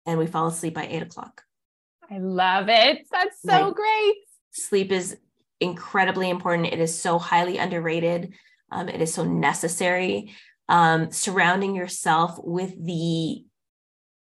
and 0.06 0.18
we 0.18 0.26
fall 0.26 0.46
asleep 0.46 0.74
by 0.74 0.86
eight 0.86 1.02
o'clock. 1.02 1.42
I 2.10 2.18
love 2.18 2.68
it. 2.68 3.06
That's 3.10 3.42
so 3.42 3.66
like, 3.66 3.74
great. 3.74 4.14
Sleep 4.52 4.92
is 4.92 5.16
incredibly 5.60 6.30
important. 6.30 6.72
It 6.72 6.80
is 6.80 6.98
so 6.98 7.18
highly 7.18 7.58
underrated. 7.58 8.34
Um, 8.70 8.88
it 8.88 9.00
is 9.00 9.14
so 9.14 9.24
necessary. 9.24 10.34
Um, 10.68 11.12
surrounding 11.12 11.74
yourself 11.74 12.38
with 12.42 12.74
the 12.84 13.44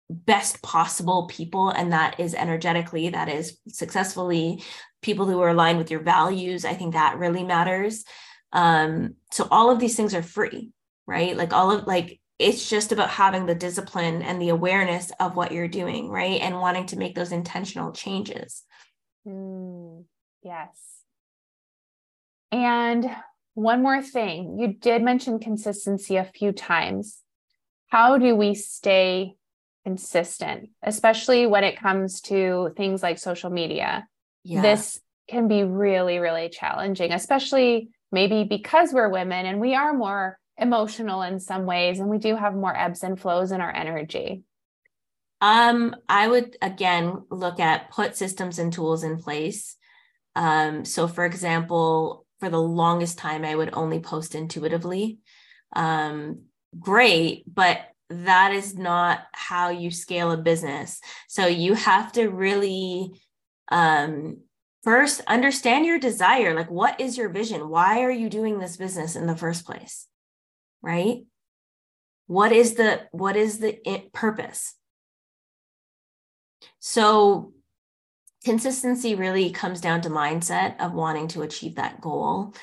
best 0.10 0.62
possible 0.62 1.28
people, 1.28 1.70
and 1.70 1.94
that 1.94 2.20
is 2.20 2.36
energetically, 2.36 3.10
that 3.10 3.30
is 3.30 3.58
successfully, 3.68 4.64
people 5.02 5.26
who 5.26 5.42
are 5.42 5.50
aligned 5.50 5.78
with 5.78 5.92
your 5.92 6.02
values. 6.02 6.66
I 6.66 6.74
think 6.74 6.94
that 6.94 7.18
really 7.18 7.44
matters. 7.44 8.04
Um, 8.52 9.16
so 9.32 9.48
all 9.50 9.72
of 9.72 9.80
these 9.80 9.96
things 9.96 10.14
are 10.14 10.24
free, 10.24 10.72
right? 11.08 11.36
Like 11.36 11.54
all 11.54 11.72
of 11.72 11.88
like 11.88 12.20
it's 12.38 12.70
just 12.70 12.92
about 12.92 13.10
having 13.10 13.46
the 13.46 13.56
discipline 13.56 14.22
and 14.22 14.42
the 14.42 14.50
awareness 14.50 15.12
of 15.20 15.36
what 15.36 15.52
you're 15.52 15.68
doing, 15.70 16.10
right? 16.10 16.42
And 16.42 16.60
wanting 16.60 16.86
to 16.88 16.98
make 16.98 17.16
those 17.16 17.32
intentional 17.32 17.94
changes. 17.94 18.64
Mm, 19.26 20.04
yes. 20.42 20.85
And 22.52 23.10
one 23.54 23.82
more 23.82 24.02
thing. 24.02 24.60
You 24.60 24.74
did 24.74 25.02
mention 25.02 25.40
consistency 25.40 26.18
a 26.18 26.26
few 26.26 26.52
times. 26.52 27.20
How 27.88 28.18
do 28.18 28.36
we 28.36 28.54
stay 28.54 29.36
consistent, 29.86 30.70
especially 30.84 31.46
when 31.48 31.64
it 31.64 31.80
comes 31.80 32.22
to 32.22 32.74
things 32.76 33.02
like 33.02 33.18
social 33.18 33.50
media? 33.50 34.08
Yeah. 34.44 34.62
This 34.62 35.00
can 35.30 35.48
be 35.48 35.64
really, 35.64 36.20
really 36.20 36.50
challenging, 36.50 37.12
especially 37.12 37.90
maybe 38.12 38.44
because 38.44 38.92
we're 38.94 39.10
women 39.10 39.46
and 39.46 39.60
we 39.60 39.76
are 39.76 39.94
more 39.94 40.38
emotional 40.58 41.22
in 41.22 41.40
some 41.40 41.66
ways 41.66 42.00
and 42.00 42.10
we 42.10 42.18
do 42.18 42.36
have 42.36 42.56
more 42.56 42.76
ebbs 42.76 43.04
and 43.04 43.20
flows 43.20 43.52
in 43.52 43.62
our 43.62 43.74
energy. 43.74 44.44
Um, 45.42 45.96
I 46.08 46.28
would 46.28 46.58
again 46.62 47.24
look 47.30 47.60
at 47.60 47.92
put 47.92 48.16
systems 48.16 48.58
and 48.58 48.72
tools 48.72 49.04
in 49.04 49.18
place. 49.18 49.76
Um, 50.36 50.86
so 50.86 51.08
for 51.08 51.26
example, 51.26 52.25
for 52.40 52.50
the 52.50 52.62
longest 52.62 53.18
time 53.18 53.46
I 53.46 53.56
would 53.56 53.72
only 53.74 54.00
post 54.00 54.36
intuitively. 54.36 55.20
Um, 55.76 56.44
great, 56.80 57.44
but 57.54 57.80
that 58.10 58.54
is 58.54 58.78
not 58.78 59.22
how 59.32 59.70
you 59.70 59.90
scale 59.92 60.32
a 60.32 60.38
business. 60.38 61.00
So 61.28 61.48
you 61.48 61.74
have 61.74 62.12
to 62.14 62.28
really 62.28 63.12
um, 63.72 64.42
first 64.84 65.22
understand 65.28 65.86
your 65.86 66.00
desire. 66.00 66.54
Like, 66.54 66.70
what 66.70 67.02
is 67.02 67.18
your 67.18 67.30
vision? 67.30 67.70
Why 67.70 68.04
are 68.04 68.12
you 68.12 68.30
doing 68.30 68.60
this 68.60 68.78
business 68.78 69.16
in 69.16 69.26
the 69.26 69.36
first 69.36 69.66
place? 69.66 70.08
Right? 70.82 71.26
What 72.28 72.52
is 72.52 72.76
the 72.76 73.08
what 73.12 73.36
is 73.36 73.60
the 73.60 73.80
purpose? 74.14 74.76
So 76.80 77.54
consistency 78.46 79.16
really 79.16 79.50
comes 79.50 79.82
down 79.82 80.02
to 80.02 80.10
mindset 80.10 80.80
of 80.80 80.94
wanting 80.94 81.28
to 81.30 81.42
achieve 81.42 81.76
that 81.76 82.00
goal. 82.00 82.54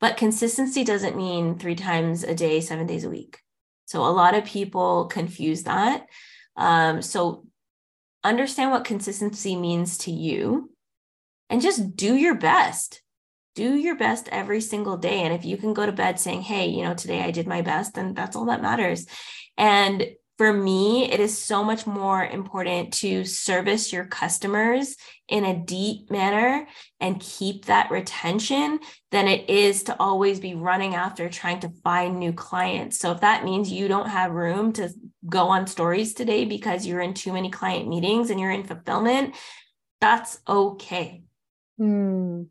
But 0.00 0.16
consistency 0.16 0.84
doesn't 0.84 1.16
mean 1.16 1.58
three 1.58 1.74
times 1.74 2.24
a 2.24 2.34
day, 2.34 2.60
seven 2.60 2.86
days 2.86 3.04
a 3.04 3.10
week. 3.10 3.40
So 3.84 4.06
a 4.06 4.10
lot 4.10 4.34
of 4.34 4.44
people 4.44 5.06
confuse 5.06 5.64
that. 5.64 6.06
Um, 6.56 7.02
so 7.02 7.46
understand 8.24 8.70
what 8.70 8.84
consistency 8.84 9.56
means 9.56 9.98
to 9.98 10.10
you 10.10 10.70
and 11.50 11.60
just 11.60 11.96
do 11.96 12.16
your 12.16 12.36
best. 12.36 13.02
Do 13.54 13.74
your 13.74 13.96
best 13.96 14.28
every 14.32 14.60
single 14.60 14.96
day. 14.96 15.20
And 15.20 15.34
if 15.34 15.44
you 15.44 15.56
can 15.56 15.74
go 15.74 15.84
to 15.84 15.92
bed 15.92 16.18
saying, 16.18 16.42
hey, 16.42 16.68
you 16.68 16.84
know, 16.84 16.94
today 16.94 17.20
I 17.20 17.30
did 17.30 17.46
my 17.46 17.60
best, 17.62 17.94
then 17.94 18.14
that's 18.14 18.34
all 18.34 18.46
that 18.46 18.62
matters. 18.62 19.06
And 19.58 20.06
for 20.38 20.52
me, 20.52 21.10
it 21.10 21.20
is 21.20 21.36
so 21.36 21.62
much 21.62 21.86
more 21.86 22.24
important 22.24 22.92
to 22.94 23.24
service 23.24 23.92
your 23.92 24.06
customers 24.06 24.96
in 25.28 25.44
a 25.44 25.58
deep 25.58 26.10
manner 26.10 26.66
and 27.00 27.20
keep 27.20 27.66
that 27.66 27.90
retention 27.90 28.80
than 29.10 29.28
it 29.28 29.48
is 29.50 29.84
to 29.84 29.96
always 30.00 30.40
be 30.40 30.54
running 30.54 30.94
after 30.94 31.28
trying 31.28 31.60
to 31.60 31.68
find 31.84 32.18
new 32.18 32.32
clients. 32.32 32.98
So 32.98 33.12
if 33.12 33.20
that 33.20 33.44
means 33.44 33.70
you 33.70 33.88
don't 33.88 34.08
have 34.08 34.32
room 34.32 34.72
to 34.74 34.90
go 35.28 35.48
on 35.48 35.66
stories 35.66 36.14
today 36.14 36.44
because 36.44 36.86
you're 36.86 37.00
in 37.00 37.14
too 37.14 37.32
many 37.32 37.50
client 37.50 37.88
meetings 37.88 38.30
and 38.30 38.40
you're 38.40 38.50
in 38.50 38.64
fulfillment, 38.64 39.34
that's 40.00 40.40
okay. 40.48 41.22
Hmm. 41.78 42.44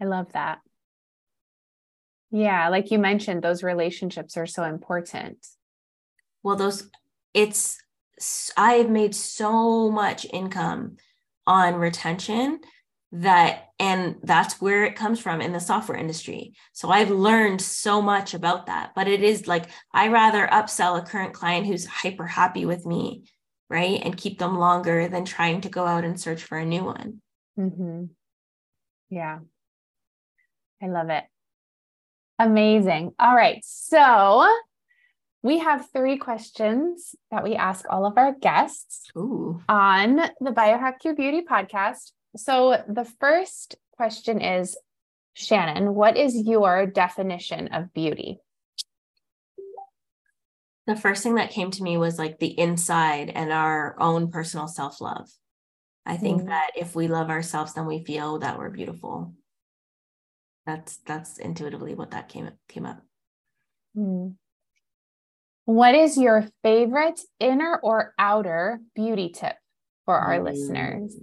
I 0.00 0.06
love 0.06 0.32
that. 0.32 0.60
Yeah, 2.30 2.70
like 2.70 2.90
you 2.90 2.98
mentioned, 2.98 3.42
those 3.42 3.62
relationships 3.62 4.36
are 4.38 4.46
so 4.46 4.64
important 4.64 5.46
well 6.42 6.56
those 6.56 6.88
it's 7.34 7.78
i've 8.56 8.90
made 8.90 9.14
so 9.14 9.90
much 9.90 10.26
income 10.32 10.96
on 11.46 11.74
retention 11.74 12.60
that 13.10 13.68
and 13.78 14.16
that's 14.22 14.60
where 14.60 14.84
it 14.84 14.96
comes 14.96 15.20
from 15.20 15.42
in 15.42 15.52
the 15.52 15.60
software 15.60 15.98
industry. 15.98 16.54
So 16.72 16.88
i've 16.88 17.10
learned 17.10 17.60
so 17.60 18.00
much 18.00 18.32
about 18.32 18.66
that 18.66 18.92
but 18.94 19.08
it 19.08 19.22
is 19.22 19.46
like 19.46 19.66
i 19.92 20.08
rather 20.08 20.46
upsell 20.46 20.98
a 20.98 21.02
current 21.02 21.34
client 21.34 21.66
who's 21.66 21.84
hyper 21.84 22.26
happy 22.26 22.64
with 22.64 22.86
me 22.86 23.24
right 23.68 24.00
and 24.04 24.16
keep 24.16 24.38
them 24.38 24.58
longer 24.58 25.08
than 25.08 25.24
trying 25.24 25.62
to 25.62 25.68
go 25.68 25.86
out 25.86 26.04
and 26.04 26.20
search 26.20 26.42
for 26.42 26.58
a 26.58 26.64
new 26.64 26.84
one. 26.84 27.20
Mm-hmm. 27.58 28.04
yeah. 29.10 29.38
I 30.82 30.88
love 30.88 31.10
it. 31.10 31.24
Amazing. 32.38 33.12
All 33.18 33.34
right. 33.34 33.60
So 33.64 34.46
we 35.42 35.58
have 35.58 35.90
three 35.92 36.18
questions 36.18 37.14
that 37.30 37.42
we 37.42 37.56
ask 37.56 37.84
all 37.90 38.06
of 38.06 38.16
our 38.16 38.32
guests 38.32 39.10
Ooh. 39.16 39.60
on 39.68 40.16
the 40.40 40.52
Biohack 40.52 41.04
Your 41.04 41.14
Beauty 41.14 41.42
podcast. 41.42 42.12
So 42.36 42.82
the 42.88 43.04
first 43.04 43.76
question 43.96 44.40
is 44.40 44.76
Shannon, 45.34 45.94
what 45.94 46.16
is 46.16 46.36
your 46.36 46.86
definition 46.86 47.68
of 47.68 47.92
beauty? 47.92 48.38
The 50.86 50.96
first 50.96 51.22
thing 51.22 51.36
that 51.36 51.50
came 51.50 51.70
to 51.72 51.82
me 51.82 51.96
was 51.96 52.18
like 52.18 52.38
the 52.38 52.58
inside 52.58 53.30
and 53.30 53.52
our 53.52 53.96
own 54.00 54.30
personal 54.30 54.68
self 54.68 55.00
love. 55.00 55.28
I 56.04 56.16
think 56.16 56.42
mm. 56.42 56.46
that 56.46 56.72
if 56.76 56.94
we 56.96 57.06
love 57.06 57.30
ourselves, 57.30 57.74
then 57.74 57.86
we 57.86 58.04
feel 58.04 58.40
that 58.40 58.58
we're 58.58 58.70
beautiful. 58.70 59.34
That's 60.66 60.96
that's 60.98 61.38
intuitively 61.38 61.94
what 61.94 62.10
that 62.10 62.28
came 62.28 62.50
came 62.68 62.86
up. 62.86 63.00
Mm. 63.96 64.34
What 65.64 65.94
is 65.94 66.18
your 66.18 66.46
favorite 66.62 67.20
inner 67.38 67.78
or 67.82 68.14
outer 68.18 68.80
beauty 68.94 69.30
tip 69.30 69.56
for 70.04 70.18
our 70.18 70.38
mm. 70.38 70.44
listeners? 70.44 71.16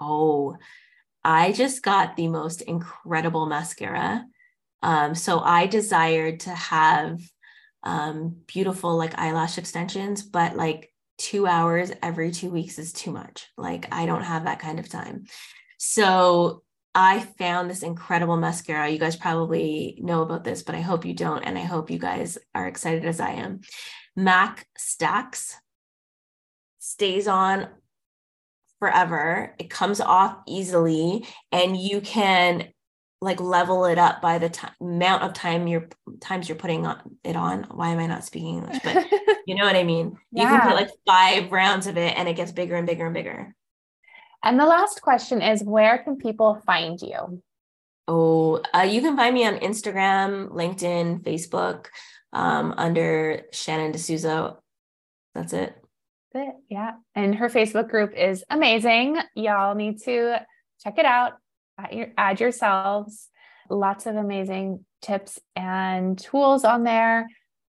Oh, 0.00 0.56
I 1.22 1.52
just 1.52 1.82
got 1.82 2.16
the 2.16 2.28
most 2.28 2.62
incredible 2.62 3.46
mascara. 3.46 4.24
Um, 4.82 5.14
so 5.14 5.40
I 5.40 5.66
desired 5.66 6.40
to 6.40 6.50
have 6.50 7.20
um, 7.84 8.36
beautiful 8.46 8.96
like 8.96 9.18
eyelash 9.18 9.56
extensions, 9.56 10.22
but 10.22 10.56
like 10.56 10.90
two 11.16 11.46
hours 11.46 11.92
every 12.02 12.32
two 12.32 12.50
weeks 12.50 12.78
is 12.78 12.92
too 12.92 13.12
much. 13.12 13.48
Like 13.56 13.86
I 13.92 14.06
don't 14.06 14.24
have 14.24 14.44
that 14.44 14.58
kind 14.58 14.78
of 14.78 14.88
time. 14.88 15.24
So 15.78 16.62
I 16.94 17.20
found 17.20 17.68
this 17.68 17.82
incredible 17.82 18.36
mascara. 18.36 18.88
You 18.88 18.98
guys 18.98 19.16
probably 19.16 19.98
know 20.00 20.22
about 20.22 20.44
this, 20.44 20.62
but 20.62 20.74
I 20.74 20.80
hope 20.80 21.04
you 21.04 21.14
don't. 21.14 21.42
And 21.42 21.58
I 21.58 21.62
hope 21.62 21.90
you 21.90 21.98
guys 21.98 22.38
are 22.54 22.68
excited 22.68 23.04
as 23.04 23.20
I 23.20 23.30
am. 23.30 23.60
MAC 24.14 24.66
Stacks 24.76 25.56
stays 26.78 27.26
on 27.26 27.66
forever. 28.78 29.54
It 29.58 29.70
comes 29.70 30.00
off 30.00 30.36
easily, 30.46 31.26
and 31.50 31.76
you 31.76 32.00
can 32.00 32.68
like 33.20 33.40
level 33.40 33.86
it 33.86 33.98
up 33.98 34.20
by 34.20 34.38
the 34.38 34.50
t- 34.50 34.68
amount 34.80 35.22
of 35.22 35.32
time 35.32 35.66
you're 35.66 35.88
times 36.20 36.48
you're 36.48 36.58
putting 36.58 36.86
on, 36.86 37.16
it 37.24 37.34
on. 37.34 37.64
Why 37.72 37.88
am 37.88 37.98
I 37.98 38.06
not 38.06 38.24
speaking 38.24 38.58
English? 38.58 38.78
But 38.84 39.06
you 39.46 39.56
know 39.56 39.64
what 39.64 39.76
I 39.76 39.82
mean. 39.82 40.16
Yeah. 40.30 40.42
You 40.42 40.48
can 40.48 40.68
put 40.68 40.76
like 40.76 40.90
five 41.06 41.50
rounds 41.50 41.88
of 41.88 41.96
it, 41.96 42.16
and 42.16 42.28
it 42.28 42.36
gets 42.36 42.52
bigger 42.52 42.76
and 42.76 42.86
bigger 42.86 43.06
and 43.06 43.14
bigger. 43.14 43.54
And 44.44 44.60
the 44.60 44.66
last 44.66 45.00
question 45.00 45.40
is 45.40 45.64
where 45.64 45.98
can 45.98 46.16
people 46.16 46.62
find 46.66 47.00
you? 47.00 47.42
Oh, 48.06 48.60
uh, 48.74 48.82
you 48.82 49.00
can 49.00 49.16
find 49.16 49.34
me 49.34 49.46
on 49.46 49.56
Instagram, 49.56 50.50
LinkedIn, 50.50 51.22
Facebook 51.22 51.86
um, 52.34 52.74
under 52.76 53.44
Shannon 53.52 53.92
Desouza. 53.92 54.56
That's 55.34 55.54
it. 55.54 55.74
That's 56.32 56.48
it. 56.48 56.54
Yeah. 56.68 56.92
And 57.14 57.34
her 57.36 57.48
Facebook 57.48 57.88
group 57.88 58.12
is 58.14 58.44
amazing. 58.50 59.16
Y'all 59.34 59.74
need 59.74 60.02
to 60.02 60.38
check 60.82 60.98
it 60.98 61.06
out. 61.06 61.38
Add, 61.78 61.92
your, 61.92 62.08
add 62.18 62.40
yourselves. 62.40 63.30
Lots 63.70 64.04
of 64.04 64.16
amazing 64.16 64.84
tips 65.00 65.40
and 65.56 66.18
tools 66.18 66.64
on 66.64 66.84
there 66.84 67.26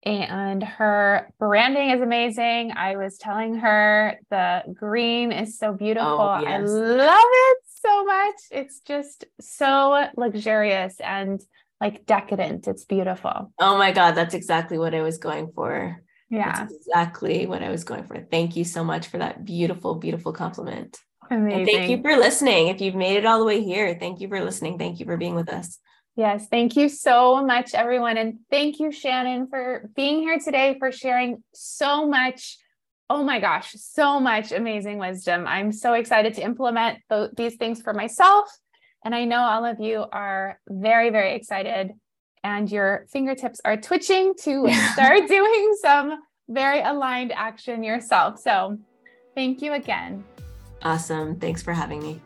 and 0.02 0.62
her 0.62 1.32
branding 1.38 1.90
is 1.90 2.00
amazing. 2.00 2.72
I 2.76 2.96
was 2.96 3.18
telling 3.18 3.56
her 3.56 4.18
the 4.30 4.62
green 4.74 5.32
is 5.32 5.58
so 5.58 5.72
beautiful. 5.72 6.08
Oh, 6.08 6.40
yes. 6.40 6.70
I 6.70 6.72
love 6.72 7.20
it 7.24 7.58
so 7.66 8.04
much. 8.04 8.34
It's 8.50 8.80
just 8.80 9.24
so 9.40 10.08
luxurious 10.16 10.96
and 11.00 11.40
like 11.80 12.06
decadent. 12.06 12.66
It's 12.66 12.84
beautiful. 12.84 13.52
Oh 13.58 13.78
my 13.78 13.92
God, 13.92 14.12
that's 14.12 14.34
exactly 14.34 14.78
what 14.78 14.94
I 14.94 15.02
was 15.02 15.18
going 15.18 15.52
for. 15.54 16.02
Yeah. 16.30 16.52
That's 16.52 16.74
exactly 16.74 17.46
what 17.46 17.62
I 17.62 17.70
was 17.70 17.84
going 17.84 18.04
for. 18.04 18.20
Thank 18.30 18.56
you 18.56 18.64
so 18.64 18.84
much 18.84 19.08
for 19.08 19.18
that 19.18 19.44
beautiful, 19.44 19.94
beautiful 19.94 20.32
compliment. 20.32 20.98
Amazing. 21.30 21.60
And 21.60 21.68
thank 21.68 21.90
you 21.90 22.02
for 22.02 22.16
listening. 22.16 22.68
If 22.68 22.80
you've 22.80 22.94
made 22.94 23.16
it 23.16 23.26
all 23.26 23.38
the 23.38 23.44
way 23.44 23.62
here, 23.62 23.96
thank 23.98 24.20
you 24.20 24.28
for 24.28 24.42
listening. 24.42 24.78
Thank 24.78 25.00
you 25.00 25.06
for 25.06 25.16
being 25.16 25.34
with 25.34 25.50
us. 25.50 25.78
Yes, 26.18 26.48
thank 26.48 26.74
you 26.74 26.88
so 26.88 27.46
much, 27.46 27.74
everyone. 27.74 28.18
And 28.18 28.40
thank 28.50 28.80
you, 28.80 28.90
Shannon, 28.90 29.46
for 29.46 29.88
being 29.94 30.18
here 30.18 30.40
today, 30.40 30.74
for 30.80 30.90
sharing 30.90 31.44
so 31.54 32.08
much. 32.08 32.58
Oh 33.08 33.22
my 33.22 33.38
gosh, 33.38 33.70
so 33.76 34.18
much 34.18 34.50
amazing 34.50 34.98
wisdom. 34.98 35.46
I'm 35.46 35.70
so 35.70 35.92
excited 35.94 36.34
to 36.34 36.42
implement 36.42 36.98
th- 37.08 37.30
these 37.36 37.54
things 37.54 37.80
for 37.80 37.94
myself. 37.94 38.50
And 39.04 39.14
I 39.14 39.26
know 39.26 39.38
all 39.38 39.64
of 39.64 39.78
you 39.78 40.06
are 40.10 40.58
very, 40.68 41.10
very 41.10 41.36
excited, 41.36 41.92
and 42.42 42.68
your 42.68 43.06
fingertips 43.12 43.60
are 43.64 43.76
twitching 43.76 44.34
to 44.42 44.68
start 44.94 45.28
doing 45.28 45.76
some 45.80 46.18
very 46.48 46.80
aligned 46.80 47.30
action 47.30 47.84
yourself. 47.84 48.40
So 48.40 48.76
thank 49.36 49.62
you 49.62 49.74
again. 49.74 50.24
Awesome. 50.82 51.38
Thanks 51.38 51.62
for 51.62 51.72
having 51.72 52.02
me. 52.02 52.20